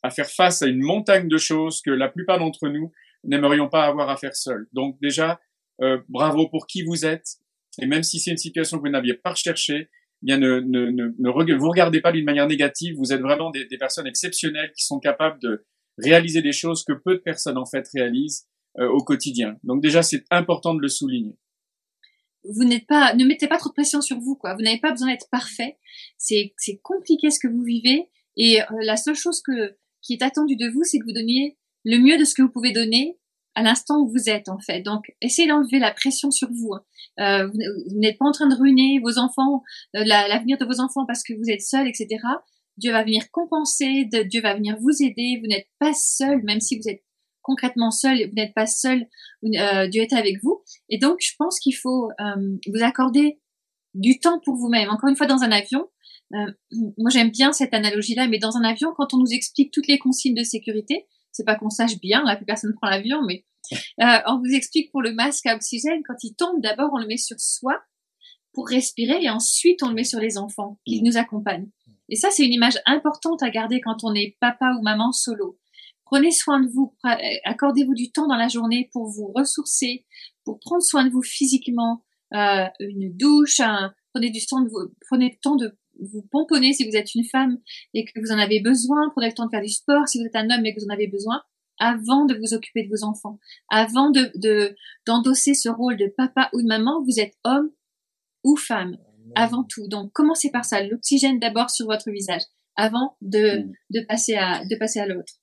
à 0.03 0.09
faire 0.09 0.29
face 0.29 0.61
à 0.61 0.67
une 0.67 0.81
montagne 0.81 1.27
de 1.27 1.37
choses 1.37 1.81
que 1.81 1.91
la 1.91 2.07
plupart 2.07 2.39
d'entre 2.39 2.69
nous 2.69 2.91
n'aimerions 3.23 3.69
pas 3.69 3.85
avoir 3.85 4.09
à 4.09 4.17
faire 4.17 4.35
seul. 4.35 4.67
Donc 4.73 4.97
déjà, 5.01 5.39
euh, 5.81 5.99
bravo 6.09 6.47
pour 6.47 6.67
qui 6.67 6.83
vous 6.83 7.05
êtes. 7.05 7.37
Et 7.81 7.85
même 7.85 8.03
si 8.03 8.19
c'est 8.19 8.31
une 8.31 8.37
situation 8.37 8.77
que 8.77 8.83
vous 8.83 8.91
n'aviez 8.91 9.13
pas 9.13 9.31
recherchée, 9.31 9.89
eh 9.89 10.25
bien 10.25 10.37
ne, 10.37 10.59
ne, 10.59 10.87
ne, 10.87 11.13
ne, 11.17 11.55
vous 11.55 11.69
regardez 11.69 12.01
pas 12.01 12.11
d'une 12.11 12.25
manière 12.25 12.47
négative. 12.47 12.95
Vous 12.97 13.13
êtes 13.13 13.21
vraiment 13.21 13.49
des, 13.49 13.65
des, 13.65 13.77
personnes 13.77 14.07
exceptionnelles 14.07 14.71
qui 14.75 14.85
sont 14.85 14.99
capables 14.99 15.39
de 15.39 15.65
réaliser 15.97 16.41
des 16.41 16.51
choses 16.51 16.83
que 16.83 16.93
peu 16.93 17.15
de 17.15 17.19
personnes 17.19 17.57
en 17.57 17.65
fait 17.65 17.87
réalisent 17.93 18.47
euh, 18.79 18.87
au 18.87 19.03
quotidien. 19.03 19.57
Donc 19.63 19.81
déjà, 19.81 20.03
c'est 20.03 20.23
important 20.31 20.73
de 20.73 20.81
le 20.81 20.87
souligner. 20.87 21.37
Vous 22.43 22.63
n'êtes 22.63 22.87
pas, 22.87 23.13
ne 23.13 23.25
mettez 23.25 23.47
pas 23.47 23.57
trop 23.57 23.69
de 23.69 23.73
pression 23.73 24.01
sur 24.01 24.17
vous, 24.19 24.35
quoi. 24.35 24.55
Vous 24.55 24.61
n'avez 24.61 24.79
pas 24.79 24.91
besoin 24.91 25.09
d'être 25.11 25.29
parfait. 25.29 25.77
C'est, 26.17 26.53
c'est 26.57 26.79
compliqué 26.81 27.29
ce 27.29 27.39
que 27.39 27.47
vous 27.47 27.63
vivez. 27.63 28.09
Et 28.37 28.61
euh, 28.61 28.65
la 28.83 28.97
seule 28.97 29.15
chose 29.15 29.41
que, 29.41 29.75
qui 30.01 30.13
est 30.13 30.23
attendue 30.23 30.55
de 30.55 30.69
vous, 30.69 30.83
c'est 30.83 30.99
que 30.99 31.03
vous 31.05 31.13
donniez 31.13 31.57
le 31.83 31.97
mieux 31.97 32.17
de 32.17 32.23
ce 32.23 32.33
que 32.33 32.41
vous 32.41 32.51
pouvez 32.51 32.71
donner 32.71 33.17
à 33.55 33.63
l'instant 33.63 33.99
où 33.99 34.09
vous 34.09 34.29
êtes 34.29 34.49
en 34.49 34.59
fait. 34.59 34.81
Donc 34.81 35.05
essayez 35.21 35.47
d'enlever 35.47 35.79
la 35.79 35.91
pression 35.91 36.31
sur 36.31 36.49
vous. 36.49 36.73
Hein. 36.73 36.83
Euh, 37.19 37.47
vous, 37.47 37.99
n'êtes 37.99 38.17
pas 38.17 38.25
en 38.25 38.31
train 38.31 38.47
de 38.47 38.55
ruiner 38.55 38.99
vos 39.03 39.17
enfants, 39.17 39.63
euh, 39.95 40.03
l'avenir 40.05 40.57
de 40.57 40.65
vos 40.65 40.79
enfants 40.79 41.05
parce 41.05 41.23
que 41.23 41.33
vous 41.33 41.49
êtes 41.49 41.61
seul, 41.61 41.87
etc. 41.87 42.07
Dieu 42.77 42.91
va 42.91 43.03
venir 43.03 43.29
compenser, 43.31 44.07
Dieu 44.29 44.41
va 44.41 44.55
venir 44.55 44.77
vous 44.79 45.03
aider. 45.03 45.39
Vous 45.41 45.47
n'êtes 45.47 45.67
pas 45.79 45.93
seul, 45.93 46.41
même 46.43 46.61
si 46.61 46.77
vous 46.77 46.87
êtes 46.87 47.03
concrètement 47.41 47.91
seul, 47.91 48.25
vous 48.27 48.35
n'êtes 48.35 48.53
pas 48.53 48.67
seul. 48.67 49.07
Euh, 49.43 49.87
Dieu 49.87 50.01
est 50.01 50.13
avec 50.13 50.41
vous. 50.41 50.63
Et 50.89 50.97
donc 50.97 51.17
je 51.19 51.33
pense 51.37 51.59
qu'il 51.59 51.75
faut 51.75 52.09
euh, 52.19 52.57
vous 52.73 52.83
accorder 52.83 53.39
du 53.93 54.19
temps 54.19 54.39
pour 54.45 54.55
vous-même. 54.55 54.89
Encore 54.89 55.09
une 55.09 55.17
fois, 55.17 55.27
dans 55.27 55.43
un 55.43 55.51
avion, 55.51 55.87
moi 56.97 57.09
j'aime 57.09 57.29
bien 57.29 57.51
cette 57.51 57.73
analogie-là, 57.73 58.29
mais 58.29 58.39
dans 58.39 58.55
un 58.55 58.63
avion, 58.63 58.93
quand 58.95 59.13
on 59.13 59.17
nous 59.17 59.33
explique 59.33 59.73
toutes 59.73 59.87
les 59.87 59.99
consignes 59.99 60.33
de 60.33 60.43
sécurité, 60.43 61.05
c'est 61.31 61.45
pas 61.45 61.55
qu'on 61.55 61.69
sache 61.69 61.99
bien, 61.99 62.23
là 62.23 62.35
plus 62.35 62.45
personne 62.45 62.73
prend 62.73 62.89
l'avion, 62.89 63.21
mais 63.23 63.45
euh, 64.01 64.19
on 64.27 64.39
vous 64.39 64.53
explique 64.53 64.91
pour 64.91 65.01
le 65.01 65.13
masque 65.13 65.45
à 65.45 65.55
oxygène, 65.55 66.01
quand 66.07 66.23
il 66.23 66.35
tombe, 66.35 66.61
d'abord 66.61 66.89
on 66.93 66.97
le 66.97 67.07
met 67.07 67.17
sur 67.17 67.39
soi 67.39 67.81
pour 68.53 68.67
respirer 68.67 69.23
et 69.23 69.29
ensuite 69.29 69.81
on 69.83 69.89
le 69.89 69.95
met 69.95 70.03
sur 70.03 70.19
les 70.19 70.37
enfants 70.37 70.79
qui 70.85 71.01
nous 71.01 71.17
accompagnent. 71.17 71.69
Et 72.09 72.15
ça, 72.15 72.29
c'est 72.29 72.45
une 72.45 72.51
image 72.51 72.77
importante 72.85 73.41
à 73.41 73.49
garder 73.49 73.79
quand 73.79 74.03
on 74.03 74.13
est 74.13 74.35
papa 74.41 74.75
ou 74.77 74.81
maman 74.81 75.13
solo. 75.13 75.57
Prenez 76.03 76.31
soin 76.31 76.59
de 76.59 76.67
vous, 76.67 76.93
accordez-vous 77.45 77.93
du 77.93 78.11
temps 78.11 78.27
dans 78.27 78.35
la 78.35 78.49
journée 78.49 78.89
pour 78.91 79.07
vous 79.07 79.31
ressourcer, 79.33 80.05
pour 80.43 80.59
prendre 80.59 80.83
soin 80.83 81.05
de 81.05 81.09
vous 81.09 81.21
physiquement, 81.21 82.03
euh, 82.33 82.65
une 82.81 83.15
douche, 83.15 83.61
prenez 84.13 84.29
du 84.29 84.45
temps 84.45 84.59
de 84.59 84.67
vous, 84.67 84.93
prenez 85.07 85.29
le 85.29 85.39
temps 85.41 85.55
de 85.55 85.77
vous 86.01 86.23
pomponner 86.31 86.73
si 86.73 86.87
vous 86.87 86.95
êtes 86.95 87.13
une 87.15 87.23
femme 87.23 87.57
et 87.93 88.05
que 88.05 88.19
vous 88.19 88.31
en 88.31 88.37
avez 88.37 88.59
besoin, 88.59 89.09
prenez 89.11 89.27
le 89.27 89.33
temps 89.33 89.45
de 89.45 89.51
faire 89.51 89.61
du 89.61 89.69
sport 89.69 90.07
si 90.07 90.19
vous 90.19 90.25
êtes 90.25 90.35
un 90.35 90.49
homme 90.49 90.65
et 90.65 90.73
que 90.73 90.79
vous 90.79 90.87
en 90.87 90.93
avez 90.93 91.07
besoin, 91.07 91.41
avant 91.77 92.25
de 92.25 92.35
vous 92.35 92.53
occuper 92.53 92.83
de 92.83 92.89
vos 92.89 93.03
enfants, 93.03 93.39
avant 93.69 94.11
de 94.11 94.75
d'endosser 95.05 95.53
ce 95.53 95.69
rôle 95.69 95.97
de 95.97 96.07
papa 96.15 96.49
ou 96.53 96.61
de 96.61 96.67
maman, 96.67 97.03
vous 97.03 97.19
êtes 97.19 97.33
homme 97.43 97.71
ou 98.43 98.55
femme 98.55 98.97
avant 99.35 99.63
tout. 99.63 99.87
Donc 99.87 100.11
commencez 100.13 100.51
par 100.51 100.65
ça, 100.65 100.83
l'oxygène 100.83 101.39
d'abord 101.39 101.69
sur 101.69 101.85
votre 101.85 102.11
visage 102.11 102.41
avant 102.75 103.17
de, 103.21 103.63
mm. 103.63 103.73
de 103.91 104.05
passer 104.07 104.35
à 104.35 104.63
de 104.65 104.75
passer 104.75 104.99
à 104.99 105.07
l'autre. 105.07 105.33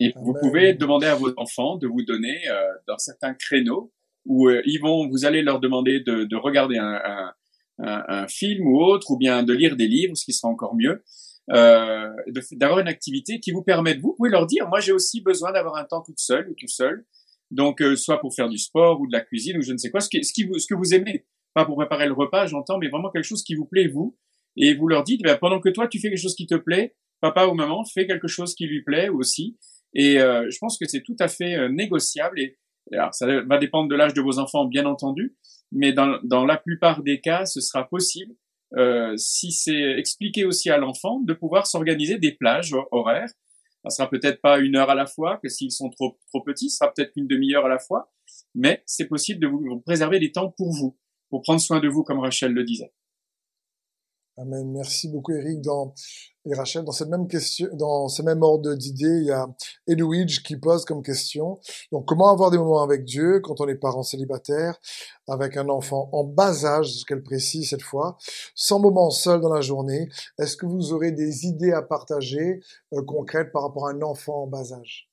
Et 0.00 0.12
vous 0.16 0.34
pouvez 0.40 0.74
demander 0.74 1.06
à 1.06 1.14
vos 1.14 1.32
enfants 1.36 1.76
de 1.76 1.86
vous 1.86 2.02
donner 2.02 2.48
euh, 2.48 2.60
dans 2.88 2.98
certains 2.98 3.34
créneaux 3.34 3.92
où 4.24 4.48
euh, 4.48 4.62
ils 4.64 4.80
vont, 4.80 5.08
vous 5.08 5.24
allez 5.24 5.42
leur 5.42 5.60
demander 5.60 6.00
de, 6.00 6.24
de 6.24 6.36
regarder 6.36 6.78
un, 6.78 7.00
un, 7.04 7.32
un, 7.78 8.26
film 8.28 8.66
ou 8.66 8.80
autre, 8.80 9.10
ou 9.10 9.16
bien 9.16 9.42
de 9.42 9.52
lire 9.52 9.76
des 9.76 9.88
livres, 9.88 10.16
ce 10.16 10.24
qui 10.24 10.32
sera 10.32 10.48
encore 10.48 10.74
mieux, 10.76 11.02
euh, 11.50 12.10
d'avoir 12.52 12.80
une 12.80 12.88
activité 12.88 13.40
qui 13.40 13.50
vous 13.50 13.62
permette, 13.62 14.00
vous 14.00 14.14
pouvez 14.14 14.30
leur 14.30 14.46
dire, 14.46 14.68
moi 14.68 14.80
j'ai 14.80 14.92
aussi 14.92 15.20
besoin 15.20 15.52
d'avoir 15.52 15.76
un 15.76 15.84
temps 15.84 16.02
toute 16.02 16.18
seule 16.18 16.48
ou 16.48 16.54
tout 16.54 16.68
seul, 16.68 17.04
donc 17.50 17.82
euh, 17.82 17.96
soit 17.96 18.20
pour 18.20 18.34
faire 18.34 18.48
du 18.48 18.58
sport 18.58 19.00
ou 19.00 19.06
de 19.06 19.12
la 19.12 19.20
cuisine 19.20 19.58
ou 19.58 19.62
je 19.62 19.72
ne 19.72 19.76
sais 19.76 19.90
quoi, 19.90 20.00
ce, 20.00 20.08
qui, 20.08 20.24
ce, 20.24 20.32
qui 20.32 20.44
vous, 20.44 20.58
ce 20.58 20.66
que 20.66 20.74
vous 20.74 20.94
aimez, 20.94 21.26
pas 21.52 21.64
pour 21.64 21.76
préparer 21.76 22.06
le 22.06 22.14
repas, 22.14 22.46
j'entends, 22.46 22.78
mais 22.78 22.88
vraiment 22.88 23.10
quelque 23.10 23.24
chose 23.24 23.42
qui 23.42 23.54
vous 23.54 23.66
plaît 23.66 23.88
vous, 23.88 24.16
et 24.56 24.74
vous 24.74 24.88
leur 24.88 25.04
dites, 25.04 25.22
ben, 25.22 25.36
pendant 25.36 25.60
que 25.60 25.68
toi 25.68 25.86
tu 25.86 26.00
fais 26.00 26.08
quelque 26.08 26.22
chose 26.22 26.36
qui 26.36 26.46
te 26.46 26.54
plaît, 26.54 26.94
papa 27.20 27.46
ou 27.46 27.54
maman 27.54 27.84
fait 27.84 28.06
quelque 28.06 28.28
chose 28.28 28.54
qui 28.54 28.66
lui 28.66 28.82
plaît 28.82 29.08
aussi, 29.08 29.58
et 29.94 30.20
euh, 30.20 30.48
je 30.50 30.58
pense 30.58 30.78
que 30.78 30.86
c'est 30.88 31.02
tout 31.02 31.16
à 31.18 31.28
fait 31.28 31.54
euh, 31.56 31.68
négociable, 31.68 32.40
et 32.40 32.56
alors 32.92 33.14
ça 33.14 33.26
va 33.42 33.58
dépendre 33.58 33.88
de 33.88 33.94
l'âge 33.94 34.14
de 34.14 34.20
vos 34.20 34.38
enfants 34.38 34.66
bien 34.66 34.86
entendu, 34.86 35.36
mais 35.72 35.92
dans, 35.92 36.18
dans 36.22 36.44
la 36.44 36.56
plupart 36.56 37.02
des 37.02 37.20
cas, 37.20 37.46
ce 37.46 37.60
sera 37.60 37.88
possible, 37.88 38.34
euh, 38.76 39.14
si 39.16 39.52
c'est 39.52 39.92
expliqué 39.98 40.44
aussi 40.44 40.70
à 40.70 40.78
l'enfant, 40.78 41.20
de 41.20 41.32
pouvoir 41.32 41.66
s'organiser 41.66 42.18
des 42.18 42.32
plages 42.32 42.74
horaires. 42.90 43.30
Ça 43.84 43.90
sera 43.90 44.08
peut-être 44.08 44.40
pas 44.40 44.58
une 44.58 44.76
heure 44.76 44.90
à 44.90 44.94
la 44.94 45.06
fois, 45.06 45.38
que 45.42 45.48
s'ils 45.48 45.70
sont 45.70 45.90
trop, 45.90 46.18
trop 46.28 46.42
petits, 46.42 46.70
ce 46.70 46.78
sera 46.78 46.92
peut-être 46.92 47.12
une 47.16 47.26
demi-heure 47.26 47.66
à 47.66 47.68
la 47.68 47.78
fois, 47.78 48.10
mais 48.54 48.82
c'est 48.86 49.06
possible 49.06 49.40
de 49.40 49.46
vous 49.46 49.80
préserver 49.80 50.18
des 50.18 50.32
temps 50.32 50.50
pour 50.56 50.72
vous, 50.72 50.96
pour 51.28 51.42
prendre 51.42 51.60
soin 51.60 51.80
de 51.80 51.88
vous, 51.88 52.02
comme 52.02 52.18
Rachel 52.18 52.52
le 52.52 52.64
disait. 52.64 52.92
Amen. 54.36 54.72
Merci 54.72 55.08
beaucoup, 55.08 55.32
Eric. 55.32 55.60
Dans, 55.60 55.94
et 56.44 56.54
Rachel, 56.54 56.84
dans 56.84 56.92
cette 56.92 57.08
même 57.08 57.28
question, 57.28 57.68
dans 57.74 58.08
ce 58.08 58.20
même 58.22 58.42
ordre 58.42 58.74
d'idées, 58.74 59.20
il 59.20 59.26
y 59.26 59.30
a 59.30 59.46
Edwidge 59.86 60.42
qui 60.42 60.56
pose 60.56 60.84
comme 60.84 61.04
question. 61.04 61.60
Donc, 61.92 62.06
comment 62.06 62.32
avoir 62.32 62.50
des 62.50 62.58
moments 62.58 62.82
avec 62.82 63.04
Dieu 63.04 63.38
quand 63.40 63.60
on 63.60 63.68
est 63.68 63.76
parent 63.76 64.02
célibataire, 64.02 64.80
avec 65.28 65.56
un 65.56 65.68
enfant 65.68 66.08
en 66.12 66.24
bas 66.24 66.64
âge, 66.64 66.92
ce 66.92 67.04
qu'elle 67.04 67.22
précise 67.22 67.70
cette 67.70 67.82
fois, 67.82 68.18
sans 68.56 68.80
moment 68.80 69.10
seul 69.10 69.40
dans 69.40 69.54
la 69.54 69.60
journée? 69.60 70.08
Est-ce 70.40 70.56
que 70.56 70.66
vous 70.66 70.92
aurez 70.92 71.12
des 71.12 71.46
idées 71.46 71.72
à 71.72 71.82
partager 71.82 72.60
euh, 72.92 73.02
concrètes 73.02 73.52
par 73.52 73.62
rapport 73.62 73.86
à 73.86 73.92
un 73.92 74.02
enfant 74.02 74.42
en 74.42 74.46
bas 74.48 74.72
âge? 74.72 75.08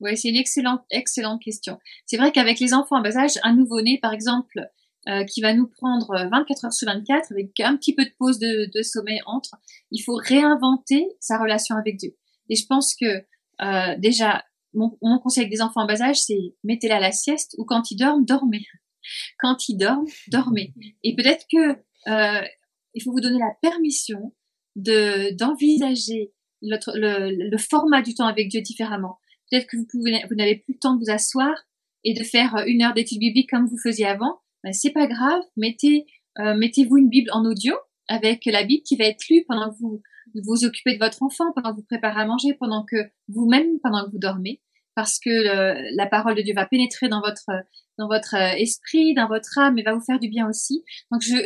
Oui, 0.00 0.16
c'est 0.16 0.28
une 0.28 0.36
excellente, 0.36 0.82
excellente 0.90 1.40
question. 1.40 1.78
C'est 2.04 2.16
vrai 2.16 2.32
qu'avec 2.32 2.58
les 2.58 2.74
enfants 2.74 2.98
en 2.98 3.02
bas 3.02 3.16
âge, 3.16 3.38
un 3.44 3.54
nouveau-né, 3.54 3.98
par 4.02 4.12
exemple, 4.12 4.60
euh, 5.08 5.22
qui 5.22 5.40
va 5.40 5.54
nous 5.54 5.68
prendre 5.68 6.28
24 6.32 6.64
heures 6.64 6.72
sur 6.72 6.88
24 6.88 7.30
avec 7.30 7.60
un 7.60 7.76
petit 7.76 7.94
peu 7.94 8.04
de 8.04 8.10
pause 8.18 8.40
de, 8.40 8.82
sommeil 8.82 9.20
entre. 9.26 9.54
Il 9.92 10.02
faut 10.02 10.16
réinventer 10.16 11.06
sa 11.20 11.38
relation 11.38 11.76
avec 11.76 11.96
Dieu. 11.96 12.16
Et 12.48 12.56
je 12.56 12.66
pense 12.66 12.96
que 12.96 13.24
euh, 13.62 13.96
déjà, 13.98 14.44
mon, 14.74 14.90
conseil 15.20 15.42
avec 15.42 15.52
des 15.52 15.62
enfants 15.62 15.82
en 15.82 15.86
bas 15.86 16.02
âge, 16.02 16.16
c'est 16.16 16.56
mettez-les 16.64 16.94
à 16.94 16.98
la 16.98 17.12
sieste 17.12 17.54
ou 17.56 17.64
quand 17.64 17.92
ils 17.92 17.96
dorment, 17.96 18.24
dormez. 18.24 18.66
Quand 19.38 19.68
ils 19.68 19.76
dorment, 19.76 20.08
dormez. 20.32 20.74
Et 21.04 21.14
peut-être 21.14 21.46
que 21.52 21.78
euh, 22.10 22.44
il 22.92 23.02
faut 23.04 23.12
vous 23.12 23.20
donner 23.20 23.38
la 23.38 23.54
permission 23.62 24.34
de 24.74 25.32
d'envisager 25.36 26.32
le, 26.62 27.48
le, 27.48 27.58
format 27.58 28.02
du 28.02 28.14
temps 28.14 28.26
avec 28.26 28.48
Dieu 28.48 28.60
différemment. 28.60 29.18
Peut-être 29.48 29.68
que 29.68 29.76
vous 29.76 29.86
vous 29.92 30.34
n'avez 30.34 30.56
plus 30.56 30.72
le 30.72 30.78
temps 30.80 30.94
de 30.94 31.04
vous 31.04 31.12
asseoir 31.12 31.54
et 32.02 32.14
de 32.14 32.24
faire 32.24 32.64
une 32.66 32.82
heure 32.82 32.94
d'études 32.94 33.20
bibliques 33.20 33.50
comme 33.50 33.66
vous 33.66 33.78
faisiez 33.78 34.06
avant. 34.06 34.40
Ben, 34.66 34.72
c'est 34.72 34.90
pas 34.90 35.06
grave, 35.06 35.42
mettez 35.56 36.06
euh, 36.40 36.56
mettez-vous 36.56 36.96
une 36.96 37.08
Bible 37.08 37.30
en 37.32 37.44
audio 37.44 37.72
avec 38.08 38.46
la 38.46 38.64
Bible 38.64 38.82
qui 38.82 38.96
va 38.96 39.04
être 39.04 39.28
lue 39.30 39.44
pendant 39.46 39.70
que 39.70 39.76
vous 39.78 40.02
vous 40.34 40.64
occupez 40.64 40.94
de 40.94 40.98
votre 40.98 41.22
enfant, 41.22 41.52
pendant 41.54 41.70
que 41.70 41.76
vous 41.76 41.86
préparez 41.86 42.22
à 42.22 42.26
manger, 42.26 42.52
pendant 42.54 42.84
que 42.84 42.96
vous-même, 43.28 43.78
pendant 43.80 44.04
que 44.04 44.10
vous 44.10 44.18
dormez, 44.18 44.60
parce 44.96 45.20
que 45.20 45.94
la 45.96 46.06
parole 46.06 46.34
de 46.34 46.42
Dieu 46.42 46.52
va 46.52 46.66
pénétrer 46.66 47.08
dans 47.08 47.20
votre 47.20 47.48
dans 47.96 48.08
votre 48.08 48.34
euh, 48.34 48.56
esprit, 48.56 49.14
dans 49.14 49.28
votre 49.28 49.56
âme, 49.56 49.78
et 49.78 49.84
va 49.84 49.94
vous 49.94 50.04
faire 50.04 50.18
du 50.18 50.28
bien 50.28 50.48
aussi. 50.48 50.82
Donc 51.12 51.22
je 51.22 51.36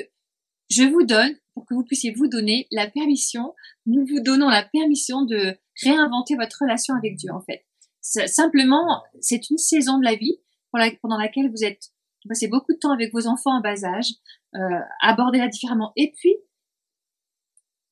je 0.70 0.84
vous 0.84 1.02
donne 1.02 1.36
pour 1.52 1.66
que 1.66 1.74
vous 1.74 1.84
puissiez 1.84 2.12
vous 2.12 2.26
donner 2.26 2.68
la 2.70 2.88
permission. 2.88 3.52
Nous 3.84 4.06
vous 4.06 4.20
donnons 4.20 4.48
la 4.48 4.62
permission 4.62 5.26
de 5.26 5.58
réinventer 5.84 6.36
votre 6.36 6.62
relation 6.62 6.94
avec 6.94 7.16
Dieu 7.16 7.30
en 7.34 7.42
fait. 7.42 7.66
Simplement, 8.00 9.02
c'est 9.20 9.50
une 9.50 9.58
saison 9.58 9.98
de 9.98 10.04
la 10.04 10.14
vie 10.14 10.38
pendant 11.02 11.18
laquelle 11.18 11.50
vous 11.50 11.64
êtes 11.64 11.90
passez 12.28 12.48
beaucoup 12.48 12.72
de 12.72 12.78
temps 12.78 12.92
avec 12.92 13.12
vos 13.12 13.26
enfants 13.26 13.56
en 13.56 13.60
bas 13.60 13.84
âge, 13.84 14.12
euh, 14.54 14.80
abordez-la 15.00 15.48
différemment. 15.48 15.92
Et 15.96 16.12
puis, 16.16 16.34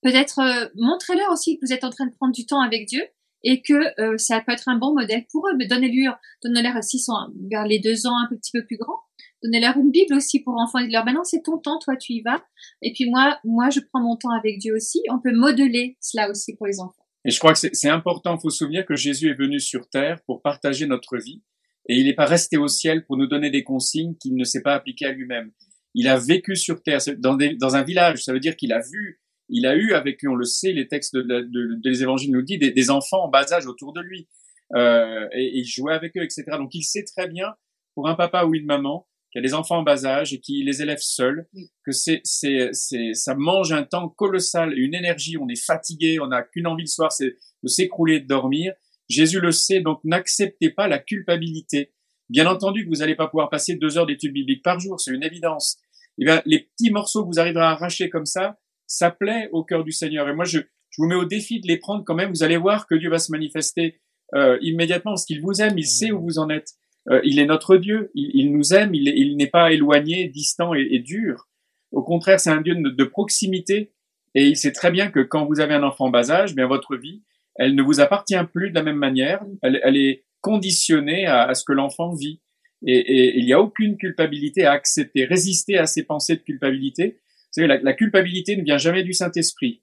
peut-être 0.02 0.40
euh, 0.40 0.68
montrez-leur 0.76 1.30
aussi 1.30 1.58
que 1.58 1.66
vous 1.66 1.72
êtes 1.72 1.84
en 1.84 1.90
train 1.90 2.06
de 2.06 2.14
prendre 2.14 2.34
du 2.34 2.46
temps 2.46 2.60
avec 2.60 2.86
Dieu 2.86 3.02
et 3.44 3.62
que 3.62 4.00
euh, 4.00 4.18
ça 4.18 4.40
peut 4.40 4.52
être 4.52 4.68
un 4.68 4.76
bon 4.76 4.94
modèle 4.94 5.24
pour 5.30 5.48
eux. 5.48 5.56
Mais 5.56 5.66
donnez-leur, 5.66 6.18
donnez-leur 6.42 6.76
aussi 6.76 6.98
sont 6.98 7.14
vers 7.50 7.66
les 7.66 7.78
deux 7.78 8.06
ans 8.06 8.16
un 8.18 8.26
petit 8.28 8.50
peu 8.52 8.64
plus 8.64 8.76
grands. 8.76 9.00
Donnez-leur 9.42 9.76
une 9.76 9.92
Bible 9.92 10.14
aussi 10.14 10.40
pour 10.40 10.54
enfants 10.58 10.80
et 10.80 10.88
leur, 10.88 11.04
ben 11.04 11.12
non, 11.12 11.22
c'est 11.22 11.42
ton 11.42 11.58
temps, 11.58 11.78
toi 11.78 11.96
tu 11.96 12.14
y 12.14 12.22
vas. 12.22 12.42
Et 12.82 12.92
puis 12.92 13.08
moi, 13.08 13.38
moi 13.44 13.70
je 13.70 13.80
prends 13.80 14.00
mon 14.00 14.16
temps 14.16 14.36
avec 14.36 14.58
Dieu 14.58 14.74
aussi. 14.74 15.00
On 15.10 15.20
peut 15.20 15.32
modeler 15.32 15.96
cela 16.00 16.28
aussi 16.28 16.56
pour 16.56 16.66
les 16.66 16.80
enfants. 16.80 17.04
Et 17.24 17.30
je 17.30 17.38
crois 17.38 17.52
que 17.52 17.58
c'est 17.58 17.88
important, 17.88 18.36
il 18.36 18.40
faut 18.40 18.50
se 18.50 18.58
souvenir 18.58 18.86
que 18.86 18.96
Jésus 18.96 19.28
est 19.28 19.34
venu 19.34 19.60
sur 19.60 19.88
terre 19.88 20.18
pour 20.26 20.40
partager 20.40 20.86
notre 20.86 21.18
vie 21.18 21.42
et 21.88 21.96
il 21.96 22.04
n'est 22.04 22.14
pas 22.14 22.26
resté 22.26 22.56
au 22.56 22.68
ciel 22.68 23.04
pour 23.04 23.16
nous 23.16 23.26
donner 23.26 23.50
des 23.50 23.64
consignes 23.64 24.14
qu'il 24.16 24.36
ne 24.36 24.44
s'est 24.44 24.62
pas 24.62 24.74
appliquées 24.74 25.06
à 25.06 25.12
lui-même. 25.12 25.50
Il 25.94 26.06
a 26.06 26.18
vécu 26.18 26.54
sur 26.54 26.82
terre, 26.82 27.00
dans, 27.18 27.36
dans, 27.36 27.76
un 27.76 27.82
village. 27.82 28.22
Ça 28.22 28.32
veut 28.32 28.40
dire 28.40 28.56
qu'il 28.56 28.72
a 28.72 28.80
vu, 28.80 29.20
il 29.48 29.66
a 29.66 29.74
eu 29.74 29.94
avec 29.94 30.20
lui, 30.20 30.28
on 30.28 30.34
le 30.34 30.44
sait, 30.44 30.72
les 30.72 30.86
textes 30.86 31.16
de, 31.16 31.22
de, 31.22 31.80
des 31.82 32.02
évangiles 32.02 32.30
nous 32.30 32.42
disent, 32.42 32.58
des, 32.58 32.90
enfants 32.90 33.24
en 33.24 33.28
bas 33.28 33.50
âge 33.52 33.66
autour 33.66 33.94
de 33.94 34.02
lui. 34.02 34.28
Euh, 34.76 35.26
et, 35.32 35.58
il 35.58 35.64
jouait 35.64 35.94
avec 35.94 36.14
eux, 36.16 36.22
etc. 36.22 36.44
Donc 36.52 36.74
il 36.74 36.82
sait 36.82 37.04
très 37.04 37.26
bien, 37.26 37.54
pour 37.94 38.06
un 38.06 38.14
papa 38.14 38.44
ou 38.44 38.54
une 38.54 38.66
maman, 38.66 39.08
qui 39.32 39.38
a 39.38 39.42
des 39.42 39.54
enfants 39.54 39.78
en 39.78 39.82
bas 39.82 40.04
âge 40.04 40.32
et 40.32 40.40
qui 40.40 40.62
les 40.64 40.82
élève 40.82 41.00
seuls, 41.00 41.48
que 41.84 41.92
c'est, 41.92 42.20
c'est, 42.24 42.70
c'est, 42.72 43.14
ça 43.14 43.34
mange 43.34 43.72
un 43.72 43.82
temps 43.82 44.08
colossal, 44.08 44.78
une 44.78 44.94
énergie, 44.94 45.36
on 45.38 45.48
est 45.48 45.62
fatigué, 45.62 46.18
on 46.20 46.28
n'a 46.28 46.42
qu'une 46.42 46.66
envie 46.66 46.84
le 46.84 46.88
soir, 46.88 47.12
c'est 47.12 47.36
de 47.62 47.68
s'écrouler, 47.68 48.20
de 48.20 48.26
dormir. 48.26 48.74
Jésus 49.08 49.40
le 49.40 49.52
sait, 49.52 49.80
donc 49.80 50.00
n'acceptez 50.04 50.70
pas 50.70 50.88
la 50.88 50.98
culpabilité. 50.98 51.92
Bien 52.28 52.46
entendu 52.46 52.84
que 52.84 52.88
vous 52.88 52.96
n'allez 52.96 53.14
pas 53.14 53.26
pouvoir 53.26 53.48
passer 53.48 53.76
deux 53.76 53.96
heures 53.96 54.06
d'études 54.06 54.32
bibliques 54.32 54.62
par 54.62 54.78
jour, 54.80 55.00
c'est 55.00 55.12
une 55.12 55.24
évidence. 55.24 55.78
Et 56.18 56.22
eh 56.22 56.24
bien, 56.24 56.42
les 56.46 56.60
petits 56.60 56.90
morceaux 56.90 57.22
que 57.22 57.28
vous 57.28 57.40
arriverez 57.40 57.64
à 57.64 57.70
arracher 57.70 58.10
comme 58.10 58.26
ça, 58.26 58.58
ça 58.86 59.10
plaît 59.10 59.48
au 59.52 59.62
cœur 59.64 59.84
du 59.84 59.92
Seigneur. 59.92 60.28
Et 60.28 60.34
moi, 60.34 60.44
je, 60.44 60.58
je 60.58 61.02
vous 61.02 61.06
mets 61.06 61.14
au 61.14 61.24
défi 61.24 61.60
de 61.60 61.68
les 61.68 61.76
prendre 61.76 62.04
quand 62.04 62.14
même. 62.14 62.30
Vous 62.30 62.42
allez 62.42 62.56
voir 62.56 62.86
que 62.86 62.94
Dieu 62.94 63.08
va 63.08 63.18
se 63.18 63.30
manifester 63.30 64.00
euh, 64.34 64.58
immédiatement 64.60 65.12
parce 65.12 65.24
qu'il 65.24 65.40
vous 65.40 65.62
aime, 65.62 65.78
il 65.78 65.86
sait 65.86 66.10
où 66.10 66.20
vous 66.20 66.38
en 66.38 66.50
êtes. 66.50 66.72
Euh, 67.10 67.20
il 67.24 67.38
est 67.38 67.46
notre 67.46 67.76
Dieu, 67.76 68.10
il, 68.14 68.52
nous 68.52 68.74
aime, 68.74 68.94
il, 68.94 69.36
n'est 69.36 69.46
pas 69.46 69.72
éloigné, 69.72 70.28
distant 70.28 70.74
et, 70.74 70.98
dur. 70.98 71.48
Au 71.92 72.02
contraire, 72.02 72.38
c'est 72.38 72.50
un 72.50 72.60
Dieu 72.60 72.74
de, 72.74 72.90
de, 72.90 73.04
proximité. 73.04 73.92
Et 74.34 74.46
il 74.46 74.56
sait 74.56 74.72
très 74.72 74.90
bien 74.90 75.10
que 75.10 75.20
quand 75.20 75.46
vous 75.46 75.60
avez 75.60 75.74
un 75.74 75.82
enfant 75.82 76.10
bas 76.10 76.30
âge, 76.30 76.54
bien 76.54 76.66
votre 76.66 76.96
vie, 76.96 77.22
elle 77.58 77.74
ne 77.74 77.82
vous 77.82 78.00
appartient 78.00 78.42
plus 78.52 78.70
de 78.70 78.74
la 78.74 78.82
même 78.82 78.96
manière. 78.96 79.44
Elle, 79.62 79.96
est 79.96 80.24
conditionnée 80.40 81.26
à, 81.26 81.52
ce 81.54 81.64
que 81.64 81.72
l'enfant 81.72 82.14
vit. 82.14 82.40
Et, 82.86 83.38
il 83.38 83.44
n'y 83.44 83.52
a 83.52 83.60
aucune 83.60 83.96
culpabilité 83.96 84.64
à 84.64 84.72
accepter, 84.72 85.24
résister 85.24 85.76
à 85.76 85.86
ces 85.86 86.04
pensées 86.04 86.36
de 86.36 86.42
culpabilité. 86.42 87.18
Vous 87.18 87.62
savez, 87.62 87.66
la, 87.66 87.78
la 87.78 87.92
culpabilité 87.92 88.56
ne 88.56 88.62
vient 88.62 88.78
jamais 88.78 89.02
du 89.02 89.12
Saint-Esprit. 89.12 89.82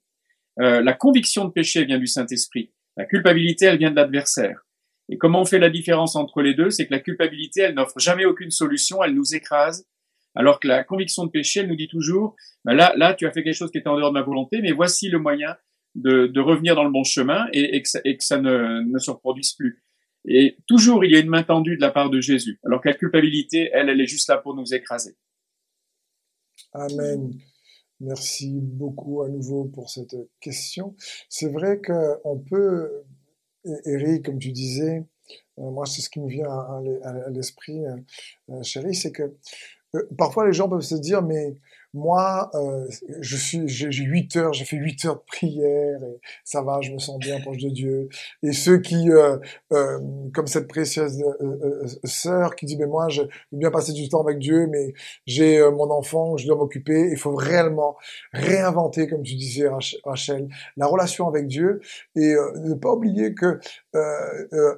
Euh, 0.60 0.82
la 0.82 0.94
conviction 0.94 1.44
de 1.44 1.52
péché 1.52 1.84
vient 1.84 1.98
du 1.98 2.06
Saint-Esprit. 2.06 2.72
La 2.96 3.04
culpabilité, 3.04 3.66
elle 3.66 3.78
vient 3.78 3.90
de 3.90 3.96
l'adversaire. 3.96 4.66
Et 5.08 5.18
comment 5.18 5.42
on 5.42 5.44
fait 5.44 5.58
la 5.58 5.70
différence 5.70 6.16
entre 6.16 6.42
les 6.42 6.54
deux? 6.54 6.70
C'est 6.70 6.86
que 6.86 6.94
la 6.94 7.00
culpabilité, 7.00 7.60
elle 7.60 7.74
n'offre 7.74 7.98
jamais 7.98 8.24
aucune 8.24 8.50
solution, 8.50 9.04
elle 9.04 9.14
nous 9.14 9.34
écrase. 9.34 9.86
Alors 10.34 10.60
que 10.60 10.68
la 10.68 10.82
conviction 10.82 11.24
de 11.24 11.30
péché, 11.30 11.60
elle 11.60 11.68
nous 11.68 11.76
dit 11.76 11.88
toujours, 11.88 12.34
ben 12.64 12.74
là, 12.74 12.92
là, 12.96 13.14
tu 13.14 13.26
as 13.26 13.30
fait 13.30 13.42
quelque 13.42 13.54
chose 13.54 13.70
qui 13.70 13.78
est 13.78 13.86
en 13.86 13.96
dehors 13.96 14.10
de 14.10 14.18
ma 14.18 14.22
volonté, 14.22 14.60
mais 14.60 14.72
voici 14.72 15.08
le 15.08 15.18
moyen 15.18 15.56
de, 15.96 16.26
de, 16.26 16.40
revenir 16.40 16.74
dans 16.76 16.84
le 16.84 16.90
bon 16.90 17.04
chemin 17.04 17.46
et, 17.52 17.76
et, 17.76 17.82
que, 17.82 17.88
ça, 17.88 18.00
et 18.04 18.16
que, 18.16 18.24
ça, 18.24 18.38
ne, 18.38 18.82
ne, 18.82 18.98
se 18.98 19.10
reproduise 19.10 19.52
plus. 19.52 19.82
Et 20.28 20.56
toujours, 20.66 21.04
il 21.04 21.12
y 21.12 21.16
a 21.16 21.20
une 21.20 21.28
main 21.28 21.42
tendue 21.42 21.76
de 21.76 21.80
la 21.80 21.90
part 21.90 22.10
de 22.10 22.20
Jésus. 22.20 22.58
Alors 22.64 22.80
que 22.80 22.88
la 22.88 22.94
culpabilité, 22.94 23.70
elle, 23.72 23.88
elle 23.88 24.00
est 24.00 24.06
juste 24.06 24.28
là 24.28 24.38
pour 24.38 24.54
nous 24.54 24.74
écraser. 24.74 25.16
Amen. 26.72 27.32
Merci 28.00 28.60
beaucoup 28.60 29.22
à 29.22 29.28
nouveau 29.28 29.64
pour 29.64 29.88
cette 29.88 30.16
question. 30.40 30.94
C'est 31.28 31.50
vrai 31.50 31.80
qu'on 31.80 32.38
peut, 32.38 33.04
Eric, 33.86 34.26
comme 34.26 34.38
tu 34.38 34.52
disais, 34.52 35.06
moi, 35.56 35.86
c'est 35.86 36.02
ce 36.02 36.10
qui 36.10 36.20
me 36.20 36.28
vient 36.28 36.50
à, 36.50 37.30
l'esprit, 37.30 37.80
chérie, 38.62 38.94
c'est 38.94 39.12
que 39.12 39.34
parfois 40.18 40.46
les 40.46 40.52
gens 40.52 40.68
peuvent 40.68 40.82
se 40.82 40.94
dire, 40.94 41.22
mais 41.22 41.56
moi, 41.96 42.50
euh, 42.54 42.86
je 43.20 43.36
suis, 43.36 43.66
j'ai 43.66 44.04
8 44.04 44.36
heures, 44.36 44.52
j'ai 44.52 44.66
fait 44.66 44.76
8 44.76 45.06
heures 45.06 45.14
de 45.16 45.22
prière 45.26 45.98
et 46.02 46.20
ça 46.44 46.60
va, 46.60 46.80
je 46.82 46.92
me 46.92 46.98
sens 46.98 47.18
bien 47.18 47.40
proche 47.40 47.56
de 47.56 47.70
Dieu. 47.70 48.10
Et 48.42 48.52
ceux 48.52 48.78
qui, 48.78 49.10
euh, 49.10 49.38
euh, 49.72 49.98
comme 50.34 50.46
cette 50.46 50.68
précieuse 50.68 51.24
sœur 52.04 52.54
qui 52.54 52.66
dit, 52.66 52.76
mais 52.76 52.86
moi, 52.86 53.08
je 53.08 53.22
veux 53.22 53.28
bien 53.58 53.70
passer 53.70 53.94
du 53.94 54.10
temps 54.10 54.20
avec 54.20 54.38
Dieu, 54.38 54.66
mais 54.66 54.92
j'ai 55.26 55.58
mon 55.70 55.90
enfant, 55.90 56.36
je 56.36 56.46
dois 56.46 56.56
m'occuper. 56.56 57.08
Il 57.10 57.16
faut 57.16 57.34
réellement 57.34 57.96
réinventer, 58.32 59.08
comme 59.08 59.22
tu 59.22 59.34
disais, 59.34 59.66
Rachel, 60.04 60.48
la 60.76 60.86
relation 60.86 61.26
avec 61.28 61.46
Dieu 61.46 61.80
et 62.14 62.34
ne 62.56 62.74
pas 62.74 62.92
oublier 62.92 63.34
que 63.34 63.58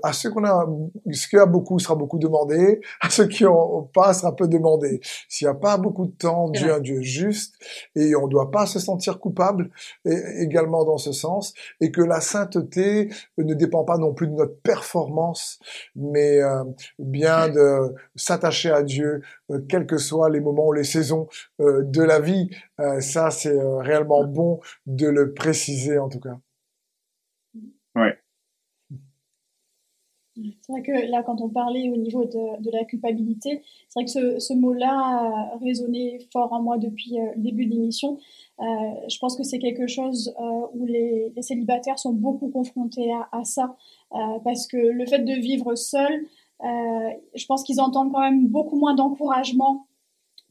à 0.05 0.13
ceux 0.13 0.31
qu'on 0.31 0.45
a, 0.45 0.69
ce 1.11 1.27
qui 1.27 1.37
a 1.37 1.47
beaucoup 1.47 1.81
sera 1.81 1.97
beaucoup 1.97 2.19
demandé, 2.19 2.81
à 3.01 3.11
ceux 3.11 3.27
qui 3.27 3.45
ont 3.45 3.91
pas 3.93 4.15
sera 4.15 4.37
peu 4.37 4.47
demandé. 4.47 5.01
S'il 5.29 5.47
n'y 5.47 5.51
a 5.51 5.55
pas 5.55 5.77
beaucoup 5.79 6.07
de 6.07 6.13
temps, 6.13 6.49
Dieu, 6.51 6.73
un 6.73 6.79
Dieu 6.79 7.03
et 7.95 8.15
on 8.15 8.27
ne 8.27 8.31
doit 8.31 8.51
pas 8.51 8.67
se 8.67 8.79
sentir 8.79 9.19
coupable 9.19 9.71
également 10.05 10.85
dans 10.85 10.99
ce 10.99 11.13
sens 11.13 11.55
et 11.81 11.91
que 11.91 12.03
la 12.03 12.21
sainteté 12.21 13.11
ne 13.37 13.55
dépend 13.55 13.85
pas 13.85 13.99
non 13.99 14.15
plus 14.15 14.29
de 14.29 14.33
notre 14.33 14.61
performance 14.61 15.59
mais 15.97 16.43
euh, 16.43 16.65
bien 16.99 17.49
de 17.49 17.95
s'attacher 18.17 18.71
à 18.71 18.83
Dieu 18.83 19.23
euh, 19.51 19.61
quels 19.69 19.87
que 19.87 19.99
soient 19.99 20.31
les 20.31 20.41
moments 20.41 20.69
ou 20.69 20.73
les 20.73 20.85
saisons 20.85 21.29
euh, 21.61 21.83
de 21.83 22.03
la 22.03 22.21
vie 22.21 22.51
ça 23.01 23.31
c'est 23.31 23.59
réellement 23.81 24.25
bon 24.25 24.61
de 24.87 25.09
le 25.09 25.33
préciser 25.33 25.99
en 25.99 26.09
tout 26.09 26.21
cas. 26.21 26.39
Ouais. 27.97 28.17
C'est 30.69 30.73
vrai 30.73 30.83
que 30.83 31.11
là, 31.11 31.23
quand 31.23 31.41
on 31.41 31.49
parlait 31.49 31.89
au 31.89 31.97
niveau 31.97 32.27
de, 32.27 32.63
de 32.63 32.71
la 32.71 32.85
culpabilité, 32.85 33.63
c'est 33.89 34.01
vrai 34.01 34.05
que 34.05 34.11
ce, 34.11 34.39
ce 34.39 34.53
mot-là 34.53 34.91
a 34.91 35.57
résonné 35.63 36.19
fort 36.31 36.53
en 36.53 36.61
moi 36.61 36.77
depuis 36.77 37.19
euh, 37.19 37.33
le 37.37 37.43
début 37.43 37.65
de 37.65 37.71
l'émission. 37.71 38.19
Euh, 38.61 38.65
je 39.09 39.19
pense 39.19 39.35
que 39.35 39.45
c'est 39.45 39.61
quelque 39.61 39.87
chose 39.87 40.35
euh, 40.39 40.67
où 40.75 40.85
les, 40.85 41.33
les, 41.35 41.43
célibataires 41.43 41.99
sont 41.99 42.13
beaucoup 42.13 42.49
confrontés 42.51 43.11
à, 43.13 43.29
à 43.33 43.45
ça, 43.45 43.77
euh, 44.13 44.19
parce 44.45 44.67
que 44.67 44.77
le 44.77 45.07
fait 45.07 45.21
de 45.21 45.33
vivre 45.33 45.75
seul, 45.75 46.27
euh, 46.63 47.11
je 47.35 47.47
pense 47.47 47.63
qu'ils 47.63 47.81
entendent 47.81 48.13
quand 48.13 48.21
même 48.21 48.49
beaucoup 48.49 48.77
moins 48.79 48.95
d'encouragement 48.95 49.87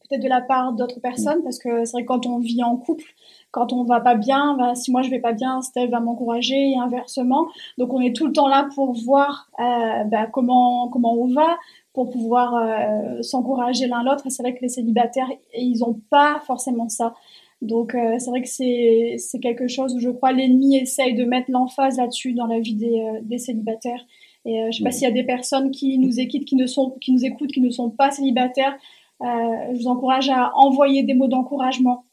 peut-être 0.07 0.23
de 0.23 0.29
la 0.29 0.41
part 0.41 0.73
d'autres 0.73 0.99
personnes, 0.99 1.41
parce 1.43 1.59
que 1.59 1.85
c'est 1.85 1.91
vrai 1.91 2.03
que 2.03 2.07
quand 2.07 2.25
on 2.25 2.39
vit 2.39 2.63
en 2.63 2.75
couple, 2.77 3.05
quand 3.51 3.73
on 3.73 3.83
va 3.83 3.99
pas 3.99 4.15
bien, 4.15 4.55
bah, 4.57 4.75
si 4.75 4.91
moi 4.91 5.01
je 5.01 5.09
vais 5.09 5.19
pas 5.19 5.33
bien, 5.33 5.61
Steve 5.61 5.89
va 5.89 5.99
m'encourager 5.99 6.71
et 6.71 6.77
inversement. 6.77 7.47
Donc 7.77 7.93
on 7.93 8.01
est 8.01 8.15
tout 8.15 8.27
le 8.27 8.33
temps 8.33 8.47
là 8.47 8.67
pour 8.75 8.93
voir 8.93 9.49
euh, 9.59 10.03
bah, 10.05 10.27
comment 10.27 10.89
comment 10.89 11.13
on 11.13 11.27
va, 11.33 11.57
pour 11.93 12.09
pouvoir 12.09 12.55
euh, 12.55 13.21
s'encourager 13.21 13.87
l'un 13.87 14.03
l'autre. 14.03 14.27
Et 14.27 14.29
c'est 14.29 14.43
vrai 14.43 14.53
que 14.53 14.61
les 14.61 14.69
célibataires, 14.69 15.29
ils 15.53 15.83
ont 15.83 15.99
pas 16.09 16.41
forcément 16.45 16.89
ça. 16.89 17.13
Donc 17.61 17.95
euh, 17.95 18.15
c'est 18.19 18.29
vrai 18.29 18.41
que 18.41 18.49
c'est 18.49 19.15
c'est 19.17 19.39
quelque 19.39 19.67
chose 19.67 19.95
où 19.95 19.99
je 19.99 20.09
crois 20.09 20.31
l'ennemi 20.31 20.77
essaye 20.77 21.15
de 21.15 21.25
mettre 21.25 21.49
l'emphase 21.49 21.97
là-dessus 21.97 22.33
dans 22.33 22.45
la 22.45 22.59
vie 22.59 22.75
des, 22.75 22.99
euh, 22.99 23.19
des 23.23 23.39
célibataires. 23.39 24.05
Et 24.45 24.61
euh, 24.61 24.67
je 24.71 24.77
sais 24.77 24.83
pas 24.83 24.91
s'il 24.91 25.03
y 25.03 25.11
a 25.11 25.13
des 25.13 25.23
personnes 25.23 25.71
qui 25.71 25.97
nous 25.97 26.19
écoutent, 26.19 26.45
qui 26.45 26.55
ne 26.55 26.67
sont 26.67 26.91
qui 27.01 27.11
nous 27.11 27.25
écoutent, 27.25 27.51
qui 27.51 27.61
ne 27.61 27.71
sont 27.71 27.89
pas 27.89 28.11
célibataires. 28.11 28.77
Je 29.21 29.77
vous 29.77 29.87
encourage 29.87 30.29
à 30.29 30.51
envoyer 30.55 31.03
des 31.03 31.13
mots 31.13 31.27
d'encouragement 31.27 32.03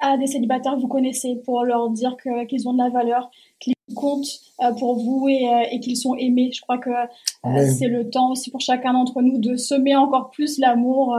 à 0.00 0.16
des 0.16 0.26
célibataires 0.26 0.74
que 0.74 0.80
vous 0.80 0.88
connaissez 0.88 1.36
pour 1.44 1.62
leur 1.62 1.90
dire 1.90 2.16
qu'ils 2.48 2.68
ont 2.68 2.72
de 2.72 2.78
la 2.78 2.88
valeur, 2.88 3.30
qu'ils 3.58 3.74
comptent 3.94 4.40
euh, 4.62 4.72
pour 4.72 4.96
vous 4.96 5.28
et, 5.28 5.46
euh, 5.46 5.64
et 5.70 5.78
qu'ils 5.80 5.96
sont 5.96 6.14
aimés. 6.14 6.50
Je 6.52 6.62
crois 6.62 6.78
que 6.78 6.90
euh, 6.90 7.66
c'est 7.78 7.88
le 7.88 8.08
temps 8.08 8.32
aussi 8.32 8.50
pour 8.50 8.60
chacun 8.60 8.94
d'entre 8.94 9.20
nous 9.20 9.38
de 9.38 9.56
semer 9.56 9.94
encore 9.94 10.30
plus 10.30 10.58
l'amour 10.58 11.16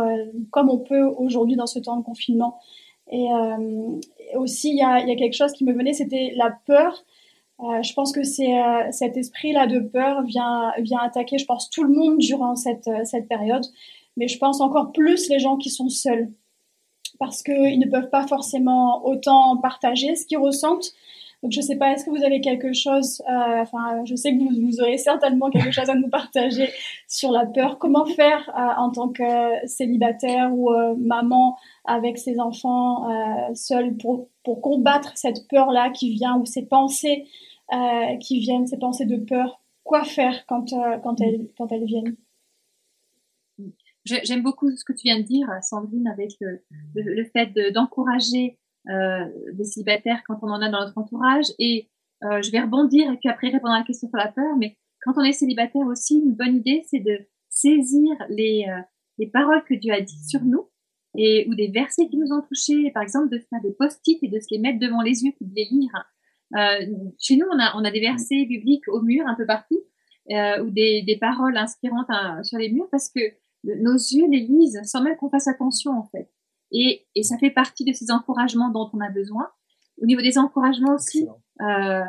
comme 0.49 0.69
on 0.69 0.79
peut 0.79 1.03
aujourd'hui 1.03 1.55
dans 1.55 1.67
ce 1.67 1.79
temps 1.79 1.97
de 1.97 2.03
confinement. 2.03 2.57
Et 3.13 3.27
aussi, 4.35 4.69
il 4.69 4.77
y 4.77 4.81
a, 4.81 5.05
y 5.05 5.11
a, 5.11 5.15
quelque 5.15 5.33
chose 5.33 5.51
qui 5.51 5.65
me 5.65 5.73
venait, 5.73 5.91
c'était 5.91 6.33
la 6.37 6.57
peur. 6.65 7.03
je 7.59 7.93
pense 7.93 8.13
que 8.13 8.23
c'est 8.23 8.53
cet 8.91 9.17
esprit-là 9.17 9.67
de 9.67 9.79
peur 9.79 10.23
vient, 10.23 10.71
vient 10.79 10.99
attaquer, 10.99 11.37
je 11.37 11.45
pense, 11.45 11.69
tout 11.69 11.83
le 11.83 11.93
monde 11.93 12.19
durant 12.19 12.55
cette, 12.55 12.89
cette 13.03 13.27
période. 13.27 13.65
Mais 14.21 14.27
je 14.27 14.37
pense 14.37 14.61
encore 14.61 14.91
plus 14.91 15.29
les 15.29 15.39
gens 15.39 15.57
qui 15.57 15.71
sont 15.71 15.89
seuls 15.89 16.29
parce 17.17 17.41
qu'ils 17.41 17.79
ne 17.79 17.89
peuvent 17.89 18.11
pas 18.11 18.27
forcément 18.27 19.03
autant 19.03 19.57
partager 19.57 20.15
ce 20.15 20.27
qu'ils 20.27 20.37
ressentent. 20.37 20.93
Donc 21.41 21.51
je 21.51 21.57
ne 21.57 21.63
sais 21.63 21.75
pas, 21.75 21.91
est-ce 21.91 22.05
que 22.05 22.11
vous 22.11 22.23
avez 22.23 22.39
quelque 22.39 22.71
chose, 22.71 23.23
euh, 23.27 23.61
enfin 23.61 24.05
je 24.05 24.13
sais 24.13 24.31
que 24.31 24.37
vous, 24.37 24.79
aurez 24.79 24.99
certainement 24.99 25.49
quelque 25.49 25.71
chose 25.71 25.89
à 25.89 25.95
nous 25.95 26.07
partager 26.07 26.69
sur 27.07 27.31
la 27.31 27.47
peur. 27.47 27.79
Comment 27.79 28.05
faire 28.05 28.47
euh, 28.55 28.79
en 28.79 28.91
tant 28.91 29.09
que 29.09 29.23
célibataire 29.65 30.51
ou 30.53 30.71
euh, 30.71 30.93
maman 30.99 31.57
avec 31.85 32.19
ses 32.19 32.39
enfants 32.39 33.07
seuls 33.55 33.97
pour, 33.97 34.27
pour 34.43 34.61
combattre 34.61 35.13
cette 35.15 35.47
peur-là 35.47 35.89
qui 35.89 36.11
vient 36.11 36.37
ou 36.37 36.45
ces 36.45 36.67
pensées 36.67 37.25
qui 38.19 38.39
viennent, 38.39 38.67
ces 38.67 38.77
pensées 38.77 39.05
de 39.05 39.17
peur? 39.17 39.61
Quoi 39.83 40.03
faire 40.03 40.45
quand, 40.45 40.75
quand, 41.01 41.19
elles, 41.21 41.47
quand 41.57 41.71
elles 41.71 41.85
viennent? 41.85 42.15
J'aime 44.05 44.41
beaucoup 44.41 44.75
ce 44.75 44.83
que 44.83 44.93
tu 44.93 45.03
viens 45.03 45.19
de 45.19 45.23
dire, 45.23 45.47
Sandrine, 45.61 46.07
avec 46.07 46.31
le, 46.39 46.61
le, 46.95 47.23
fait 47.25 47.53
d'encourager 47.71 48.57
euh, 48.89 49.25
des 49.53 49.63
célibataires 49.63 50.23
quand 50.27 50.39
on 50.41 50.47
en 50.47 50.61
a 50.61 50.69
dans 50.69 50.79
notre 50.79 50.97
entourage. 50.97 51.45
Et 51.59 51.89
euh, 52.23 52.41
je 52.41 52.51
vais 52.51 52.61
rebondir 52.61 53.11
et 53.11 53.17
puis 53.17 53.29
après 53.29 53.49
répondre 53.49 53.73
à 53.73 53.79
la 53.79 53.85
question 53.85 54.09
sur 54.09 54.17
la 54.17 54.31
peur. 54.31 54.57
Mais 54.57 54.77
quand 55.03 55.13
on 55.17 55.23
est 55.23 55.33
célibataire 55.33 55.85
aussi, 55.85 56.19
une 56.19 56.33
bonne 56.33 56.57
idée, 56.57 56.83
c'est 56.87 56.99
de 56.99 57.19
saisir 57.49 58.15
les, 58.29 58.65
euh, 58.67 58.81
les 59.19 59.27
paroles 59.27 59.63
que 59.65 59.75
Dieu 59.75 59.93
a 59.93 60.01
dit 60.01 60.23
sur 60.27 60.43
nous 60.43 60.67
et 61.15 61.45
ou 61.49 61.55
des 61.55 61.67
versets 61.67 62.07
qui 62.07 62.17
nous 62.17 62.31
ont 62.31 62.41
touchés. 62.41 62.89
Par 62.91 63.03
exemple, 63.03 63.29
de 63.29 63.39
faire 63.39 63.61
des 63.61 63.73
post-it 63.73 64.17
et 64.23 64.27
de 64.27 64.39
se 64.39 64.47
les 64.51 64.59
mettre 64.59 64.79
devant 64.79 65.01
les 65.01 65.23
yeux 65.23 65.33
et 65.39 65.45
de 65.45 65.55
les 65.55 65.65
lire. 65.65 65.91
Euh, 66.55 66.85
chez 67.19 67.37
nous, 67.37 67.45
on 67.51 67.59
a, 67.59 67.73
on 67.77 67.85
a 67.85 67.91
des 67.91 68.01
versets 68.01 68.45
bibliques 68.45 68.87
au 68.87 69.01
mur 69.01 69.25
un 69.27 69.35
peu 69.35 69.45
partout 69.45 69.79
euh, 70.31 70.63
ou 70.63 70.69
des, 70.69 71.01
des 71.03 71.17
paroles 71.17 71.57
inspirantes 71.57 72.09
hein, 72.09 72.43
sur 72.43 72.57
les 72.57 72.71
murs 72.71 72.87
parce 72.91 73.09
que 73.09 73.21
nos 73.63 73.93
yeux 73.93 74.27
les 74.29 74.41
lisent 74.41 74.81
sans 74.83 75.01
même 75.01 75.15
qu'on 75.17 75.29
fasse 75.29 75.47
attention 75.47 75.91
en 75.91 76.03
fait. 76.03 76.29
Et, 76.71 77.05
et 77.15 77.23
ça 77.23 77.37
fait 77.37 77.51
partie 77.51 77.83
de 77.83 77.93
ces 77.93 78.11
encouragements 78.11 78.69
dont 78.69 78.89
on 78.93 79.01
a 79.01 79.09
besoin. 79.09 79.49
Au 80.01 80.05
niveau 80.05 80.21
des 80.21 80.37
encouragements 80.37 80.95
aussi, 80.95 81.27
euh, 81.61 82.03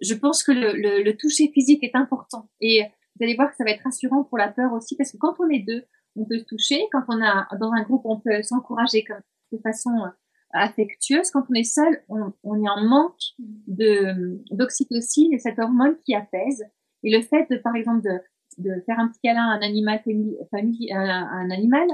je 0.00 0.14
pense 0.14 0.42
que 0.42 0.52
le, 0.52 0.72
le, 0.72 1.02
le, 1.02 1.16
toucher 1.16 1.48
physique 1.48 1.82
est 1.82 1.96
important. 1.96 2.48
Et 2.60 2.82
vous 3.16 3.24
allez 3.24 3.34
voir 3.34 3.50
que 3.50 3.56
ça 3.56 3.64
va 3.64 3.70
être 3.70 3.82
rassurant 3.82 4.24
pour 4.24 4.38
la 4.38 4.48
peur 4.48 4.72
aussi, 4.72 4.96
parce 4.96 5.10
que 5.10 5.16
quand 5.16 5.34
on 5.40 5.48
est 5.48 5.60
deux, 5.66 5.84
on 6.14 6.24
peut 6.24 6.38
se 6.38 6.44
toucher. 6.44 6.80
Quand 6.92 7.02
on 7.08 7.22
a 7.22 7.48
dans 7.58 7.72
un 7.72 7.82
groupe, 7.82 8.02
on 8.04 8.20
peut 8.20 8.42
s'encourager 8.42 9.04
de 9.52 9.58
façon 9.58 9.90
euh, 9.90 10.08
affectueuse. 10.52 11.30
Quand 11.30 11.44
on 11.50 11.54
est 11.54 11.64
seul, 11.64 12.02
on, 12.08 12.32
on 12.42 12.62
est 12.62 12.68
en 12.68 12.84
manque 12.84 13.20
de 13.38 14.40
d'oxytocine 14.50 15.32
et 15.34 15.38
cette 15.38 15.58
hormone 15.58 15.96
qui 16.04 16.14
apaise. 16.14 16.64
Et 17.02 17.14
le 17.14 17.22
fait 17.22 17.46
de, 17.50 17.56
par 17.56 17.74
exemple, 17.74 18.02
de, 18.02 18.18
de 18.58 18.82
faire 18.86 18.98
un 18.98 19.08
petit 19.08 19.20
câlin 19.22 19.48
à 19.48 19.56
un 19.56 19.62
animal 19.62 20.02
famille, 20.50 20.92
un, 20.92 21.50
animal, 21.50 21.86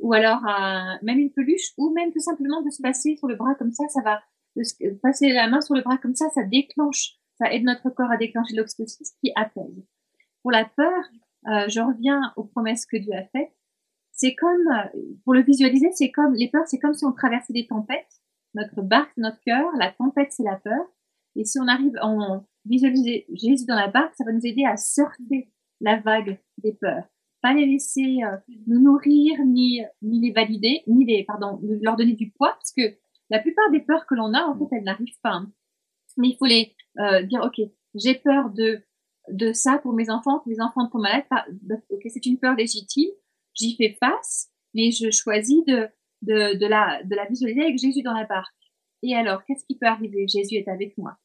ou 0.00 0.12
alors 0.12 0.40
à 0.46 0.98
même 1.02 1.18
une 1.18 1.32
peluche, 1.32 1.72
ou 1.78 1.90
même 1.90 2.12
tout 2.12 2.20
simplement 2.20 2.62
de 2.62 2.70
se 2.70 2.82
passer 2.82 3.16
sur 3.16 3.28
le 3.28 3.36
bras 3.36 3.54
comme 3.54 3.72
ça, 3.72 3.86
ça 3.88 4.02
va 4.02 4.20
de 4.56 4.62
se, 4.62 4.74
passer 5.00 5.32
la 5.32 5.48
main 5.48 5.60
sur 5.60 5.74
le 5.74 5.82
bras 5.82 5.98
comme 5.98 6.14
ça, 6.14 6.28
ça 6.34 6.42
déclenche, 6.42 7.14
ça 7.38 7.52
aide 7.52 7.64
notre 7.64 7.90
corps 7.90 8.10
à 8.10 8.16
déclencher 8.16 8.56
l'oxytocine, 8.56 9.06
qui 9.20 9.32
apaise. 9.34 9.86
Pour 10.42 10.50
la 10.50 10.64
peur, 10.64 11.04
euh, 11.48 11.68
je 11.68 11.80
reviens 11.80 12.32
aux 12.36 12.44
promesses 12.44 12.86
que 12.86 12.96
Dieu 12.96 13.12
a 13.12 13.24
faites. 13.24 13.52
C'est 14.10 14.34
comme, 14.34 14.68
pour 15.24 15.34
le 15.34 15.42
visualiser, 15.42 15.90
c'est 15.92 16.10
comme 16.10 16.34
les 16.34 16.50
peurs, 16.50 16.66
c'est 16.66 16.78
comme 16.78 16.94
si 16.94 17.04
on 17.04 17.12
traversait 17.12 17.52
des 17.52 17.66
tempêtes. 17.66 18.20
Notre 18.54 18.82
barque, 18.82 19.16
notre 19.16 19.40
cœur, 19.40 19.70
la 19.78 19.90
tempête, 19.90 20.32
c'est 20.32 20.42
la 20.42 20.56
peur. 20.56 20.84
Et 21.34 21.44
si 21.44 21.58
on 21.58 21.66
arrive, 21.66 21.98
on 22.02 22.44
visualise 22.66 23.24
Jésus 23.32 23.64
dans 23.66 23.74
la 23.74 23.88
barque, 23.88 24.14
ça 24.16 24.24
va 24.24 24.32
nous 24.32 24.44
aider 24.44 24.64
à 24.64 24.76
surfer 24.76 25.48
la 25.82 26.00
vague 26.00 26.38
des 26.58 26.72
peurs. 26.72 27.04
Pas 27.42 27.52
les 27.52 27.66
laisser 27.66 28.20
euh, 28.24 28.36
nous 28.66 28.80
nourrir, 28.80 29.44
ni, 29.44 29.82
ni 30.00 30.20
les 30.20 30.32
valider, 30.32 30.82
ni 30.86 31.04
les, 31.04 31.24
pardon, 31.24 31.60
leur 31.82 31.96
donner 31.96 32.14
du 32.14 32.30
poids, 32.30 32.52
parce 32.52 32.72
que 32.72 32.96
la 33.30 33.40
plupart 33.40 33.70
des 33.70 33.80
peurs 33.80 34.06
que 34.06 34.14
l'on 34.14 34.32
a, 34.32 34.44
en 34.44 34.56
fait, 34.58 34.76
elles 34.76 34.84
n'arrivent 34.84 35.20
pas. 35.22 35.34
Hein. 35.34 35.52
Mais 36.16 36.28
il 36.28 36.36
faut 36.36 36.46
les 36.46 36.74
euh, 36.98 37.22
dire, 37.22 37.42
ok, 37.44 37.60
j'ai 37.94 38.14
peur 38.14 38.50
de 38.50 38.80
de 39.28 39.52
ça 39.52 39.78
pour 39.78 39.92
mes 39.92 40.10
enfants, 40.10 40.40
pour 40.40 40.50
les 40.50 40.60
enfants 40.60 40.90
de 40.92 41.00
malades. 41.00 41.24
Bah, 41.30 41.44
ok, 41.90 42.02
c'est 42.08 42.26
une 42.26 42.38
peur 42.38 42.56
légitime, 42.56 43.10
j'y 43.54 43.76
fais 43.76 43.96
face, 44.00 44.50
mais 44.74 44.90
je 44.90 45.10
choisis 45.10 45.64
de 45.64 45.88
de, 46.22 46.58
de 46.58 46.66
la 46.66 47.02
de 47.04 47.14
la 47.14 47.26
visualiser 47.26 47.62
avec 47.62 47.78
Jésus 47.78 48.02
dans 48.02 48.14
la 48.14 48.24
barque. 48.24 48.52
Et 49.02 49.14
alors, 49.14 49.44
qu'est-ce 49.44 49.64
qui 49.64 49.76
peut 49.76 49.86
arriver? 49.86 50.26
Jésus 50.28 50.56
est 50.56 50.68
avec 50.68 50.96
moi. 50.98 51.16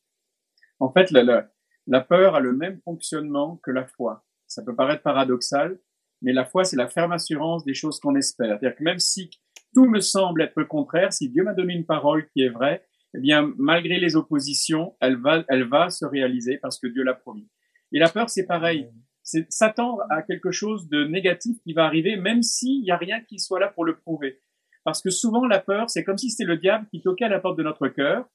En 0.80 0.92
fait, 0.92 1.12
la, 1.12 1.50
la 1.88 2.02
peur 2.02 2.36
a 2.36 2.40
le 2.40 2.54
même 2.54 2.80
fonctionnement 2.82 3.58
que 3.64 3.72
la 3.72 3.86
foi. 3.86 4.24
Ça 4.58 4.64
peut 4.64 4.76
paraître 4.76 5.04
paradoxal, 5.04 5.78
mais 6.24 6.34
la 6.34 6.44
foi, 6.44 6.64
c'est 6.64 6.78
la 6.78 6.88
ferme 6.88 7.12
assurance 7.12 7.64
des 7.64 7.76
choses 7.76 8.00
qu'on 8.00 8.16
espère. 8.16 8.58
C'est-à-dire 8.58 8.76
que 8.76 8.84
même 8.84 8.98
si 8.98 9.30
tout 9.76 9.86
me 9.86 10.00
semble 10.00 10.42
être 10.42 10.60
le 10.60 10.66
contraire, 10.66 11.14
si 11.14 11.30
Dieu 11.30 11.44
m'a 11.44 11.54
donné 11.54 11.76
une 11.76 11.86
parole 11.86 12.28
qui 12.30 12.42
est 12.42 12.50
vraie, 12.50 12.84
eh 13.14 13.20
bien, 13.20 13.54
malgré 13.60 14.00
les 14.00 14.16
oppositions, 14.16 14.96
elle 15.00 15.18
va, 15.18 15.46
elle 15.48 15.66
va 15.66 15.92
se 15.92 16.06
réaliser 16.06 16.58
parce 16.58 16.80
que 16.80 16.88
Dieu 16.88 17.04
l'a 17.04 17.14
promis. 17.14 17.48
Et 17.92 18.00
la 18.00 18.10
peur, 18.10 18.32
c'est 18.32 18.48
pareil. 18.48 18.90
c'est 19.22 19.46
s'attendre 19.54 20.02
à 20.10 20.24
quelque 20.24 20.50
chose 20.50 20.90
de 20.90 21.04
négatif 21.04 21.58
qui 21.62 21.74
va 21.74 21.86
arriver, 21.86 22.18
même 22.18 22.42
s'il 22.42 22.82
n'y 22.82 22.90
a 22.90 22.98
rien 22.98 23.22
qui 23.22 23.38
soit 23.38 23.60
là 23.60 23.68
pour 23.68 23.86
le 23.86 23.96
prouver. 23.96 24.40
Parce 24.86 25.04
que 25.04 25.12
souvent, 25.12 25.46
la 25.46 25.60
peur, 25.60 25.88
c'est 25.92 26.04
comme 26.04 26.18
si 26.18 26.32
c'était 26.32 26.50
le 26.50 26.58
diable 26.58 26.88
qui 26.90 27.04
toquait 27.04 27.26
à 27.26 27.30
la 27.30 27.40
porte 27.40 27.60
de 27.60 27.64
notre 27.64 27.90
cœur, 27.90 28.28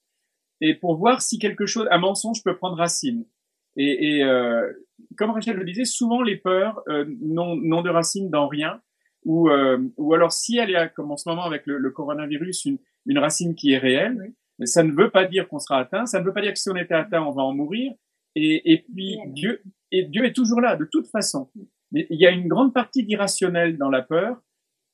et 0.60 0.74
pour 0.74 0.96
voir 0.96 1.20
si 1.20 1.40
quelque 1.40 1.66
chose, 1.66 1.88
un 1.90 1.98
mensonge 1.98 2.44
peut 2.44 2.56
prendre 2.56 2.76
racine. 2.76 3.26
Et, 3.74 4.18
et 4.18 4.22
euh, 4.22 4.70
comme 5.16 5.30
Rachel 5.30 5.56
le 5.56 5.64
disait, 5.64 5.84
souvent 5.84 6.22
les 6.22 6.36
peurs 6.36 6.82
euh, 6.88 7.04
n'ont 7.20 7.82
de 7.82 7.90
racine 7.90 8.30
dans 8.30 8.48
rien, 8.48 8.80
ou, 9.24 9.48
euh, 9.50 9.78
ou 9.96 10.14
alors 10.14 10.32
si 10.32 10.58
elle 10.58 10.74
est, 10.74 10.92
comme 10.94 11.10
en 11.10 11.16
ce 11.16 11.28
moment 11.28 11.44
avec 11.44 11.66
le, 11.66 11.78
le 11.78 11.90
coronavirus, 11.90 12.64
une, 12.64 12.78
une, 13.06 13.18
racine 13.18 13.54
qui 13.54 13.72
est 13.72 13.78
réelle, 13.78 14.32
ça 14.64 14.82
ne 14.82 14.92
veut 14.92 15.10
pas 15.10 15.24
dire 15.24 15.48
qu'on 15.48 15.58
sera 15.58 15.78
atteint, 15.78 16.06
ça 16.06 16.20
ne 16.20 16.24
veut 16.24 16.32
pas 16.32 16.42
dire 16.42 16.52
que 16.52 16.58
si 16.58 16.70
on 16.70 16.76
était 16.76 16.94
atteint, 16.94 17.22
on 17.22 17.32
va 17.32 17.42
en 17.42 17.54
mourir. 17.54 17.92
Et, 18.34 18.72
et 18.72 18.84
puis 18.92 19.18
Dieu, 19.28 19.62
et 19.90 20.04
Dieu 20.04 20.24
est 20.24 20.32
toujours 20.32 20.60
là, 20.60 20.76
de 20.76 20.84
toute 20.90 21.06
façon. 21.08 21.50
Mais 21.92 22.06
il 22.10 22.20
y 22.20 22.26
a 22.26 22.30
une 22.30 22.48
grande 22.48 22.72
partie 22.72 23.04
d'irrationnel 23.04 23.76
dans 23.76 23.90
la 23.90 24.02
peur, 24.02 24.42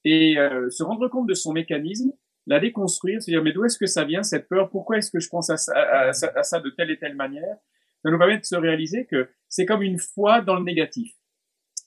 et 0.05 0.39
euh, 0.39 0.71
se 0.71 0.83
rendre 0.83 1.09
compte 1.09 1.29
de 1.29 1.35
son 1.35 1.53
mécanisme, 1.53 2.13
la 2.47 2.61
déconstruire, 2.61 3.23
se 3.23 3.31
dire 3.31 3.43
mais 3.43 3.53
d'où 3.53 3.65
est-ce 3.65 3.79
que 3.79 3.87
ça 3.87 4.05
vient 4.05 4.23
cette 4.23 4.49
peur? 4.49 4.71
Pourquoi 4.71 4.99
est-ce 4.99 5.11
que 5.11 5.21
je 5.21 5.29
pense 5.29 5.51
à 5.51 5.57
ça, 5.57 5.73
à, 5.77 6.13
ça, 6.13 6.61
de 6.61 6.71
telle 6.71 6.91
et 6.91 6.99
telle 6.99 7.15
manière? 7.15 7.57
Ça 8.05 8.11
nous 8.11 8.19
permet 8.19 8.39
de 8.39 8.45
se 8.45 8.57
réaliser 8.57 9.07
que 9.07 9.29
c'est 9.49 9.67
comme 9.67 9.83
une 9.83 9.99
foi 9.99 10.41
dans 10.41 10.57
le 10.57 10.65
négatif. 10.65 11.13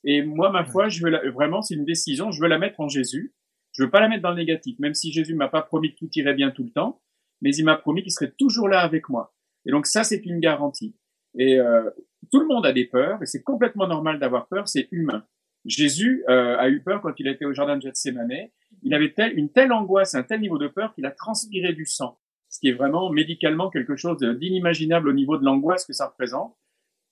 Et 0.03 0.23
moi, 0.23 0.49
ma 0.49 0.65
foi, 0.65 0.89
je 0.89 1.05
veux 1.05 1.31
vraiment, 1.31 1.61
c'est 1.61 1.75
une 1.75 1.85
décision, 1.85 2.31
je 2.31 2.41
veux 2.41 2.47
la 2.47 2.57
mettre 2.57 2.79
en 2.79 2.87
Jésus. 2.87 3.33
Je 3.73 3.83
veux 3.83 3.89
pas 3.89 4.01
la 4.01 4.09
mettre 4.09 4.23
dans 4.23 4.31
le 4.31 4.35
négatif, 4.35 4.77
même 4.79 4.93
si 4.93 5.11
Jésus 5.11 5.35
m'a 5.35 5.47
pas 5.47 5.61
promis 5.61 5.93
que 5.93 5.99
tout 5.99 6.09
irait 6.15 6.33
bien 6.33 6.51
tout 6.51 6.63
le 6.63 6.71
temps, 6.71 7.01
mais 7.41 7.55
il 7.55 7.63
m'a 7.63 7.77
promis 7.77 8.01
qu'il 8.03 8.11
serait 8.11 8.31
toujours 8.37 8.67
là 8.67 8.81
avec 8.81 9.07
moi. 9.09 9.33
Et 9.65 9.71
donc 9.71 9.85
ça, 9.85 10.03
c'est 10.03 10.25
une 10.25 10.39
garantie. 10.39 10.95
Et 11.37 11.57
euh, 11.57 11.89
tout 12.31 12.41
le 12.41 12.47
monde 12.47 12.65
a 12.65 12.73
des 12.73 12.85
peurs, 12.85 13.21
et 13.23 13.25
c'est 13.25 13.43
complètement 13.43 13.87
normal 13.87 14.19
d'avoir 14.19 14.47
peur, 14.47 14.67
c'est 14.67 14.89
humain. 14.91 15.25
Jésus 15.65 16.23
euh, 16.27 16.57
a 16.57 16.69
eu 16.69 16.81
peur 16.81 17.01
quand 17.01 17.13
il 17.19 17.27
était 17.27 17.45
au 17.45 17.53
jardin 17.53 17.77
de 17.77 17.81
Gethsemane. 17.81 18.49
Il 18.83 18.93
avait 18.93 19.13
une 19.35 19.51
telle 19.51 19.71
angoisse, 19.71 20.15
un 20.15 20.23
tel 20.23 20.41
niveau 20.41 20.57
de 20.57 20.67
peur 20.67 20.93
qu'il 20.93 21.05
a 21.05 21.11
transpiré 21.11 21.73
du 21.73 21.85
sang, 21.85 22.19
qui 22.61 22.69
est 22.69 22.73
vraiment 22.73 23.09
médicalement 23.09 23.69
quelque 23.69 23.95
chose 23.95 24.17
d'inimaginable 24.19 25.09
au 25.09 25.13
niveau 25.13 25.37
de 25.37 25.43
l'angoisse 25.43 25.85
que 25.85 25.93
ça 25.93 26.07
représente. 26.07 26.55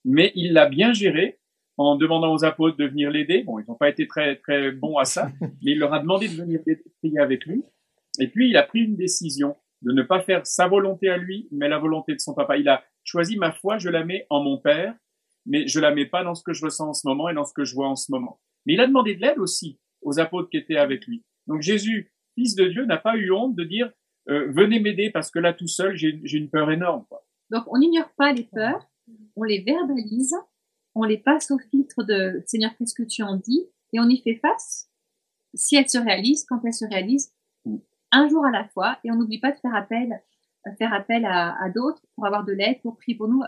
Mais 0.04 0.32
il 0.36 0.52
l'a 0.52 0.66
bien 0.66 0.92
géré 0.92 1.40
en 1.76 1.96
demandant 1.96 2.32
aux 2.32 2.44
apôtres 2.44 2.76
de 2.76 2.86
venir 2.86 3.10
l'aider. 3.10 3.42
Bon, 3.42 3.58
ils 3.58 3.66
n'ont 3.68 3.74
pas 3.74 3.88
été 3.88 4.06
très 4.06 4.36
très 4.36 4.70
bons 4.70 4.96
à 4.96 5.04
ça, 5.04 5.30
mais 5.40 5.72
il 5.72 5.78
leur 5.78 5.92
a 5.92 5.98
demandé 5.98 6.28
de 6.28 6.34
venir 6.34 6.60
prier 7.00 7.18
avec 7.18 7.44
lui. 7.44 7.64
Et 8.18 8.28
puis 8.28 8.48
il 8.48 8.56
a 8.56 8.62
pris 8.62 8.80
une 8.80 8.96
décision 8.96 9.56
de 9.82 9.92
ne 9.92 10.02
pas 10.02 10.20
faire 10.20 10.46
sa 10.46 10.68
volonté 10.68 11.08
à 11.08 11.16
lui, 11.16 11.48
mais 11.50 11.68
la 11.68 11.78
volonté 11.78 12.14
de 12.14 12.20
son 12.20 12.34
papa. 12.34 12.56
Il 12.56 12.68
a 12.68 12.84
choisi 13.02 13.36
ma 13.36 13.50
foi, 13.50 13.78
je 13.78 13.88
la 13.88 14.04
mets 14.04 14.26
en 14.30 14.42
mon 14.42 14.58
père, 14.58 14.94
mais 15.46 15.66
je 15.66 15.80
la 15.80 15.92
mets 15.92 16.06
pas 16.06 16.22
dans 16.22 16.34
ce 16.34 16.42
que 16.42 16.52
je 16.52 16.64
ressens 16.64 16.90
en 16.90 16.94
ce 16.94 17.08
moment 17.08 17.28
et 17.28 17.34
dans 17.34 17.44
ce 17.44 17.54
que 17.54 17.64
je 17.64 17.74
vois 17.74 17.88
en 17.88 17.96
ce 17.96 18.12
moment. 18.12 18.40
Mais 18.66 18.74
il 18.74 18.80
a 18.80 18.86
demandé 18.86 19.16
de 19.16 19.22
l'aide 19.22 19.38
aussi 19.38 19.80
aux 20.02 20.20
apôtres 20.20 20.50
qui 20.50 20.58
étaient 20.58 20.76
avec 20.76 21.06
lui. 21.06 21.24
Donc 21.46 21.62
Jésus, 21.62 22.12
fils 22.34 22.54
de 22.54 22.66
Dieu, 22.66 22.84
n'a 22.84 22.98
pas 22.98 23.16
eu 23.16 23.32
honte 23.32 23.56
de 23.56 23.64
dire 23.64 23.90
venez 24.48 24.80
m'aider 24.80 25.10
parce 25.10 25.30
que 25.30 25.38
là 25.38 25.52
tout 25.52 25.66
seul 25.66 25.96
j'ai 25.96 26.20
une 26.36 26.50
peur 26.50 26.70
énorme. 26.70 27.04
Quoi. 27.08 27.24
Donc 27.50 27.64
on 27.68 27.78
n'ignore 27.78 28.10
pas 28.16 28.32
les 28.32 28.44
peurs, 28.44 28.88
on 29.36 29.44
les 29.44 29.60
verbalise, 29.60 30.36
on 30.94 31.04
les 31.04 31.18
passe 31.18 31.50
au 31.50 31.58
filtre 31.58 32.02
de 32.04 32.42
Seigneur 32.46 32.72
qu'est-ce 32.76 32.94
que 32.94 33.02
tu 33.02 33.22
en 33.22 33.36
dis? 33.36 33.66
Et 33.92 34.00
on 34.00 34.08
y 34.08 34.18
fait 34.18 34.36
face. 34.36 34.88
Si 35.54 35.74
elles 35.74 35.88
se 35.88 35.98
réalisent, 35.98 36.44
quand 36.44 36.64
elles 36.64 36.74
se 36.74 36.84
réalisent, 36.84 37.32
un 38.12 38.28
jour 38.28 38.44
à 38.44 38.50
la 38.50 38.68
fois 38.68 38.98
et 39.04 39.10
on 39.10 39.16
n'oublie 39.16 39.40
pas 39.40 39.52
de 39.52 39.58
faire 39.58 39.74
appel, 39.74 40.20
faire 40.78 40.92
appel 40.92 41.24
à, 41.24 41.56
à 41.62 41.70
d'autres 41.70 42.02
pour 42.14 42.26
avoir 42.26 42.44
de 42.44 42.52
l'aide, 42.52 42.80
pour 42.82 42.96
prier 42.96 43.16
pour 43.16 43.28
nous 43.28 43.42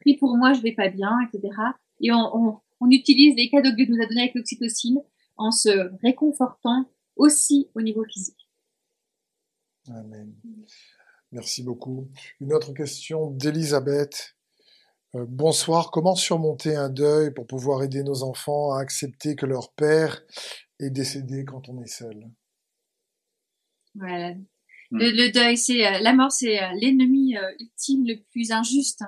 prie 0.00 0.16
pour 0.16 0.36
moi, 0.36 0.52
je 0.52 0.60
vais 0.60 0.72
pas 0.72 0.88
bien, 0.88 1.16
etc. 1.26 1.54
Et 2.00 2.12
on, 2.12 2.36
on, 2.36 2.60
on 2.80 2.90
utilise 2.90 3.34
les 3.36 3.50
cadeaux 3.50 3.70
que 3.70 3.76
Dieu 3.76 3.86
nous 3.88 4.02
a 4.02 4.06
donnés 4.06 4.22
avec 4.22 4.34
l'oxytocine 4.34 5.00
en 5.36 5.50
se 5.50 5.90
réconfortant 6.02 6.86
aussi 7.16 7.68
au 7.74 7.82
niveau 7.82 8.04
physique. 8.04 8.47
Amen. 9.88 10.34
Merci 11.32 11.62
beaucoup. 11.62 12.08
Une 12.40 12.52
autre 12.52 12.72
question 12.72 13.30
d'Elisabeth. 13.30 14.36
Euh, 15.14 15.24
bonsoir, 15.28 15.90
comment 15.90 16.14
surmonter 16.14 16.74
un 16.76 16.90
deuil 16.90 17.32
pour 17.32 17.46
pouvoir 17.46 17.82
aider 17.82 18.02
nos 18.02 18.22
enfants 18.22 18.72
à 18.72 18.80
accepter 18.80 19.36
que 19.36 19.46
leur 19.46 19.72
père 19.72 20.22
est 20.80 20.90
décédé 20.90 21.44
quand 21.44 21.68
on 21.68 21.82
est 21.82 21.88
seul? 21.88 22.30
Voilà. 23.94 24.34
Hmm. 24.90 24.98
Le, 24.98 25.32
deuil, 25.32 25.56
c'est 25.56 25.86
euh, 25.86 25.98
la 26.00 26.12
mort, 26.12 26.32
c'est 26.32 26.62
euh, 26.62 26.68
l'ennemi 26.80 27.36
ultime 27.58 28.06
le 28.06 28.22
plus 28.30 28.52
injuste 28.52 29.04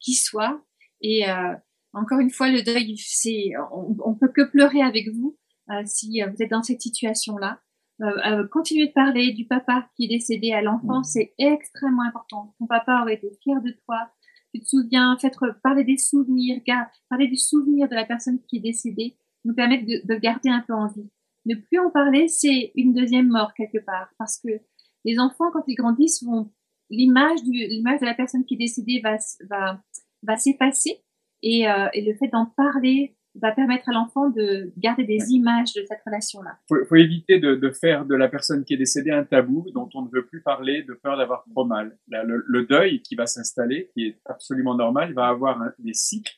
qui 0.00 0.14
soit. 0.14 0.64
Et 1.00 1.28
euh, 1.28 1.54
encore 1.92 2.20
une 2.20 2.30
fois, 2.30 2.50
le 2.50 2.62
deuil, 2.62 2.96
c'est, 2.98 3.52
on, 3.72 3.96
on 4.04 4.14
peut 4.14 4.30
que 4.32 4.48
pleurer 4.50 4.82
avec 4.82 5.08
vous 5.08 5.36
euh, 5.70 5.82
si 5.84 6.22
vous 6.22 6.42
êtes 6.42 6.50
dans 6.50 6.62
cette 6.62 6.80
situation-là. 6.80 7.60
Euh, 8.02 8.46
continuer 8.48 8.88
de 8.88 8.92
parler 8.92 9.32
du 9.32 9.46
papa 9.46 9.88
qui 9.96 10.04
est 10.04 10.08
décédé 10.08 10.52
à 10.52 10.60
l'enfant, 10.60 11.00
mmh. 11.00 11.04
c'est 11.04 11.34
extrêmement 11.38 12.02
important. 12.02 12.54
Ton 12.58 12.66
papa 12.66 13.00
aurait 13.02 13.14
été 13.14 13.30
fier 13.42 13.62
de 13.62 13.70
toi. 13.86 14.10
Tu 14.54 14.60
te 14.60 14.66
souviens, 14.66 15.16
faites 15.18 15.36
parler 15.62 15.84
des 15.84 15.96
souvenirs, 15.96 16.60
parler 17.08 17.28
du 17.28 17.36
souvenir 17.36 17.88
de 17.88 17.94
la 17.94 18.04
personne 18.04 18.38
qui 18.48 18.58
est 18.58 18.60
décédée, 18.60 19.16
nous 19.44 19.54
permet 19.54 19.82
de, 19.82 20.06
de 20.06 20.18
garder 20.18 20.50
un 20.50 20.62
peu 20.66 20.74
en 20.74 20.88
vie. 20.88 21.10
Ne 21.46 21.54
plus 21.54 21.78
en 21.78 21.90
parler, 21.90 22.28
c'est 22.28 22.72
une 22.74 22.92
deuxième 22.92 23.28
mort 23.28 23.54
quelque 23.54 23.78
part, 23.78 24.10
parce 24.18 24.38
que 24.40 24.60
les 25.04 25.18
enfants, 25.18 25.50
quand 25.52 25.62
ils 25.66 25.76
grandissent, 25.76 26.22
vont 26.24 26.52
l'image 26.90 27.42
du 27.44 27.52
l'image 27.52 28.00
de 28.00 28.06
la 28.06 28.14
personne 28.14 28.44
qui 28.44 28.54
est 28.54 28.58
décédée 28.58 29.00
va 29.02 29.16
va 29.48 29.82
va 30.22 30.36
s'effacer 30.36 31.02
et, 31.42 31.68
euh, 31.68 31.88
et 31.92 32.02
le 32.02 32.14
fait 32.16 32.28
d'en 32.28 32.46
parler 32.46 33.16
va 33.40 33.52
permettre 33.52 33.88
à 33.88 33.92
l'enfant 33.92 34.30
de 34.30 34.72
garder 34.76 35.04
des 35.04 35.30
images 35.30 35.72
de 35.74 35.82
cette 35.88 36.00
relation-là. 36.04 36.58
Faut, 36.68 36.76
faut 36.88 36.96
éviter 36.96 37.38
de, 37.38 37.54
de, 37.54 37.70
faire 37.70 38.04
de 38.04 38.14
la 38.14 38.28
personne 38.28 38.64
qui 38.64 38.74
est 38.74 38.78
décédée 38.78 39.10
un 39.10 39.24
tabou 39.24 39.66
dont 39.74 39.88
on 39.94 40.02
ne 40.02 40.08
veut 40.10 40.26
plus 40.26 40.42
parler 40.42 40.82
de 40.82 40.94
peur 40.94 41.16
d'avoir 41.16 41.44
trop 41.50 41.64
mal. 41.64 41.98
le, 42.08 42.44
le, 42.46 42.66
deuil 42.66 43.02
qui 43.02 43.14
va 43.14 43.26
s'installer, 43.26 43.90
qui 43.94 44.06
est 44.06 44.20
absolument 44.24 44.74
normal, 44.74 45.12
va 45.14 45.28
avoir 45.28 45.60
des 45.78 45.94
cycles 45.94 46.36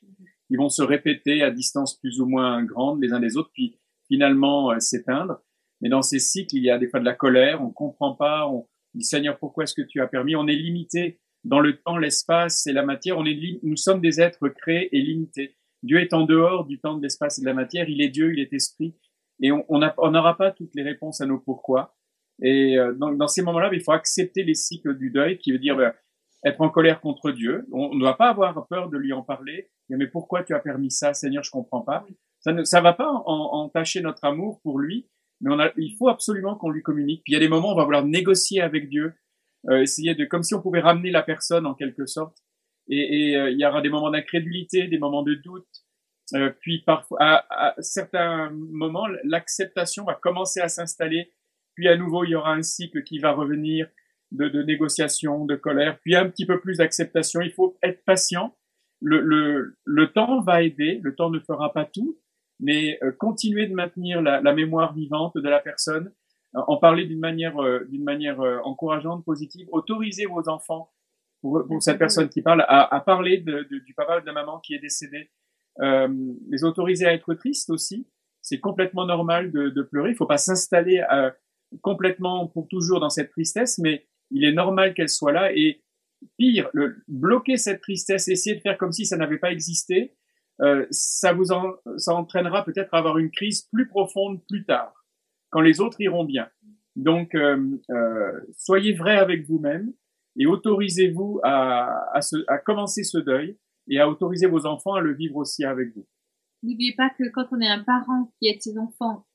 qui 0.48 0.56
vont 0.56 0.68
se 0.68 0.82
répéter 0.82 1.42
à 1.42 1.50
distance 1.50 1.98
plus 1.98 2.20
ou 2.20 2.26
moins 2.26 2.64
grande 2.64 3.02
les 3.02 3.12
uns 3.12 3.20
des 3.20 3.36
autres, 3.36 3.50
puis 3.52 3.78
finalement 4.08 4.72
euh, 4.72 4.80
s'éteindre. 4.80 5.42
Mais 5.80 5.88
dans 5.88 6.02
ces 6.02 6.18
cycles, 6.18 6.56
il 6.56 6.64
y 6.64 6.70
a 6.70 6.78
des 6.78 6.88
fois 6.88 7.00
de 7.00 7.04
la 7.04 7.14
colère, 7.14 7.62
on 7.62 7.70
comprend 7.70 8.14
pas, 8.14 8.48
on, 8.48 8.66
dit 8.94 9.04
Seigneur, 9.04 9.38
pourquoi 9.38 9.64
est-ce 9.64 9.74
que 9.74 9.86
tu 9.86 10.00
as 10.00 10.08
permis? 10.08 10.34
On 10.34 10.48
est 10.48 10.56
limité 10.56 11.20
dans 11.44 11.60
le 11.60 11.76
temps, 11.76 11.98
l'espace 11.98 12.66
et 12.66 12.72
la 12.72 12.82
matière. 12.82 13.18
On 13.18 13.24
est, 13.26 13.60
nous 13.62 13.76
sommes 13.76 14.00
des 14.00 14.20
êtres 14.20 14.48
créés 14.48 14.88
et 14.96 15.00
limités. 15.00 15.57
Dieu 15.82 16.00
est 16.00 16.12
en 16.12 16.24
dehors 16.24 16.66
du 16.66 16.80
temps, 16.80 16.96
de 16.96 17.02
l'espace 17.02 17.38
et 17.38 17.42
de 17.42 17.46
la 17.46 17.54
matière. 17.54 17.88
Il 17.88 18.00
est 18.00 18.08
Dieu, 18.08 18.32
il 18.32 18.40
est 18.40 18.52
esprit. 18.52 18.94
Et 19.40 19.52
on 19.52 19.78
n'aura 19.78 20.36
pas 20.36 20.50
toutes 20.50 20.74
les 20.74 20.82
réponses 20.82 21.20
à 21.20 21.26
nos 21.26 21.38
pourquoi. 21.38 21.94
Et 22.42 22.78
euh, 22.78 22.92
dans, 22.94 23.12
dans, 23.12 23.28
ces 23.28 23.42
moments-là, 23.42 23.70
il 23.72 23.82
faut 23.82 23.92
accepter 23.92 24.42
les 24.42 24.54
cycles 24.54 24.96
du 24.96 25.10
deuil, 25.10 25.38
qui 25.38 25.52
veut 25.52 25.58
dire 25.58 25.76
ben, 25.76 25.92
être 26.44 26.60
en 26.60 26.70
colère 26.70 27.00
contre 27.00 27.30
Dieu. 27.30 27.66
On 27.72 27.94
ne 27.94 28.00
doit 28.00 28.16
pas 28.16 28.28
avoir 28.28 28.66
peur 28.68 28.88
de 28.88 28.96
lui 28.96 29.12
en 29.12 29.22
parler. 29.22 29.70
Mais 29.88 30.06
pourquoi 30.06 30.44
tu 30.44 30.54
as 30.54 30.60
permis 30.60 30.90
ça, 30.90 31.14
Seigneur? 31.14 31.42
Je 31.42 31.50
comprends 31.50 31.80
pas. 31.80 32.06
Ça 32.40 32.52
ne 32.52 32.62
ça 32.64 32.80
va 32.80 32.92
pas 32.92 33.10
entacher 33.10 34.00
notre 34.00 34.24
amour 34.24 34.60
pour 34.62 34.78
lui, 34.78 35.08
mais 35.40 35.52
on 35.52 35.58
a, 35.58 35.70
il 35.76 35.96
faut 35.98 36.08
absolument 36.08 36.56
qu'on 36.56 36.70
lui 36.70 36.82
communique. 36.82 37.22
Puis 37.24 37.32
il 37.32 37.34
y 37.34 37.36
a 37.36 37.40
des 37.40 37.48
moments 37.48 37.70
où 37.70 37.72
on 37.72 37.76
va 37.76 37.84
vouloir 37.84 38.04
négocier 38.04 38.60
avec 38.60 38.88
Dieu, 38.88 39.14
euh, 39.68 39.82
essayer 39.82 40.14
de, 40.14 40.24
comme 40.24 40.42
si 40.42 40.54
on 40.54 40.62
pouvait 40.62 40.80
ramener 40.80 41.10
la 41.10 41.22
personne 41.22 41.66
en 41.66 41.74
quelque 41.74 42.06
sorte. 42.06 42.36
Et, 42.88 43.30
et 43.30 43.36
euh, 43.36 43.50
il 43.50 43.58
y 43.58 43.66
aura 43.66 43.82
des 43.82 43.88
moments 43.88 44.10
d'incrédulité, 44.10 44.86
des 44.86 44.98
moments 44.98 45.22
de 45.22 45.34
doute. 45.34 45.68
Euh, 46.34 46.50
puis 46.60 46.82
parfois, 46.84 47.18
à, 47.20 47.46
à 47.50 47.74
certains 47.80 48.50
moments, 48.50 49.06
l'acceptation 49.24 50.04
va 50.04 50.14
commencer 50.14 50.60
à 50.60 50.68
s'installer. 50.68 51.32
Puis 51.74 51.88
à 51.88 51.96
nouveau, 51.96 52.24
il 52.24 52.30
y 52.30 52.34
aura 52.34 52.52
un 52.52 52.62
cycle 52.62 53.02
qui 53.02 53.18
va 53.18 53.32
revenir 53.32 53.88
de, 54.32 54.48
de 54.48 54.62
négociation, 54.62 55.44
de 55.46 55.56
colère. 55.56 55.98
Puis 56.00 56.16
un 56.16 56.28
petit 56.28 56.46
peu 56.46 56.60
plus 56.60 56.78
d'acceptation. 56.78 57.40
Il 57.40 57.52
faut 57.52 57.78
être 57.82 58.04
patient. 58.04 58.56
Le, 59.00 59.20
le, 59.20 59.76
le 59.84 60.12
temps 60.12 60.40
va 60.40 60.62
aider. 60.62 61.00
Le 61.02 61.14
temps 61.14 61.30
ne 61.30 61.38
fera 61.38 61.72
pas 61.72 61.84
tout 61.84 62.18
mais 62.60 62.98
euh, 63.02 63.12
continuer 63.12 63.66
de 63.66 63.74
maintenir 63.74 64.20
la, 64.22 64.40
la, 64.40 64.52
mémoire 64.52 64.94
vivante 64.94 65.36
de 65.36 65.48
la 65.48 65.60
personne, 65.60 66.12
euh, 66.56 66.60
en 66.66 66.76
parler 66.76 67.04
d'une 67.04 67.20
manière, 67.20 67.58
euh, 67.62 67.84
d'une 67.88 68.04
manière 68.04 68.40
encourageante, 68.64 69.24
positive, 69.24 69.68
autoriser 69.72 70.26
vos 70.26 70.48
enfants, 70.48 70.90
pour, 71.40 71.64
pour 71.66 71.82
cette 71.82 71.98
personne 71.98 72.28
qui 72.28 72.42
parle, 72.42 72.62
à, 72.68 72.94
à 72.94 73.00
parler 73.00 73.38
de, 73.38 73.66
de, 73.70 73.78
du 73.78 73.94
papa 73.94 74.18
ou 74.18 74.20
de 74.20 74.26
la 74.26 74.32
maman 74.32 74.60
qui 74.60 74.74
est 74.74 74.80
décédé, 74.80 75.30
les 75.80 76.64
autoriser 76.64 77.06
à 77.06 77.14
être 77.14 77.34
tristes 77.34 77.70
aussi. 77.70 78.08
C'est 78.40 78.58
complètement 78.58 79.06
normal 79.06 79.52
de, 79.52 79.68
de 79.68 79.82
pleurer. 79.82 80.10
Il 80.10 80.16
faut 80.16 80.26
pas 80.26 80.38
s'installer 80.38 81.04
complètement 81.82 82.48
pour 82.48 82.66
toujours 82.68 82.98
dans 82.98 83.10
cette 83.10 83.30
tristesse, 83.30 83.78
mais 83.78 84.08
il 84.30 84.44
est 84.44 84.52
normal 84.52 84.94
qu'elle 84.94 85.08
soit 85.08 85.32
là 85.32 85.52
et 85.54 85.82
pire, 86.36 86.68
le, 86.72 86.96
bloquer 87.06 87.56
cette 87.56 87.80
tristesse, 87.80 88.28
essayer 88.28 88.56
de 88.56 88.60
faire 88.60 88.76
comme 88.76 88.92
si 88.92 89.06
ça 89.06 89.16
n'avait 89.16 89.38
pas 89.38 89.52
existé, 89.52 90.16
euh, 90.60 90.86
ça 90.90 91.32
vous 91.32 91.52
en, 91.52 91.74
ça 91.96 92.12
entraînera 92.14 92.64
peut-être 92.64 92.92
à 92.92 92.98
avoir 92.98 93.18
une 93.18 93.30
crise 93.30 93.68
plus 93.72 93.86
profonde 93.86 94.40
plus 94.48 94.64
tard, 94.64 94.92
quand 95.50 95.60
les 95.60 95.80
autres 95.80 96.00
iront 96.00 96.24
bien. 96.24 96.48
Donc, 96.96 97.34
euh, 97.34 97.64
euh, 97.90 98.32
soyez 98.56 98.92
vrai 98.94 99.16
avec 99.16 99.46
vous-même 99.46 99.92
et 100.38 100.46
autorisez-vous 100.46 101.40
à, 101.42 102.16
à, 102.16 102.20
à 102.46 102.58
commencer 102.58 103.02
ce 103.04 103.18
deuil 103.18 103.58
et 103.88 103.98
à 104.00 104.08
autoriser 104.08 104.46
vos 104.46 104.66
enfants 104.66 104.94
à 104.94 105.00
le 105.00 105.14
vivre 105.14 105.36
aussi 105.36 105.64
avec 105.64 105.94
vous. 105.94 106.06
n'oubliez 106.62 106.94
pas 106.94 107.10
que 107.10 107.28
quand 107.30 107.46
on 107.52 107.60
est 107.60 107.68
un 107.68 107.82
parent 107.82 108.32
qui 108.38 108.48
aide 108.48 108.62
ses 108.62 108.78
enfants 108.78 109.26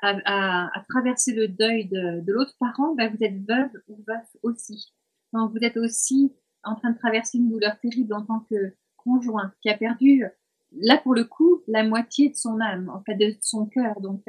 à, 0.00 0.16
à, 0.24 0.78
à 0.78 0.84
traverser 0.88 1.34
le 1.34 1.48
deuil 1.48 1.86
de, 1.86 2.20
de 2.24 2.32
l'autre 2.32 2.54
parent, 2.58 2.94
ben 2.94 3.14
vous 3.14 3.22
êtes 3.24 3.38
veuve 3.46 3.70
ou 3.88 4.02
veuf 4.06 4.26
aussi. 4.42 4.92
Donc 5.32 5.52
vous 5.52 5.64
êtes 5.64 5.76
aussi 5.76 6.34
en 6.64 6.76
train 6.76 6.90
de 6.90 6.98
traverser 6.98 7.38
une 7.38 7.50
douleur 7.50 7.78
terrible 7.80 8.14
en 8.14 8.24
tant 8.24 8.40
que 8.50 8.74
conjoint 8.96 9.52
qui 9.60 9.68
a 9.68 9.76
perdu, 9.76 10.24
là 10.72 10.98
pour 10.98 11.14
le 11.14 11.24
coup, 11.24 11.62
la 11.66 11.84
moitié 11.84 12.30
de 12.30 12.36
son 12.36 12.60
âme, 12.60 12.88
en 12.88 13.02
fait 13.02 13.16
de 13.16 13.34
son 13.40 13.66
cœur. 13.66 14.00
Donc 14.00 14.22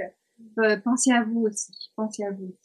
euh, 0.59 0.77
pensez 0.77 1.11
à 1.11 1.23
vous 1.23 1.41
aussi, 1.41 1.91
pensez 1.95 2.23
à 2.23 2.31
vous. 2.31 2.55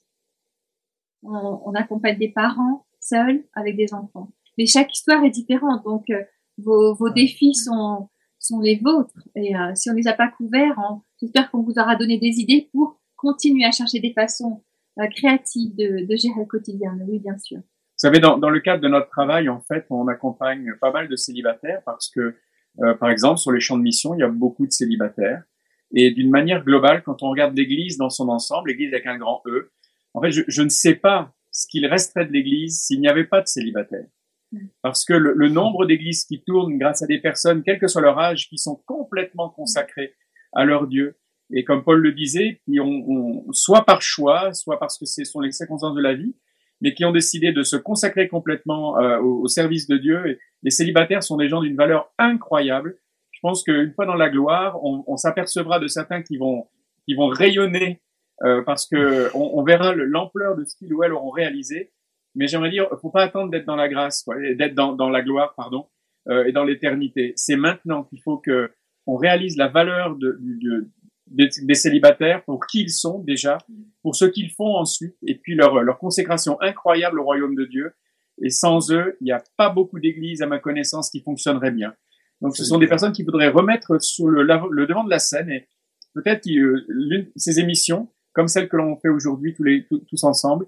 On, 1.23 1.63
on, 1.65 1.75
accompagne 1.75 2.19
des 2.19 2.31
parents 2.31 2.87
seuls 3.01 3.45
avec 3.55 3.77
des 3.77 3.95
enfants. 3.95 4.33
Mais 4.59 4.67
chaque 4.67 4.93
histoire 4.93 5.25
est 5.25 5.31
différente, 5.31 5.85
donc 5.85 6.11
euh, 6.11 6.23
vos, 6.59 6.95
vos 6.95 7.11
défis 7.11 7.55
sont 7.55 8.09
sont 8.41 8.61
les 8.61 8.77
vôtres. 8.77 9.19
Et 9.35 9.57
euh, 9.57 9.75
si 9.75 9.91
on 9.91 9.95
les 9.95 10.07
a 10.07 10.13
pas 10.13 10.29
couverts, 10.29 10.79
j'espère 11.21 11.51
qu'on 11.51 11.63
vous 11.63 11.79
aura 11.79 11.97
donné 11.97 12.19
des 12.19 12.39
idées 12.39 12.69
pour 12.73 13.01
continuer 13.17 13.65
à 13.65 13.73
chercher 13.73 13.99
des 13.99 14.13
façons 14.13 14.63
euh, 15.01 15.07
créatives 15.09 15.75
de, 15.75 16.07
de, 16.07 16.17
gérer 16.17 16.41
le 16.41 16.47
quotidien. 16.47 16.97
Oui, 17.09 17.19
bien 17.19 17.37
sûr. 17.37 17.59
Vous 17.59 18.03
savez, 18.07 18.21
dans, 18.21 18.39
dans, 18.39 18.51
le 18.51 18.61
cadre 18.61 18.81
de 18.81 18.89
notre 18.89 19.09
travail, 19.09 19.49
en 19.49 19.61
fait, 19.61 19.87
on 19.91 20.07
accompagne 20.07 20.73
pas 20.81 20.93
mal 20.93 21.09
de 21.09 21.17
célibataires 21.17 21.83
parce 21.85 22.09
que, 22.09 22.37
par 23.01 23.11
exemple, 23.11 23.41
sur 23.41 23.51
les 23.51 23.59
champs 23.59 23.77
de 23.77 23.83
mission, 23.83 24.15
il 24.15 24.21
y 24.21 24.23
a 24.23 24.29
beaucoup 24.29 24.67
de 24.67 24.71
célibataires. 24.71 25.43
Et 25.93 26.13
d'une 26.13 26.31
manière 26.31 26.63
globale, 26.65 27.03
quand 27.03 27.25
on 27.25 27.31
regarde 27.31 27.57
l'Église 27.57 27.99
dans 27.99 28.11
son 28.11 28.29
ensemble, 28.29 28.69
l'Église 28.69 28.93
avec 28.93 29.07
un 29.07 29.19
grand 29.19 29.43
E, 29.47 29.73
en 30.15 30.23
fait, 30.23 30.31
je, 30.31 30.43
je 30.47 30.63
ne 30.63 30.69
sais 30.69 30.95
pas 30.95 31.35
ce 31.59 31.67
qu'il 31.67 31.87
resterait 31.87 32.27
de 32.27 32.33
l'Église 32.33 32.81
s'il 32.81 33.01
n'y 33.01 33.09
avait 33.09 33.25
pas 33.25 33.41
de 33.41 33.49
célibataires. 33.49 34.07
Parce 34.81 35.05
que 35.05 35.13
le, 35.13 35.35
le 35.35 35.49
nombre 35.49 35.87
d'églises 35.87 36.25
qui 36.25 36.43
tournent 36.43 36.79
grâce 36.79 37.03
à 37.03 37.07
des 37.07 37.19
personnes, 37.19 37.63
quel 37.65 37.79
que 37.79 37.89
soit 37.89 38.01
leur 38.01 38.19
âge, 38.19 38.49
qui 38.49 38.59
sont 38.59 38.81
complètement 38.87 39.51
consacrées 39.51 40.15
à 40.55 40.65
leur 40.65 40.87
Dieu, 40.87 41.19
et 41.53 41.65
comme 41.65 41.83
Paul 41.83 42.01
le 42.01 42.13
disait, 42.13 42.61
qui 42.65 42.79
ont, 42.79 42.87
ont 42.87 43.53
soit 43.53 43.85
par 43.85 44.03
choix, 44.03 44.53
soit 44.55 44.79
parce 44.79 44.99
que 44.99 45.05
ce 45.05 45.25
sont 45.25 45.41
les 45.41 45.51
circonstances 45.51 45.97
de 45.97 46.01
la 46.01 46.15
vie, 46.15 46.37
mais 46.81 46.95
qui 46.95 47.05
ont 47.05 47.13
décidé 47.13 47.53
de 47.53 47.63
se 47.63 47.77
consacrer 47.77 48.29
complètement 48.29 48.99
euh, 48.99 49.19
au, 49.19 49.43
au, 49.43 49.49
service 49.49 49.89
de 49.89 49.97
Dieu. 49.97 50.27
Et 50.29 50.39
les 50.63 50.71
célibataires 50.71 51.25
sont 51.25 51.37
des 51.37 51.49
gens 51.49 51.61
d'une 51.61 51.77
valeur 51.77 52.13
incroyable. 52.19 52.99
Je 53.33 53.41
pense 53.43 53.65
qu'une 53.65 53.93
fois 53.93 54.07
dans 54.07 54.15
la 54.15 54.31
gloire, 54.31 54.83
on, 54.85 55.03
on 55.07 55.17
s'apercevra 55.17 55.81
de 55.81 55.89
certains 55.89 56.23
qui 56.23 56.37
vont 56.37 56.69
qui 57.05 57.15
vont 57.15 57.29
rayonner 57.29 58.03
euh, 58.45 58.63
parce 58.63 58.87
que 58.87 59.35
on, 59.35 59.59
on 59.59 59.63
verra 59.65 59.95
l'ampleur 59.95 60.57
de 60.57 60.65
ce 60.65 60.77
qu'ils 60.77 60.95
ou 60.95 61.03
elles 61.03 61.13
auront 61.13 61.31
réalisé 61.31 61.93
mais 62.39 62.47
j'aimerais 62.47 62.71
dire, 62.71 62.87
faut 63.01 63.11
pas 63.11 63.25
attendre 63.25 63.51
d'être 63.51 63.67
dans 63.67 63.77
la 63.77 63.89
grâce, 63.89 64.25
d'être 64.57 64.75
dans, 64.75 64.93
dans, 64.93 65.11
la 65.11 65.23
gloire, 65.23 65.55
pardon, 65.57 65.87
euh, 66.29 66.45
et 66.45 66.53
dans 66.53 66.65
l'éternité. 66.65 67.33
C'est 67.35 67.57
maintenant 67.57 68.05
qu'il 68.05 68.21
faut 68.23 68.39
que 68.39 68.71
on 69.07 69.17
réalise 69.17 69.57
la 69.57 69.67
valeur 69.67 70.17
de, 70.17 70.39
de, 70.41 70.89
des, 71.27 71.49
des, 71.63 71.75
célibataires 71.75 72.45
pour 72.45 72.65
qui 72.67 72.83
ils 72.83 72.91
sont 72.91 73.21
déjà, 73.21 73.59
pour 74.03 74.15
ce 74.15 74.27
qu'ils 74.27 74.51
font 74.51 74.77
ensuite, 74.77 75.17
et 75.27 75.37
puis 75.37 75.57
leur, 75.57 75.83
leur 75.83 75.99
consécration 75.99 76.61
incroyable 76.61 77.19
au 77.19 77.25
royaume 77.25 77.57
de 77.57 77.65
Dieu. 77.65 77.93
Et 78.41 78.51
sans 78.51 78.93
eux, 78.93 79.17
il 79.21 79.25
n'y 79.25 79.33
a 79.33 79.43
pas 79.57 79.71
beaucoup 79.71 79.99
d'églises, 79.99 80.41
à 80.41 80.47
ma 80.47 80.61
connaissance, 80.61 81.11
qui 81.11 81.21
fonctionneraient 81.23 81.73
bien. 81.73 81.95
Donc, 82.41 82.57
ce 82.57 82.65
sont 82.65 82.79
des 82.79 82.87
personnes 82.87 83.11
qui 83.11 83.25
voudraient 83.25 83.49
remettre 83.49 84.01
sur 84.01 84.29
le, 84.29 84.45
le 84.45 84.87
devant 84.87 85.03
de 85.03 85.11
la 85.11 85.19
scène 85.19 85.51
et 85.51 85.67
peut-être 86.15 86.47
euh, 86.49 87.33
ces 87.35 87.59
émissions, 87.59 88.13
comme 88.39 88.47
celles 88.47 88.69
que 88.69 88.77
l'on 88.77 88.95
fait 88.95 89.09
aujourd'hui 89.09 89.53
tous, 89.53 89.65
les, 89.65 89.85
tous 90.09 90.23
ensemble, 90.23 90.67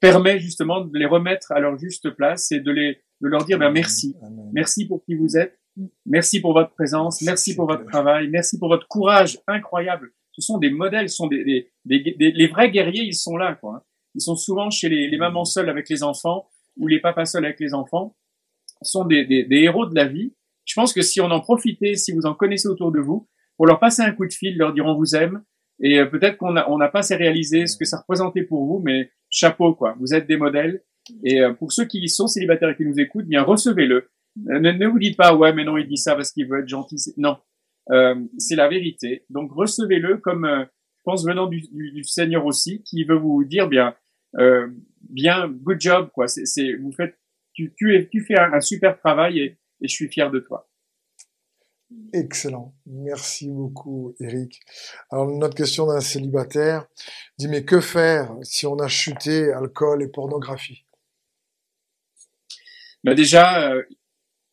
permet 0.00 0.40
justement 0.40 0.80
de 0.80 0.98
les 0.98 1.06
remettre 1.06 1.52
à 1.52 1.60
leur 1.60 1.78
juste 1.78 2.10
place 2.10 2.50
et 2.50 2.58
de 2.58 2.72
les 2.72 2.98
de 3.20 3.28
leur 3.28 3.44
dire 3.44 3.60
ben 3.60 3.70
merci, 3.70 4.16
merci 4.52 4.88
pour 4.88 5.04
qui 5.04 5.14
vous 5.14 5.36
êtes, 5.36 5.56
merci 6.04 6.40
pour 6.40 6.52
votre 6.52 6.72
présence, 6.72 7.22
merci 7.22 7.54
pour 7.54 7.68
votre 7.68 7.84
travail, 7.84 8.28
merci 8.28 8.58
pour 8.58 8.68
votre 8.68 8.88
courage 8.88 9.38
incroyable. 9.46 10.10
Ce 10.32 10.42
sont 10.42 10.58
des 10.58 10.70
modèles, 10.70 11.08
ce 11.08 11.14
sont 11.14 11.28
des, 11.28 11.70
des, 11.84 12.00
des, 12.00 12.32
les 12.32 12.46
vrais 12.48 12.72
guerriers, 12.72 13.04
ils 13.04 13.14
sont 13.14 13.36
là 13.36 13.54
quoi. 13.54 13.76
Hein. 13.76 13.82
Ils 14.16 14.20
sont 14.20 14.34
souvent 14.34 14.68
chez 14.70 14.88
les, 14.88 15.06
les 15.08 15.16
mamans 15.16 15.44
seules 15.44 15.68
avec 15.68 15.88
les 15.88 16.02
enfants 16.02 16.48
ou 16.76 16.88
les 16.88 16.98
papas 16.98 17.26
seuls 17.26 17.44
avec 17.44 17.60
les 17.60 17.72
enfants. 17.72 18.16
Ce 18.82 18.90
sont 18.90 19.04
des, 19.04 19.24
des, 19.26 19.44
des 19.44 19.58
héros 19.58 19.86
de 19.86 19.94
la 19.94 20.06
vie. 20.06 20.34
Je 20.64 20.74
pense 20.74 20.92
que 20.92 21.02
si 21.02 21.20
on 21.20 21.30
en 21.30 21.38
profitait, 21.38 21.94
si 21.94 22.10
vous 22.10 22.26
en 22.26 22.34
connaissez 22.34 22.66
autour 22.66 22.90
de 22.90 22.98
vous, 22.98 23.28
pour 23.56 23.66
leur 23.66 23.78
passer 23.78 24.02
un 24.02 24.10
coup 24.10 24.26
de 24.26 24.32
fil, 24.32 24.58
leur 24.58 24.72
dire 24.72 24.86
on 24.86 24.96
vous 24.96 25.14
aime, 25.14 25.44
et 25.82 25.98
euh, 25.98 26.06
peut-être 26.06 26.38
qu'on 26.38 26.52
n'a 26.52 26.70
on 26.70 26.78
n'a 26.78 26.88
pas 26.88 27.00
assez 27.00 27.16
réalisé 27.16 27.66
ce 27.66 27.76
que 27.76 27.84
ça 27.84 27.98
représentait 27.98 28.44
pour 28.44 28.64
vous, 28.64 28.80
mais 28.82 29.10
chapeau 29.28 29.74
quoi. 29.74 29.96
Vous 29.98 30.14
êtes 30.14 30.26
des 30.26 30.36
modèles. 30.36 30.82
Et 31.24 31.40
euh, 31.40 31.52
pour 31.52 31.72
ceux 31.72 31.84
qui 31.84 32.08
sont 32.08 32.28
célibataires 32.28 32.70
et 32.70 32.76
qui 32.76 32.84
nous 32.84 33.00
écoutent, 33.00 33.26
bien 33.26 33.42
recevez-le. 33.42 34.08
Euh, 34.48 34.60
ne, 34.60 34.70
ne, 34.70 34.86
vous 34.86 35.00
dites 35.00 35.16
pas 35.16 35.34
ouais 35.34 35.52
mais 35.52 35.64
non 35.64 35.76
il 35.76 35.86
dit 35.86 35.98
ça 35.98 36.14
parce 36.14 36.30
qu'il 36.30 36.46
veut 36.46 36.60
être 36.60 36.68
gentil. 36.68 36.96
Non, 37.16 37.36
euh, 37.90 38.14
c'est 38.38 38.56
la 38.56 38.68
vérité. 38.68 39.24
Donc 39.28 39.52
recevez-le 39.52 40.18
comme 40.18 40.46
je 40.48 41.02
pense 41.04 41.26
venant 41.26 41.48
du, 41.48 41.62
du, 41.72 41.90
du, 41.90 42.04
Seigneur 42.04 42.46
aussi, 42.46 42.82
qui 42.84 43.02
veut 43.04 43.16
vous 43.16 43.44
dire 43.44 43.68
bien 43.68 43.94
bien 45.10 45.48
good 45.48 45.80
job 45.80 46.10
quoi. 46.14 46.28
C'est 46.28 46.74
vous 46.74 46.92
faites 46.92 47.18
tu 47.52 47.74
tu, 47.76 47.94
es, 47.96 48.08
tu 48.08 48.20
fais 48.20 48.38
un, 48.38 48.52
un 48.52 48.60
super 48.60 48.96
travail 48.96 49.40
et, 49.40 49.58
et 49.80 49.88
je 49.88 49.92
suis 49.92 50.08
fier 50.08 50.30
de 50.30 50.38
toi. 50.38 50.68
Excellent. 52.12 52.74
Merci 52.86 53.48
beaucoup, 53.48 54.14
Eric. 54.20 54.60
Alors, 55.10 55.26
notre 55.26 55.54
question 55.54 55.86
d'un 55.86 56.00
célibataire 56.00 56.86
dit, 57.38 57.48
mais 57.48 57.64
que 57.64 57.80
faire 57.80 58.34
si 58.42 58.66
on 58.66 58.78
a 58.78 58.88
chuté 58.88 59.50
alcool 59.52 60.02
et 60.02 60.08
pornographie? 60.08 60.84
Ben 63.02 63.14
Déjà, 63.14 63.72
euh, 63.72 63.82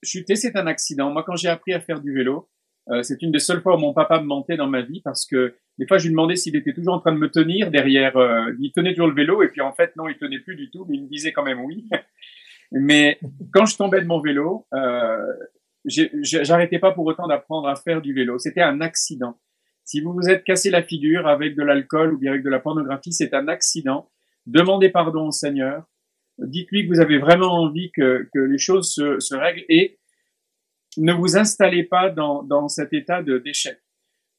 chuter, 0.04 0.36
c'est 0.38 0.56
un 0.56 0.68
accident. 0.68 1.12
Moi, 1.12 1.24
quand 1.24 1.36
j'ai 1.36 1.50
appris 1.50 1.74
à 1.74 1.82
faire 1.82 2.00
du 2.00 2.14
vélo, 2.14 2.50
euh, 2.90 3.04
c'est 3.04 3.22
une 3.22 3.32
des 3.32 3.40
seules 3.40 3.62
fois 3.62 3.76
où 3.76 3.80
mon 3.80 3.94
papa 3.94 4.22
me 4.22 4.26
mentait 4.26 4.56
dans 4.56 4.68
ma 4.68 4.82
vie 4.82 5.02
parce 5.02 5.26
que 5.26 5.56
des 5.78 5.86
fois, 5.86 5.98
je 5.98 6.06
lui 6.06 6.12
demandais 6.12 6.38
s'il 6.38 6.56
était 6.56 6.74
toujours 6.74 6.94
en 6.94 7.00
train 7.00 7.12
de 7.12 7.20
me 7.20 7.30
tenir 7.30 7.72
derrière. 7.72 8.16
Euh, 8.16 8.54
il 8.60 8.72
tenait 8.72 8.94
toujours 8.94 9.10
le 9.10 9.16
vélo 9.16 9.44
et 9.44 9.50
puis 9.50 9.62
en 9.62 9.74
fait, 9.74 9.96
non, 9.98 10.08
il 10.08 10.18
tenait 10.18 10.40
plus 10.40 10.56
du 10.56 10.72
tout, 10.72 10.86
mais 10.90 10.96
il 10.96 11.04
me 11.04 11.10
disait 11.10 11.34
quand 11.34 11.44
même 11.44 11.60
oui. 11.60 11.88
mais 12.72 13.20
quand 13.54 13.66
je 13.66 13.76
tombais 13.76 14.02
de 14.02 14.08
mon 14.08 14.22
vélo, 14.22 14.66
j'arrêtais 15.90 16.80
pas 16.80 16.92
pour 16.92 17.06
autant 17.06 17.28
d'apprendre 17.28 17.68
à 17.68 17.76
faire 17.76 18.02
du 18.02 18.14
vélo. 18.14 18.40
C'était 18.40 18.62
un 18.62 18.82
accident. 18.82 19.40
Si 19.84 20.02
vous 20.02 20.14
vous 20.14 20.30
êtes 20.30 20.44
cassé 20.44 20.70
la 20.70 20.84
figure 20.84 21.28
avec 21.28 21.56
de 21.56 21.64
l'alcool 21.64 22.14
ou 22.14 22.18
bien 22.18 22.32
avec 22.32 22.44
de 22.44 22.50
la 22.50 22.60
pornographie, 22.60 23.12
c'est 23.12 23.34
un 23.34 23.48
accident. 23.48 24.10
Demandez 24.46 24.90
pardon 24.90 25.28
au 25.28 25.32
Seigneur. 25.32 25.84
Dites-lui 26.38 26.88
que 26.88 26.94
vous 26.94 27.00
avez 27.00 27.18
vraiment 27.18 27.54
envie 27.54 27.92
que, 27.92 28.30
que 28.34 28.40
les 28.40 28.58
choses 28.58 28.94
se, 28.94 29.20
se, 29.20 29.36
règlent 29.36 29.66
et 29.68 30.00
ne 30.98 31.12
vous 31.12 31.38
installez 31.38 31.84
pas 31.84 32.10
dans, 32.10 32.44
dans 32.44 32.68
cet 32.68 32.94
état 32.94 33.22
de 33.24 33.40
d'échec. 33.40 33.80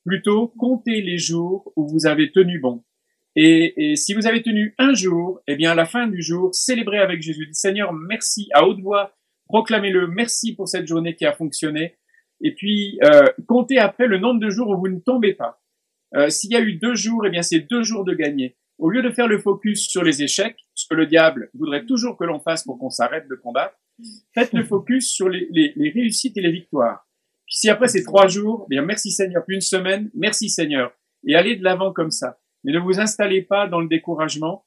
Plutôt, 0.07 0.48
comptez 0.57 1.03
les 1.03 1.18
jours 1.18 1.72
où 1.76 1.86
vous 1.86 2.07
avez 2.07 2.32
tenu 2.32 2.59
bon. 2.59 2.84
Et, 3.36 3.92
et, 3.92 3.96
si 3.96 4.14
vous 4.14 4.26
avez 4.26 4.42
tenu 4.42 4.74
un 4.78 4.94
jour, 4.94 5.40
eh 5.46 5.57
bien, 5.57 5.72
à 5.72 5.74
la 5.74 5.84
fin 5.84 6.07
du 6.07 6.22
jour, 6.22 6.55
célébrez 6.55 6.98
avec 6.98 7.22
Jésus. 7.22 7.46
Dites, 7.46 7.55
Seigneur, 7.55 7.92
merci 7.92 8.48
à 8.55 8.66
haute 8.66 8.80
voix 8.80 9.14
proclamez-le, 9.51 10.07
merci 10.07 10.55
pour 10.55 10.68
cette 10.68 10.86
journée 10.86 11.14
qui 11.16 11.26
a 11.26 11.32
fonctionné, 11.32 11.98
et 12.40 12.55
puis 12.55 12.98
euh, 13.05 13.26
comptez 13.46 13.78
après 13.78 14.07
le 14.07 14.18
nombre 14.18 14.40
de 14.40 14.48
jours 14.48 14.68
où 14.70 14.78
vous 14.78 14.88
ne 14.88 15.01
tombez 15.01 15.34
pas. 15.34 15.61
Euh, 16.16 16.28
S'il 16.30 16.53
y 16.53 16.57
a 16.57 16.61
eu 16.61 16.74
deux 16.74 16.94
jours, 16.94 17.26
eh 17.26 17.30
bien 17.30 17.42
c'est 17.42 17.61
deux 17.61 17.82
jours 17.82 18.05
de 18.05 18.14
gagner. 18.14 18.57
Au 18.78 18.88
lieu 18.88 19.03
de 19.03 19.11
faire 19.11 19.28
le 19.28 19.38
focus 19.38 19.88
sur 19.88 20.03
les 20.03 20.22
échecs, 20.22 20.57
ce 20.74 20.86
que 20.88 20.94
le 20.94 21.07
diable 21.07 21.51
voudrait 21.55 21.84
toujours 21.84 22.16
que 22.16 22.24
l'on 22.24 22.40
fasse 22.40 22.64
pour 22.64 22.78
qu'on 22.78 22.90
s'arrête 22.90 23.28
de 23.28 23.34
combattre, 23.34 23.76
faites 24.32 24.55
le 24.55 24.64
focus 24.64 25.11
sur 25.11 25.28
les, 25.28 25.46
les, 25.51 25.72
les 25.76 25.90
réussites 25.90 26.36
et 26.38 26.40
les 26.40 26.53
victoires. 26.53 27.07
Puis 27.46 27.57
si 27.57 27.68
après 27.68 27.88
ces 27.88 28.03
trois 28.03 28.28
jours, 28.28 28.66
eh 28.66 28.70
bien 28.70 28.82
merci 28.82 29.11
Seigneur, 29.11 29.44
puis 29.44 29.57
une 29.57 29.61
semaine, 29.61 30.11
merci 30.14 30.48
Seigneur, 30.48 30.92
et 31.26 31.34
allez 31.34 31.57
de 31.57 31.64
l'avant 31.64 31.92
comme 31.92 32.11
ça. 32.11 32.38
Mais 32.64 32.72
ne 32.72 32.78
vous 32.78 33.01
installez 33.01 33.42
pas 33.42 33.66
dans 33.66 33.80
le 33.80 33.88
découragement. 33.88 34.64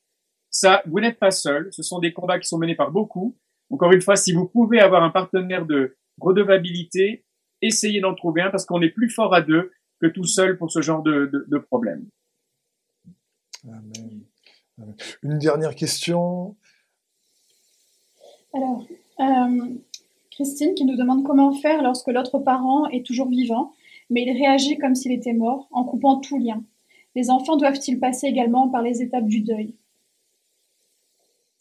Ça, 0.49 0.83
vous 0.85 0.99
n'êtes 0.99 1.19
pas 1.19 1.31
seul. 1.31 1.69
Ce 1.71 1.81
sont 1.81 1.99
des 1.99 2.13
combats 2.13 2.39
qui 2.39 2.47
sont 2.47 2.59
menés 2.59 2.75
par 2.75 2.91
beaucoup. 2.91 3.37
Encore 3.69 3.91
une 3.91 4.01
fois, 4.01 4.15
si 4.15 4.33
vous 4.33 4.45
pouvez 4.45 4.79
avoir 4.79 5.03
un 5.03 5.09
partenaire 5.09 5.65
de 5.65 5.97
redevabilité, 6.19 7.25
essayez 7.61 8.01
d'en 8.01 8.13
trouver 8.13 8.41
un 8.41 8.49
parce 8.51 8.65
qu'on 8.65 8.81
est 8.81 8.89
plus 8.89 9.09
fort 9.09 9.33
à 9.33 9.41
deux 9.41 9.71
que 9.99 10.07
tout 10.07 10.25
seul 10.25 10.57
pour 10.57 10.71
ce 10.71 10.81
genre 10.81 11.01
de, 11.01 11.29
de, 11.31 11.45
de 11.47 11.57
problème. 11.57 12.05
Amen. 13.67 14.23
Une 15.21 15.37
dernière 15.37 15.75
question. 15.75 16.55
Alors, 18.53 18.85
euh, 19.19 19.75
Christine 20.31 20.75
qui 20.75 20.85
nous 20.85 20.97
demande 20.97 21.23
comment 21.23 21.53
faire 21.53 21.81
lorsque 21.81 22.07
l'autre 22.07 22.39
parent 22.39 22.87
est 22.89 23.05
toujours 23.05 23.29
vivant, 23.29 23.73
mais 24.09 24.23
il 24.23 24.31
réagit 24.31 24.77
comme 24.77 24.95
s'il 24.95 25.11
était 25.11 25.33
mort 25.33 25.67
en 25.71 25.83
coupant 25.85 26.19
tout 26.19 26.37
lien. 26.37 26.63
Les 27.15 27.29
enfants 27.29 27.57
doivent-ils 27.57 27.99
passer 27.99 28.27
également 28.27 28.69
par 28.69 28.81
les 28.81 29.01
étapes 29.01 29.27
du 29.27 29.41
deuil? 29.41 29.75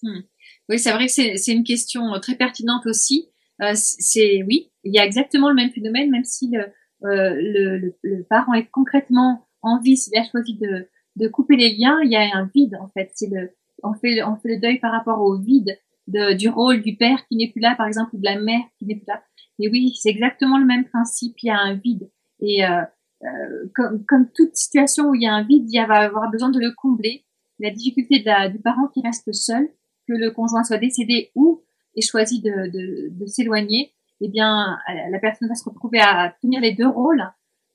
Hmm. 0.03 0.21
Oui, 0.69 0.79
c'est 0.79 0.93
vrai 0.93 1.07
que 1.07 1.13
c'est 1.13 1.53
une 1.53 1.65
question 1.65 2.15
euh, 2.15 2.19
très 2.19 2.37
pertinente 2.37 2.87
aussi. 2.87 3.29
Euh, 3.61 3.73
c'est 3.75 4.43
oui, 4.43 4.73
il 4.85 4.95
y 4.95 4.99
a 4.99 5.05
exactement 5.05 5.49
le 5.49 5.55
même 5.55 5.71
phénomène, 5.71 6.11
même 6.11 6.25
si 6.25 6.51
le, 6.51 6.61
euh, 7.05 7.35
le, 7.35 7.79
le, 7.79 7.95
le, 8.03 8.25
parent 8.25 8.55
est 8.55 8.69
concrètement 8.71 9.47
en 9.61 9.81
vie, 9.81 9.97
s'il 9.97 10.17
a 10.17 10.25
choisi 10.29 10.57
de, 10.57 10.89
de 11.17 11.29
couper 11.29 11.57
les 11.57 11.77
liens, 11.77 12.01
il 12.03 12.11
y 12.11 12.17
a 12.17 12.37
un 12.37 12.51
vide 12.55 12.77
en 12.81 12.89
fait. 12.89 13.11
C'est 13.15 13.29
le, 13.29 13.51
on 13.83 13.95
fait, 13.95 14.23
on 14.23 14.37
fait 14.37 14.55
le 14.55 14.61
deuil 14.61 14.79
par 14.79 14.93
rapport 14.93 15.21
au 15.21 15.39
vide 15.39 15.79
de, 16.09 16.35
du 16.35 16.49
rôle 16.49 16.83
du 16.83 16.97
père 16.97 17.25
qui 17.27 17.37
n'est 17.37 17.51
plus 17.51 17.61
là, 17.61 17.75
par 17.77 17.87
exemple, 17.87 18.15
ou 18.15 18.19
de 18.19 18.25
la 18.25 18.41
mère 18.41 18.63
qui 18.79 18.87
n'est 18.87 18.97
plus 18.97 19.07
là. 19.07 19.23
Et 19.59 19.69
oui, 19.69 19.93
c'est 20.01 20.09
exactement 20.09 20.59
le 20.59 20.65
même 20.65 20.85
principe. 20.87 21.37
Il 21.43 21.47
y 21.47 21.51
a 21.51 21.59
un 21.59 21.75
vide. 21.75 22.11
Et 22.41 22.65
euh, 22.65 22.83
euh, 23.25 23.69
comme, 23.75 24.05
comme 24.07 24.31
toute 24.35 24.57
situation 24.57 25.11
où 25.11 25.15
il 25.15 25.23
y 25.23 25.27
a 25.27 25.35
un 25.35 25.45
vide, 25.45 25.67
il 25.69 25.87
va 25.87 26.01
avoir 26.01 26.31
besoin 26.31 26.51
de 26.51 26.59
le 26.59 26.73
combler. 26.73 27.25
La 27.61 27.71
difficulté 27.71 28.19
de 28.21 28.51
du 28.51 28.59
parent 28.59 28.89
qui 28.89 29.03
reste 29.03 29.33
seul, 29.33 29.69
que 30.09 30.13
le 30.15 30.31
conjoint 30.31 30.65
soit 30.65 30.79
décédé 30.79 31.31
ou 31.35 31.63
ait 31.97 32.03
choisi 32.03 32.41
de, 32.41 32.71
de, 32.71 33.09
de 33.11 33.27
s'éloigner, 33.27 33.93
eh 34.21 34.29
bien, 34.29 34.79
la 35.11 35.19
personne 35.19 35.49
va 35.49 35.55
se 35.55 35.69
retrouver 35.69 36.01
à 36.01 36.35
tenir 36.41 36.61
les 36.61 36.73
deux 36.73 36.87
rôles, 36.87 37.25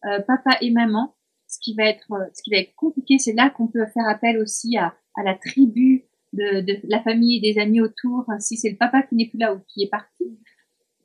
euh, 0.05 0.21
papa 0.21 0.57
et 0.61 0.71
maman. 0.71 1.13
Ce 1.47 1.59
qui 1.61 1.73
va 1.75 1.85
être, 1.85 2.11
ce 2.33 2.41
qui 2.43 2.51
va 2.51 2.57
être 2.57 2.73
compliqué, 2.75 3.19
c'est 3.19 3.33
là 3.33 3.49
qu'on 3.49 3.67
peut 3.67 3.85
faire 3.93 4.07
appel 4.07 4.37
aussi 4.37 4.77
à, 4.77 4.93
à 5.15 5.23
la 5.23 5.35
tribu 5.35 6.05
de, 6.33 6.61
de, 6.61 6.79
la 6.83 7.01
famille 7.01 7.37
et 7.37 7.53
des 7.53 7.59
amis 7.59 7.81
autour. 7.81 8.25
Si 8.39 8.57
c'est 8.57 8.69
le 8.69 8.77
papa 8.77 9.03
qui 9.03 9.15
n'est 9.15 9.27
plus 9.27 9.39
là 9.39 9.53
ou 9.53 9.59
qui 9.67 9.83
est 9.83 9.89
parti, 9.89 10.39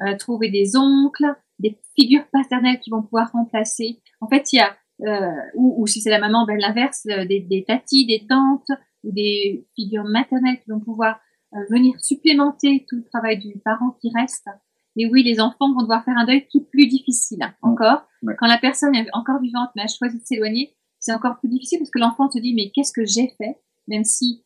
euh, 0.00 0.16
trouver 0.16 0.50
des 0.50 0.76
oncles, 0.76 1.34
des 1.58 1.78
figures 1.98 2.26
paternelles 2.32 2.80
qui 2.80 2.90
vont 2.90 3.02
pouvoir 3.02 3.30
remplacer. 3.32 4.00
En 4.20 4.28
fait, 4.28 4.52
il 4.52 4.56
y 4.56 4.60
a, 4.60 4.76
euh, 5.02 5.30
ou, 5.54 5.82
ou, 5.82 5.86
si 5.86 6.00
c'est 6.00 6.10
la 6.10 6.18
maman, 6.18 6.44
ben 6.44 6.58
l'inverse, 6.58 7.06
euh, 7.10 7.24
des, 7.24 7.40
des 7.40 7.64
tatis, 7.64 8.06
des 8.06 8.26
tantes 8.28 8.70
ou 9.05 9.12
des 9.12 9.66
figures 9.74 10.05
maternelles 10.05 10.61
qui 10.62 10.70
vont 10.70 10.80
pouvoir 10.80 11.20
euh, 11.55 11.59
venir 11.70 11.94
supplémenter 12.00 12.86
tout 12.88 12.96
le 12.96 13.05
travail 13.05 13.38
du 13.38 13.59
parent 13.64 13.96
qui 14.00 14.11
reste. 14.14 14.48
Et 14.96 15.07
oui, 15.07 15.22
les 15.22 15.40
enfants 15.40 15.72
vont 15.72 15.82
devoir 15.82 16.05
faire 16.05 16.16
un 16.16 16.26
deuil 16.26 16.46
qui 16.46 16.59
est 16.59 16.70
plus 16.70 16.86
difficile 16.86 17.40
encore. 17.62 18.07
Quand 18.38 18.46
la 18.46 18.59
personne 18.59 18.94
est 18.94 19.09
encore 19.14 19.40
vivante 19.40 19.70
mais 19.74 19.82
a 19.82 19.86
choisi 19.86 20.18
de 20.18 20.24
s'éloigner, 20.24 20.74
c'est 20.98 21.12
encore 21.12 21.38
plus 21.38 21.48
difficile 21.48 21.78
parce 21.78 21.90
que 21.90 21.98
l'enfant 21.98 22.30
se 22.30 22.38
dit 22.38 22.55
mais 22.55 22.70
qu'est-ce 22.70 22.92
que 22.92 23.05
j'ai 23.05 23.28
fait? 23.38 23.59
Même 23.88 24.05
si 24.05 24.44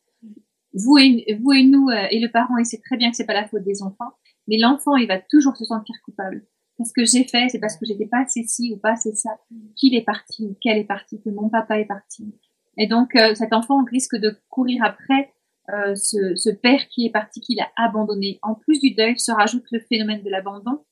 vous 0.73 0.97
et, 0.97 1.37
vous 1.41 1.51
et 1.51 1.63
nous 1.63 1.89
et 1.89 2.19
le 2.19 2.31
parent, 2.31 2.57
il 2.57 2.65
sait 2.65 2.81
très 2.83 2.97
bien 2.97 3.11
que 3.11 3.17
c'est 3.17 3.25
pas 3.25 3.33
la 3.33 3.47
faute 3.47 3.63
des 3.63 3.83
enfants, 3.83 4.13
mais 4.47 4.57
l'enfant, 4.57 4.95
il 4.95 5.07
va 5.07 5.19
toujours 5.19 5.55
se 5.57 5.65
sentir 5.65 5.95
coupable. 6.03 6.45
Qu'est-ce 6.77 6.93
que 6.93 7.05
j'ai 7.05 7.23
fait 7.23 7.49
C'est 7.49 7.59
parce 7.59 7.75
que 7.75 7.85
j'étais 7.85 8.05
pas 8.05 8.21
assez 8.21 8.43
ci 8.43 8.73
ou 8.73 8.77
pas 8.77 8.91
assez 8.91 9.13
ça. 9.13 9.31
Qu'il 9.75 9.95
est 9.95 10.03
parti 10.03 10.57
Qu'elle 10.61 10.77
est 10.77 10.85
partie 10.85 11.19
Que 11.21 11.29
mon 11.29 11.49
papa 11.49 11.79
est 11.79 11.85
parti 11.85 12.33
Et 12.77 12.87
donc, 12.87 13.15
euh, 13.15 13.33
cet 13.33 13.53
enfant 13.53 13.83
risque 13.83 14.15
de 14.15 14.37
courir 14.49 14.83
après 14.83 15.33
euh, 15.69 15.95
ce, 15.95 16.49
père 16.49 16.87
qui 16.87 17.05
est 17.05 17.09
parti, 17.09 17.41
qu'il 17.41 17.59
a 17.59 17.69
abandonné. 17.75 18.39
En 18.41 18.53
plus 18.53 18.79
du 18.79 18.91
deuil, 18.91 19.19
se 19.19 19.31
rajoute 19.31 19.65
le 19.71 19.79
phénomène 19.79 20.23
de 20.23 20.29
l'abandon 20.29 20.85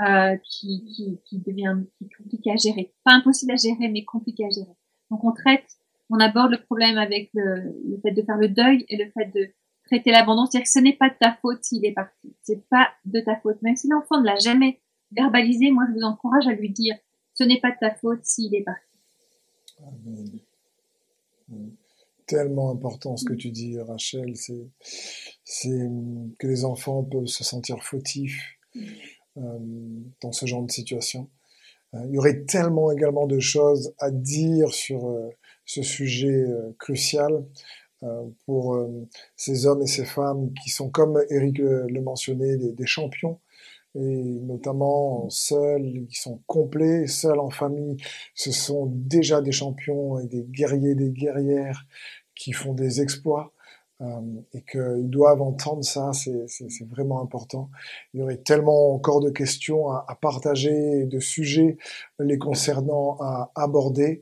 euh, 0.00 0.36
qui, 0.44 0.84
qui, 0.84 1.20
qui, 1.24 1.38
devient 1.38 1.76
qui 1.98 2.08
compliqué 2.10 2.52
à 2.52 2.56
gérer. 2.56 2.92
Pas 3.04 3.12
impossible 3.12 3.52
à 3.52 3.56
gérer, 3.56 3.88
mais 3.88 4.04
compliqué 4.04 4.44
à 4.44 4.50
gérer. 4.50 4.76
Donc, 5.10 5.24
on 5.24 5.32
traite, 5.32 5.66
on 6.10 6.20
aborde 6.20 6.52
le 6.52 6.58
problème 6.58 6.98
avec 6.98 7.30
le, 7.34 7.72
fait 8.02 8.12
de 8.12 8.22
faire 8.22 8.36
le 8.36 8.48
deuil 8.48 8.84
et 8.88 9.02
le 9.02 9.10
fait 9.10 9.32
de 9.34 9.50
traiter 9.86 10.12
l'abandon, 10.12 10.46
c'est-à-dire 10.46 10.64
que 10.64 10.70
ce 10.70 10.78
n'est 10.78 10.96
pas 10.96 11.08
de 11.08 11.16
ta 11.18 11.36
faute 11.42 11.64
s'il 11.64 11.84
est 11.84 11.92
parti. 11.92 12.34
C'est 12.42 12.68
pas 12.68 12.88
de 13.04 13.20
ta 13.20 13.36
faute. 13.36 13.60
Même 13.62 13.76
si 13.76 13.88
l'enfant 13.88 14.20
ne 14.20 14.26
l'a 14.26 14.36
jamais 14.36 14.80
verbalisé, 15.10 15.70
moi 15.70 15.84
je 15.88 15.94
vous 15.94 16.04
encourage 16.04 16.46
à 16.46 16.52
lui 16.52 16.70
dire, 16.70 16.94
ce 17.34 17.44
n'est 17.44 17.60
pas 17.60 17.72
de 17.72 17.76
ta 17.80 17.90
faute 17.94 18.20
s'il 18.22 18.54
est 18.54 18.62
parti. 18.62 18.82
Tellement 22.26 22.70
important 22.70 23.16
ce 23.16 23.24
que 23.24 23.34
tu 23.34 23.50
dis, 23.50 23.78
Rachel, 23.78 24.34
c'est, 24.36 25.68
que 26.38 26.46
les 26.46 26.64
enfants 26.64 27.02
peuvent 27.02 27.26
se 27.26 27.44
sentir 27.44 27.82
fautifs 27.82 28.58
euh, 29.38 29.58
dans 30.20 30.32
ce 30.32 30.46
genre 30.46 30.62
de 30.62 30.70
situation. 30.70 31.28
Euh, 31.94 32.04
il 32.06 32.14
y 32.14 32.18
aurait 32.18 32.44
tellement 32.44 32.92
également 32.92 33.26
de 33.26 33.38
choses 33.40 33.94
à 33.98 34.10
dire 34.10 34.72
sur 34.72 35.08
euh, 35.08 35.30
ce 35.64 35.82
sujet 35.82 36.44
crucial. 36.78 37.44
Pour 38.46 38.84
ces 39.36 39.64
hommes 39.64 39.82
et 39.82 39.86
ces 39.86 40.04
femmes 40.04 40.52
qui 40.64 40.70
sont, 40.70 40.90
comme 40.90 41.22
Eric 41.30 41.58
le, 41.58 42.00
mentionnait, 42.00 42.56
des, 42.56 42.84
champions, 42.84 43.38
et 43.94 44.40
notamment 44.42 45.28
seuls, 45.28 46.06
qui 46.08 46.20
sont 46.20 46.40
complets, 46.46 47.06
seuls 47.06 47.38
en 47.38 47.50
famille, 47.50 47.96
ce 48.34 48.50
sont 48.50 48.86
déjà 48.86 49.40
des 49.40 49.52
champions 49.52 50.18
et 50.18 50.26
des 50.26 50.44
guerriers, 50.44 50.94
des 50.94 51.10
guerrières 51.10 51.84
qui 52.34 52.52
font 52.52 52.72
des 52.72 53.00
exploits. 53.00 53.52
Euh, 54.00 54.20
et 54.52 54.62
qu'ils 54.62 55.10
doivent 55.10 55.42
entendre 55.42 55.84
ça, 55.84 56.10
c'est 56.12 56.88
vraiment 56.90 57.22
important. 57.22 57.70
Il 58.12 58.20
y 58.20 58.22
aurait 58.22 58.38
tellement 58.38 58.92
encore 58.94 59.20
de 59.20 59.30
questions 59.30 59.90
à, 59.90 60.04
à 60.08 60.16
partager, 60.16 61.04
de 61.04 61.20
sujets 61.20 61.76
les 62.18 62.36
concernant 62.36 63.16
à 63.20 63.52
aborder 63.54 64.20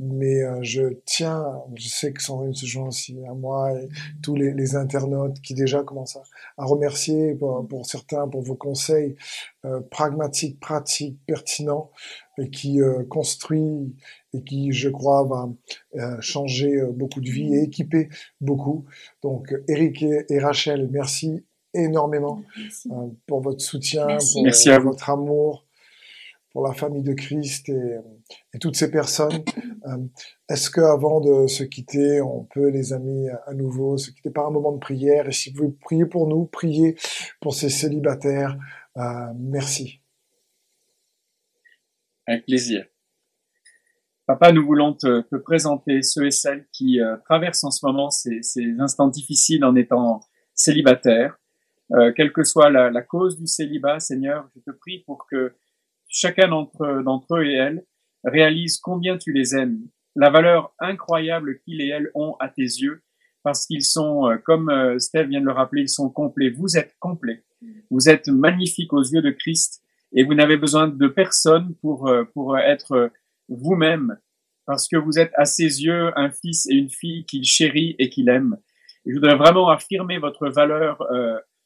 mais 0.00 0.42
euh, 0.42 0.58
je 0.62 0.94
tiens, 1.04 1.44
je 1.74 1.88
sais 1.88 2.12
que 2.12 2.22
Sandrine 2.22 2.54
se 2.54 2.66
joint 2.66 2.88
aussi 2.88 3.16
à 3.28 3.34
moi 3.34 3.72
et 3.72 3.88
tous 4.22 4.34
les, 4.34 4.52
les 4.52 4.74
internautes 4.74 5.40
qui 5.40 5.54
déjà 5.54 5.82
commencent 5.82 6.16
à, 6.16 6.22
à 6.58 6.64
remercier 6.64 7.34
pour, 7.34 7.66
pour, 7.68 7.86
certains 7.86 8.26
pour 8.28 8.42
vos 8.42 8.56
conseils 8.56 9.16
euh, 9.64 9.80
pragmatiques, 9.90 10.58
pratiques, 10.58 11.18
pertinents 11.26 11.90
et 12.38 12.50
qui 12.50 12.80
euh, 12.80 13.04
construit 13.04 13.94
et 14.34 14.42
qui, 14.42 14.72
je 14.72 14.88
crois, 14.88 15.24
va 15.24 15.48
euh, 15.96 16.20
changer 16.20 16.80
euh, 16.80 16.90
beaucoup 16.90 17.20
de 17.20 17.30
vies 17.30 17.54
et 17.54 17.62
équiper 17.64 18.08
beaucoup. 18.40 18.86
Donc, 19.22 19.54
Eric 19.68 20.02
et, 20.02 20.38
Rachel, 20.38 20.88
merci 20.90 21.44
énormément 21.74 22.42
pour 23.26 23.40
votre 23.40 23.60
soutien, 23.60 24.06
pour 24.06 24.42
merci 24.42 24.70
à 24.70 24.78
votre 24.78 25.08
amour 25.10 25.64
pour 26.52 26.66
la 26.66 26.74
famille 26.74 27.02
de 27.02 27.14
Christ 27.14 27.70
et, 27.70 28.58
toutes 28.60 28.76
ces 28.76 28.90
personnes. 28.90 29.42
Euh, 29.84 29.96
est-ce 30.48 30.70
que 30.70 30.80
avant 30.80 31.20
de 31.20 31.48
se 31.48 31.64
quitter, 31.64 32.20
on 32.20 32.44
peut, 32.44 32.68
les 32.68 32.92
amis, 32.92 33.28
à 33.46 33.52
nouveau 33.52 33.96
se 33.96 34.12
quitter 34.12 34.30
par 34.30 34.46
un 34.46 34.50
moment 34.50 34.70
de 34.70 34.78
prière? 34.78 35.26
Et 35.28 35.32
si 35.32 35.50
vous 35.50 35.56
voulez 35.56 35.76
prier 35.80 36.06
pour 36.06 36.28
nous, 36.28 36.44
prier 36.44 36.96
pour 37.40 37.54
ces 37.54 37.68
célibataires. 37.68 38.56
Euh, 38.96 39.32
merci. 39.36 40.00
Avec 42.26 42.44
plaisir. 42.44 42.86
Papa, 44.26 44.52
nous 44.52 44.64
voulons 44.64 44.92
te, 44.92 45.22
te 45.22 45.36
présenter 45.36 46.02
ceux 46.02 46.26
et 46.26 46.30
celles 46.30 46.66
qui 46.70 47.00
euh, 47.00 47.16
traversent 47.24 47.64
en 47.64 47.72
ce 47.72 47.84
moment 47.84 48.10
ces, 48.10 48.40
instants 48.78 49.08
difficiles 49.08 49.64
en 49.64 49.74
étant 49.74 50.20
célibataires. 50.54 51.38
Quelle 52.16 52.32
que 52.32 52.42
soit 52.42 52.70
la, 52.70 53.02
cause 53.02 53.38
du 53.38 53.46
célibat, 53.46 54.00
Seigneur, 54.00 54.48
je 54.54 54.60
te 54.60 54.70
prie 54.70 55.00
pour 55.00 55.26
que 55.26 55.54
chacun 56.12 56.48
d'entre, 56.48 57.02
d'entre 57.02 57.36
eux 57.36 57.44
et 57.44 57.54
elles 57.54 57.84
réalise 58.24 58.78
combien 58.78 59.18
tu 59.18 59.32
les 59.32 59.56
aimes, 59.56 59.80
la 60.14 60.30
valeur 60.30 60.74
incroyable 60.78 61.58
qu'ils 61.60 61.80
et 61.80 61.88
elles 61.88 62.10
ont 62.14 62.36
à 62.38 62.48
tes 62.48 62.62
yeux, 62.62 63.02
parce 63.42 63.66
qu'ils 63.66 63.82
sont, 63.82 64.28
euh, 64.28 64.36
comme 64.36 64.68
euh, 64.68 64.98
Steph 64.98 65.24
vient 65.24 65.40
de 65.40 65.46
le 65.46 65.52
rappeler, 65.52 65.82
ils 65.82 65.88
sont 65.88 66.10
complets. 66.10 66.50
Vous 66.50 66.76
êtes 66.76 66.94
complets. 67.00 67.42
Vous 67.90 68.08
êtes 68.08 68.28
magnifiques 68.28 68.92
aux 68.92 69.02
yeux 69.02 69.22
de 69.22 69.30
Christ 69.30 69.82
et 70.12 70.24
vous 70.24 70.34
n'avez 70.34 70.56
besoin 70.56 70.88
de 70.88 71.08
personne 71.08 71.74
pour, 71.80 72.08
euh, 72.08 72.24
pour 72.34 72.58
être 72.58 73.10
vous-même, 73.48 74.18
parce 74.66 74.88
que 74.88 74.96
vous 74.96 75.18
êtes 75.18 75.32
à 75.34 75.44
ses 75.44 75.82
yeux 75.82 76.10
un 76.16 76.30
fils 76.30 76.66
et 76.68 76.74
une 76.74 76.90
fille 76.90 77.24
qu'il 77.24 77.44
chérit 77.44 77.96
et 77.98 78.08
qu'il 78.10 78.28
aime. 78.28 78.56
Et 79.04 79.10
je 79.10 79.14
voudrais 79.14 79.36
vraiment 79.36 79.68
affirmer 79.68 80.18
votre 80.18 80.48
valeur 80.48 81.02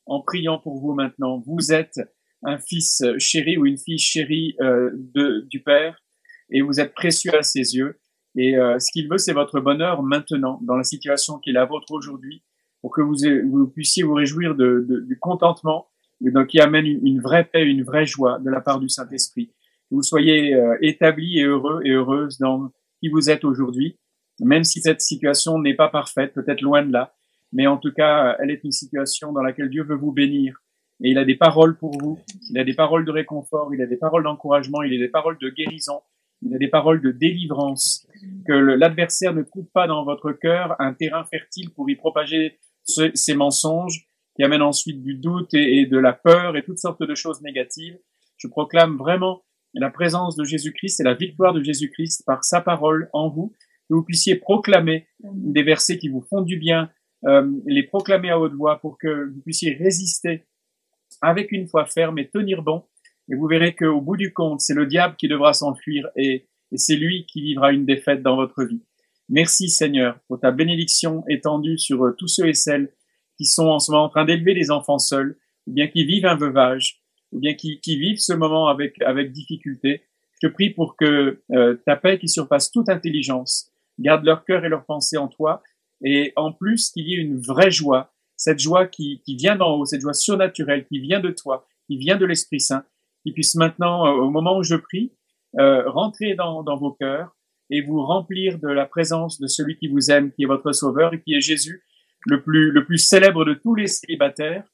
en 0.06 0.22
priant 0.22 0.58
pour 0.58 0.80
vous 0.80 0.94
maintenant. 0.94 1.42
Vous 1.46 1.72
êtes 1.72 2.00
un 2.42 2.58
fils 2.58 3.02
chéri 3.18 3.56
ou 3.56 3.66
une 3.66 3.78
fille 3.78 3.98
chérie 3.98 4.56
euh, 4.60 4.90
de, 4.94 5.46
du 5.48 5.60
Père 5.62 6.02
et 6.50 6.62
vous 6.62 6.80
êtes 6.80 6.94
précieux 6.94 7.34
à 7.36 7.42
ses 7.42 7.76
yeux. 7.76 7.98
Et 8.36 8.56
euh, 8.56 8.78
ce 8.78 8.90
qu'il 8.92 9.08
veut, 9.08 9.18
c'est 9.18 9.32
votre 9.32 9.60
bonheur 9.60 10.02
maintenant, 10.02 10.60
dans 10.62 10.76
la 10.76 10.84
situation 10.84 11.38
qui 11.38 11.50
est 11.50 11.54
la 11.54 11.64
vôtre 11.64 11.90
aujourd'hui, 11.90 12.42
pour 12.80 12.92
que 12.92 13.00
vous, 13.00 13.16
vous 13.50 13.66
puissiez 13.66 14.02
vous 14.02 14.14
réjouir 14.14 14.54
de, 14.54 14.84
de, 14.86 15.00
du 15.00 15.18
contentement, 15.18 15.88
donc 16.20 16.48
qui 16.48 16.60
amène 16.60 16.86
une, 16.86 17.20
vraie 17.20 17.44
paix, 17.44 17.64
une 17.64 17.82
vraie 17.82 18.06
joie 18.06 18.38
de 18.38 18.50
la 18.50 18.60
part 18.60 18.78
du 18.78 18.88
Saint-Esprit. 18.88 19.48
Que 19.88 19.94
vous 19.94 20.02
soyez 20.02 20.54
euh, 20.54 20.76
établis 20.82 21.38
et 21.38 21.44
heureux 21.44 21.80
et 21.84 21.90
heureuses 21.90 22.38
dans 22.38 22.70
qui 23.00 23.08
vous 23.08 23.30
êtes 23.30 23.44
aujourd'hui, 23.44 23.98
même 24.40 24.64
si 24.64 24.80
cette 24.80 25.00
situation 25.00 25.58
n'est 25.58 25.74
pas 25.74 25.88
parfaite, 25.88 26.34
peut-être 26.34 26.60
loin 26.60 26.84
de 26.84 26.92
là, 26.92 27.14
mais 27.52 27.66
en 27.66 27.78
tout 27.78 27.92
cas, 27.92 28.36
elle 28.38 28.50
est 28.50 28.64
une 28.64 28.72
situation 28.72 29.32
dans 29.32 29.42
laquelle 29.42 29.70
Dieu 29.70 29.84
veut 29.84 29.96
vous 29.96 30.12
bénir 30.12 30.60
et 31.02 31.10
il 31.10 31.18
a 31.18 31.24
des 31.24 31.36
paroles 31.36 31.76
pour 31.76 31.98
vous, 31.98 32.18
il 32.50 32.58
a 32.58 32.64
des 32.64 32.74
paroles 32.74 33.04
de 33.04 33.10
réconfort, 33.10 33.74
il 33.74 33.82
a 33.82 33.86
des 33.86 33.96
paroles 33.96 34.24
d'encouragement, 34.24 34.82
il 34.82 34.94
a 34.94 34.98
des 34.98 35.10
paroles 35.10 35.36
de 35.40 35.50
guérison, 35.50 36.00
il 36.42 36.54
a 36.54 36.58
des 36.58 36.68
paroles 36.68 37.02
de 37.02 37.10
délivrance, 37.10 38.06
que 38.46 38.52
l'adversaire 38.52 39.34
ne 39.34 39.42
trouve 39.42 39.66
pas 39.72 39.86
dans 39.86 40.04
votre 40.04 40.32
cœur 40.32 40.74
un 40.78 40.94
terrain 40.94 41.24
fertile 41.24 41.70
pour 41.74 41.88
y 41.90 41.96
propager 41.96 42.58
ce, 42.84 43.10
ces 43.14 43.34
mensonges 43.34 44.06
qui 44.36 44.44
amènent 44.44 44.62
ensuite 44.62 45.02
du 45.02 45.14
doute 45.14 45.52
et, 45.54 45.80
et, 45.80 45.86
de 45.86 45.98
la 45.98 46.12
peur 46.12 46.56
et 46.56 46.62
toutes 46.62 46.78
sortes 46.78 47.02
de 47.02 47.14
choses 47.14 47.42
négatives. 47.42 47.98
Je 48.36 48.48
proclame 48.48 48.96
vraiment 48.96 49.42
la 49.74 49.90
présence 49.90 50.36
de 50.36 50.44
Jésus-Christ 50.44 51.00
et 51.00 51.04
la 51.04 51.14
victoire 51.14 51.52
de 51.52 51.62
Jésus-Christ 51.62 52.22
par 52.26 52.44
sa 52.44 52.60
parole 52.60 53.08
en 53.12 53.28
vous, 53.28 53.52
que 53.88 53.94
vous 53.94 54.02
puissiez 54.02 54.36
proclamer 54.36 55.06
des 55.20 55.62
versets 55.62 55.98
qui 55.98 56.08
vous 56.08 56.22
font 56.22 56.42
du 56.42 56.56
bien, 56.56 56.90
euh, 57.24 57.50
les 57.66 57.82
proclamer 57.82 58.30
à 58.30 58.38
haute 58.38 58.54
voix 58.54 58.78
pour 58.80 58.98
que 58.98 59.30
vous 59.32 59.40
puissiez 59.42 59.74
résister 59.74 60.44
avec 61.22 61.52
une 61.52 61.68
foi 61.68 61.86
ferme 61.86 62.18
et 62.18 62.28
tenir 62.28 62.62
bon. 62.62 62.84
Et 63.30 63.34
vous 63.34 63.46
verrez 63.46 63.74
qu'au 63.74 64.00
bout 64.00 64.16
du 64.16 64.32
compte, 64.32 64.60
c'est 64.60 64.74
le 64.74 64.86
diable 64.86 65.16
qui 65.16 65.28
devra 65.28 65.52
s'enfuir 65.52 66.08
et, 66.16 66.46
et 66.72 66.78
c'est 66.78 66.96
lui 66.96 67.26
qui 67.26 67.42
vivra 67.42 67.72
une 67.72 67.84
défaite 67.84 68.22
dans 68.22 68.36
votre 68.36 68.64
vie. 68.64 68.82
Merci 69.28 69.68
Seigneur 69.68 70.20
pour 70.28 70.38
ta 70.38 70.52
bénédiction 70.52 71.24
étendue 71.28 71.78
sur 71.78 72.04
euh, 72.04 72.14
tous 72.16 72.28
ceux 72.28 72.46
et 72.46 72.54
celles 72.54 72.92
qui 73.36 73.44
sont 73.44 73.66
en 73.66 73.80
ce 73.80 73.90
moment 73.90 74.04
en 74.04 74.08
train 74.08 74.24
d'élever 74.24 74.54
des 74.54 74.70
enfants 74.70 74.98
seuls, 74.98 75.36
ou 75.66 75.72
bien 75.72 75.88
qui 75.88 76.04
vivent 76.04 76.26
un 76.26 76.36
veuvage, 76.36 77.00
ou 77.32 77.40
bien 77.40 77.54
qui, 77.54 77.80
qui 77.80 77.98
vivent 77.98 78.18
ce 78.18 78.32
moment 78.32 78.68
avec, 78.68 79.00
avec 79.02 79.32
difficulté. 79.32 80.02
Je 80.42 80.48
prie 80.48 80.70
pour 80.70 80.96
que 80.96 81.42
euh, 81.52 81.74
ta 81.84 81.96
paix 81.96 82.18
qui 82.18 82.28
surpasse 82.28 82.70
toute 82.70 82.88
intelligence 82.88 83.70
garde 83.98 84.24
leur 84.24 84.44
cœur 84.44 84.64
et 84.64 84.68
leur 84.68 84.84
pensée 84.84 85.16
en 85.16 85.28
toi, 85.28 85.62
et 86.04 86.32
en 86.36 86.52
plus 86.52 86.90
qu'il 86.90 87.08
y 87.08 87.14
ait 87.14 87.20
une 87.20 87.40
vraie 87.40 87.70
joie, 87.70 88.12
cette 88.36 88.58
joie 88.58 88.86
qui, 88.86 89.20
qui 89.24 89.36
vient 89.36 89.56
d'en 89.56 89.76
haut, 89.76 89.84
cette 89.84 90.00
joie 90.00 90.14
surnaturelle 90.14 90.86
qui 90.86 90.98
vient 90.98 91.20
de 91.20 91.30
toi, 91.30 91.66
qui 91.86 91.96
vient 91.96 92.16
de 92.16 92.26
l'Esprit 92.26 92.60
Saint, 92.60 92.84
qui 93.22 93.32
puisse 93.32 93.54
maintenant, 93.54 94.06
euh, 94.06 94.22
au 94.22 94.30
moment 94.30 94.58
où 94.58 94.62
je 94.62 94.76
prie, 94.76 95.12
euh, 95.58 95.88
rentrer 95.90 96.34
dans, 96.34 96.62
dans 96.62 96.76
vos 96.76 96.92
cœurs 96.92 97.34
et 97.70 97.80
vous 97.80 98.04
remplir 98.04 98.58
de 98.58 98.68
la 98.68 98.86
présence 98.86 99.40
de 99.40 99.46
celui 99.46 99.76
qui 99.76 99.88
vous 99.88 100.10
aime, 100.10 100.30
qui 100.32 100.44
est 100.44 100.46
votre 100.46 100.72
Sauveur 100.72 101.14
et 101.14 101.20
qui 101.20 101.34
est 101.34 101.40
Jésus, 101.40 101.82
le 102.26 102.42
plus, 102.42 102.70
le 102.70 102.84
plus 102.84 102.98
célèbre 102.98 103.44
de 103.44 103.54
tous 103.54 103.74
les 103.74 103.86
célibataires 103.86 104.64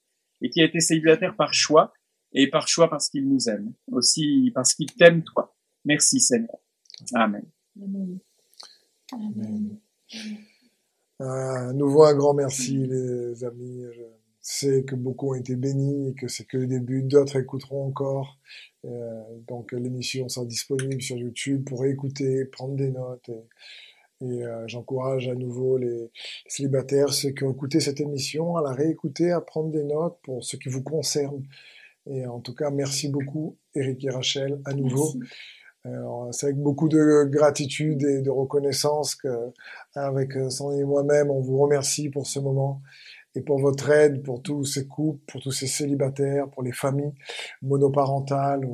et 0.40 0.50
qui 0.50 0.60
a 0.60 0.64
été 0.64 0.80
célibataire 0.80 1.36
par 1.36 1.54
choix 1.54 1.92
et 2.32 2.48
par 2.48 2.68
choix 2.68 2.90
parce 2.90 3.08
qu'il 3.08 3.28
nous 3.28 3.48
aime, 3.48 3.72
aussi 3.90 4.50
parce 4.54 4.74
qu'il 4.74 4.92
t'aime 4.92 5.22
toi. 5.22 5.54
Merci 5.84 6.20
Seigneur. 6.20 6.58
Amen. 7.14 7.44
Amen. 7.80 8.18
Amen. 9.12 9.78
À 11.20 11.72
nouveau 11.72 12.04
un 12.04 12.14
grand 12.14 12.34
merci 12.34 12.86
les 12.86 13.44
amis. 13.44 13.84
Je 13.92 14.02
sais 14.40 14.82
que 14.82 14.96
beaucoup 14.96 15.30
ont 15.30 15.34
été 15.34 15.56
bénis 15.56 16.10
et 16.10 16.14
que 16.14 16.28
c'est 16.28 16.44
que 16.44 16.56
le 16.56 16.66
début. 16.66 17.02
D'autres 17.02 17.36
écouteront 17.36 17.86
encore. 17.86 18.38
Euh, 18.84 19.22
donc 19.46 19.72
l'émission 19.72 20.28
sera 20.28 20.44
disponible 20.44 21.00
sur 21.00 21.16
YouTube 21.16 21.64
pour 21.64 21.84
écouter, 21.84 22.44
prendre 22.46 22.74
des 22.74 22.90
notes. 22.90 23.30
Et, 24.20 24.44
euh, 24.44 24.66
j'encourage 24.66 25.28
à 25.28 25.34
nouveau 25.34 25.78
les, 25.78 26.10
célibataires, 26.46 27.12
ceux 27.12 27.30
qui 27.30 27.44
ont 27.44 27.52
écouté 27.52 27.80
cette 27.80 28.00
émission, 28.00 28.56
à 28.56 28.62
la 28.62 28.72
réécouter, 28.72 29.30
à 29.30 29.40
prendre 29.40 29.70
des 29.70 29.84
notes 29.84 30.18
pour 30.22 30.44
ce 30.44 30.56
qui 30.56 30.68
vous 30.68 30.82
concerne. 30.82 31.42
Et 32.06 32.26
en 32.26 32.40
tout 32.40 32.54
cas, 32.54 32.70
merci 32.70 33.08
beaucoup, 33.08 33.56
Eric 33.74 34.04
et 34.04 34.10
Rachel, 34.10 34.60
à 34.64 34.74
nouveau. 34.74 35.12
C'est 36.30 36.46
avec 36.46 36.58
beaucoup 36.58 36.88
de 36.88 37.24
gratitude 37.24 38.02
et 38.04 38.22
de 38.22 38.30
reconnaissance 38.30 39.16
que, 39.16 39.52
avec 39.94 40.32
Sandrine 40.48 40.80
et 40.80 40.84
moi-même, 40.84 41.30
on 41.30 41.40
vous 41.40 41.58
remercie 41.58 42.08
pour 42.08 42.26
ce 42.26 42.38
moment 42.38 42.80
et 43.34 43.40
pour 43.40 43.58
votre 43.58 43.90
aide, 43.90 44.22
pour 44.22 44.42
tous 44.42 44.64
ces 44.64 44.86
couples, 44.86 45.20
pour 45.26 45.40
tous 45.40 45.50
ces 45.50 45.66
célibataires, 45.66 46.48
pour 46.50 46.62
les 46.62 46.72
familles 46.72 47.14
monoparentales, 47.62 48.68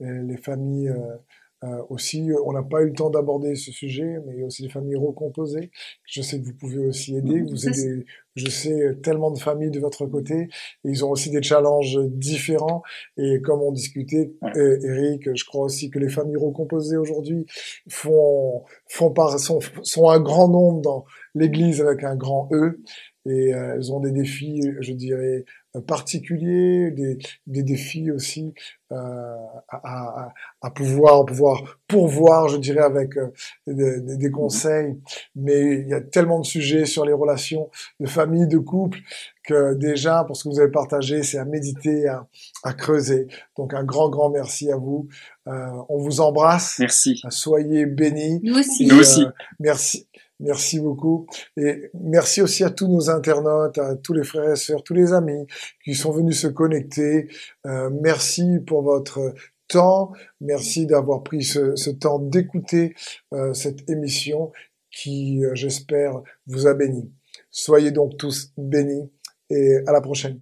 les 0.00 0.36
familles 0.38 0.88
euh, 0.88 1.16
euh, 1.62 1.82
aussi, 1.90 2.30
on 2.46 2.52
n'a 2.52 2.62
pas 2.62 2.80
eu 2.82 2.86
le 2.86 2.92
temps 2.94 3.10
d'aborder 3.10 3.54
ce 3.54 3.70
sujet, 3.70 4.18
mais 4.26 4.34
il 4.34 4.40
y 4.40 4.42
a 4.42 4.46
aussi 4.46 4.62
les 4.62 4.70
familles 4.70 4.96
recomposées. 4.96 5.70
Je 6.06 6.22
sais 6.22 6.40
que 6.40 6.46
vous 6.46 6.54
pouvez 6.54 6.86
aussi 6.86 7.16
aider. 7.16 7.42
Vous 7.42 7.68
aidez, 7.68 8.06
je 8.34 8.48
sais, 8.48 8.96
tellement 9.02 9.30
de 9.30 9.38
familles 9.38 9.70
de 9.70 9.80
votre 9.80 10.06
côté. 10.06 10.48
Et 10.84 10.88
ils 10.88 11.04
ont 11.04 11.10
aussi 11.10 11.30
des 11.30 11.42
challenges 11.42 11.98
différents. 12.08 12.82
Et 13.18 13.42
comme 13.42 13.60
on 13.60 13.72
discutait, 13.72 14.32
euh, 14.56 14.78
Eric, 14.82 15.34
je 15.34 15.44
crois 15.44 15.64
aussi 15.64 15.90
que 15.90 15.98
les 15.98 16.08
familles 16.08 16.38
recomposées 16.38 16.96
aujourd'hui 16.96 17.44
font, 17.88 18.64
font 18.88 19.10
par, 19.10 19.38
sont, 19.38 19.60
sont 19.82 20.08
un 20.08 20.20
grand 20.20 20.48
nombre 20.48 20.80
dans 20.80 21.04
l'Église 21.34 21.82
avec 21.82 22.04
un 22.04 22.16
grand 22.16 22.48
E. 22.52 22.80
Et 23.26 23.54
euh, 23.54 23.74
elles 23.74 23.92
ont 23.92 24.00
des 24.00 24.12
défis, 24.12 24.62
je 24.80 24.92
dirais, 24.94 25.44
particuliers, 25.86 26.90
des, 26.90 27.18
des 27.46 27.62
défis 27.62 28.10
aussi 28.10 28.54
euh, 28.92 29.36
à, 29.68 29.76
à, 29.84 30.32
à, 30.62 30.70
pouvoir 30.70 31.24
pouvoir 31.24 31.78
pourvoir, 31.86 32.48
je 32.48 32.56
dirais, 32.56 32.82
avec 32.82 33.16
euh, 33.16 33.28
des, 33.68 34.00
des, 34.16 34.30
conseils. 34.32 34.98
Mais 35.36 35.80
il 35.80 35.88
y 35.88 35.94
a 35.94 36.00
tellement 36.00 36.40
de 36.40 36.44
sujets 36.44 36.86
sur 36.86 37.04
les 37.04 37.12
relations 37.12 37.70
de 38.00 38.06
famille, 38.08 38.48
de 38.48 38.58
couple, 38.58 38.98
que 39.44 39.74
déjà, 39.74 40.24
pour 40.24 40.36
ce 40.36 40.44
que 40.44 40.48
vous 40.48 40.58
avez 40.58 40.72
partagé, 40.72 41.22
c'est 41.22 41.38
à 41.38 41.44
méditer, 41.44 42.08
à, 42.08 42.26
à, 42.64 42.72
creuser. 42.72 43.28
Donc 43.56 43.74
un 43.74 43.84
grand, 43.84 44.08
grand 44.08 44.30
merci 44.30 44.72
à 44.72 44.76
vous. 44.76 45.06
Euh, 45.46 45.68
on 45.88 45.98
vous 45.98 46.20
embrasse. 46.20 46.80
Merci. 46.80 47.22
Soyez 47.28 47.86
bénis. 47.86 48.40
Nous 48.42 48.58
aussi. 48.58 48.86
Nous 48.86 48.98
aussi. 48.98 49.24
merci. 49.60 50.08
Merci 50.40 50.80
beaucoup. 50.80 51.26
Et 51.56 51.90
merci 51.94 52.40
aussi 52.40 52.64
à 52.64 52.70
tous 52.70 52.88
nos 52.88 53.10
internautes, 53.10 53.78
à 53.78 53.96
tous 53.96 54.14
les 54.14 54.24
frères 54.24 54.50
et 54.50 54.56
sœurs, 54.56 54.82
tous 54.82 54.94
les 54.94 55.12
amis 55.12 55.46
qui 55.84 55.94
sont 55.94 56.12
venus 56.12 56.40
se 56.40 56.46
connecter. 56.46 57.28
Euh, 57.66 57.90
merci 57.90 58.58
pour 58.66 58.82
votre 58.82 59.34
temps. 59.68 60.12
Merci 60.40 60.86
d'avoir 60.86 61.22
pris 61.22 61.44
ce, 61.44 61.90
temps 61.90 62.18
d'écouter 62.18 62.94
euh, 63.34 63.52
cette 63.52 63.88
émission 63.90 64.50
qui, 64.90 65.44
euh, 65.44 65.54
j'espère, 65.54 66.22
vous 66.46 66.66
a 66.66 66.74
béni. 66.74 67.12
Soyez 67.50 67.90
donc 67.90 68.16
tous 68.16 68.52
bénis 68.56 69.10
et 69.50 69.76
à 69.86 69.92
la 69.92 70.00
prochaine. 70.00 70.38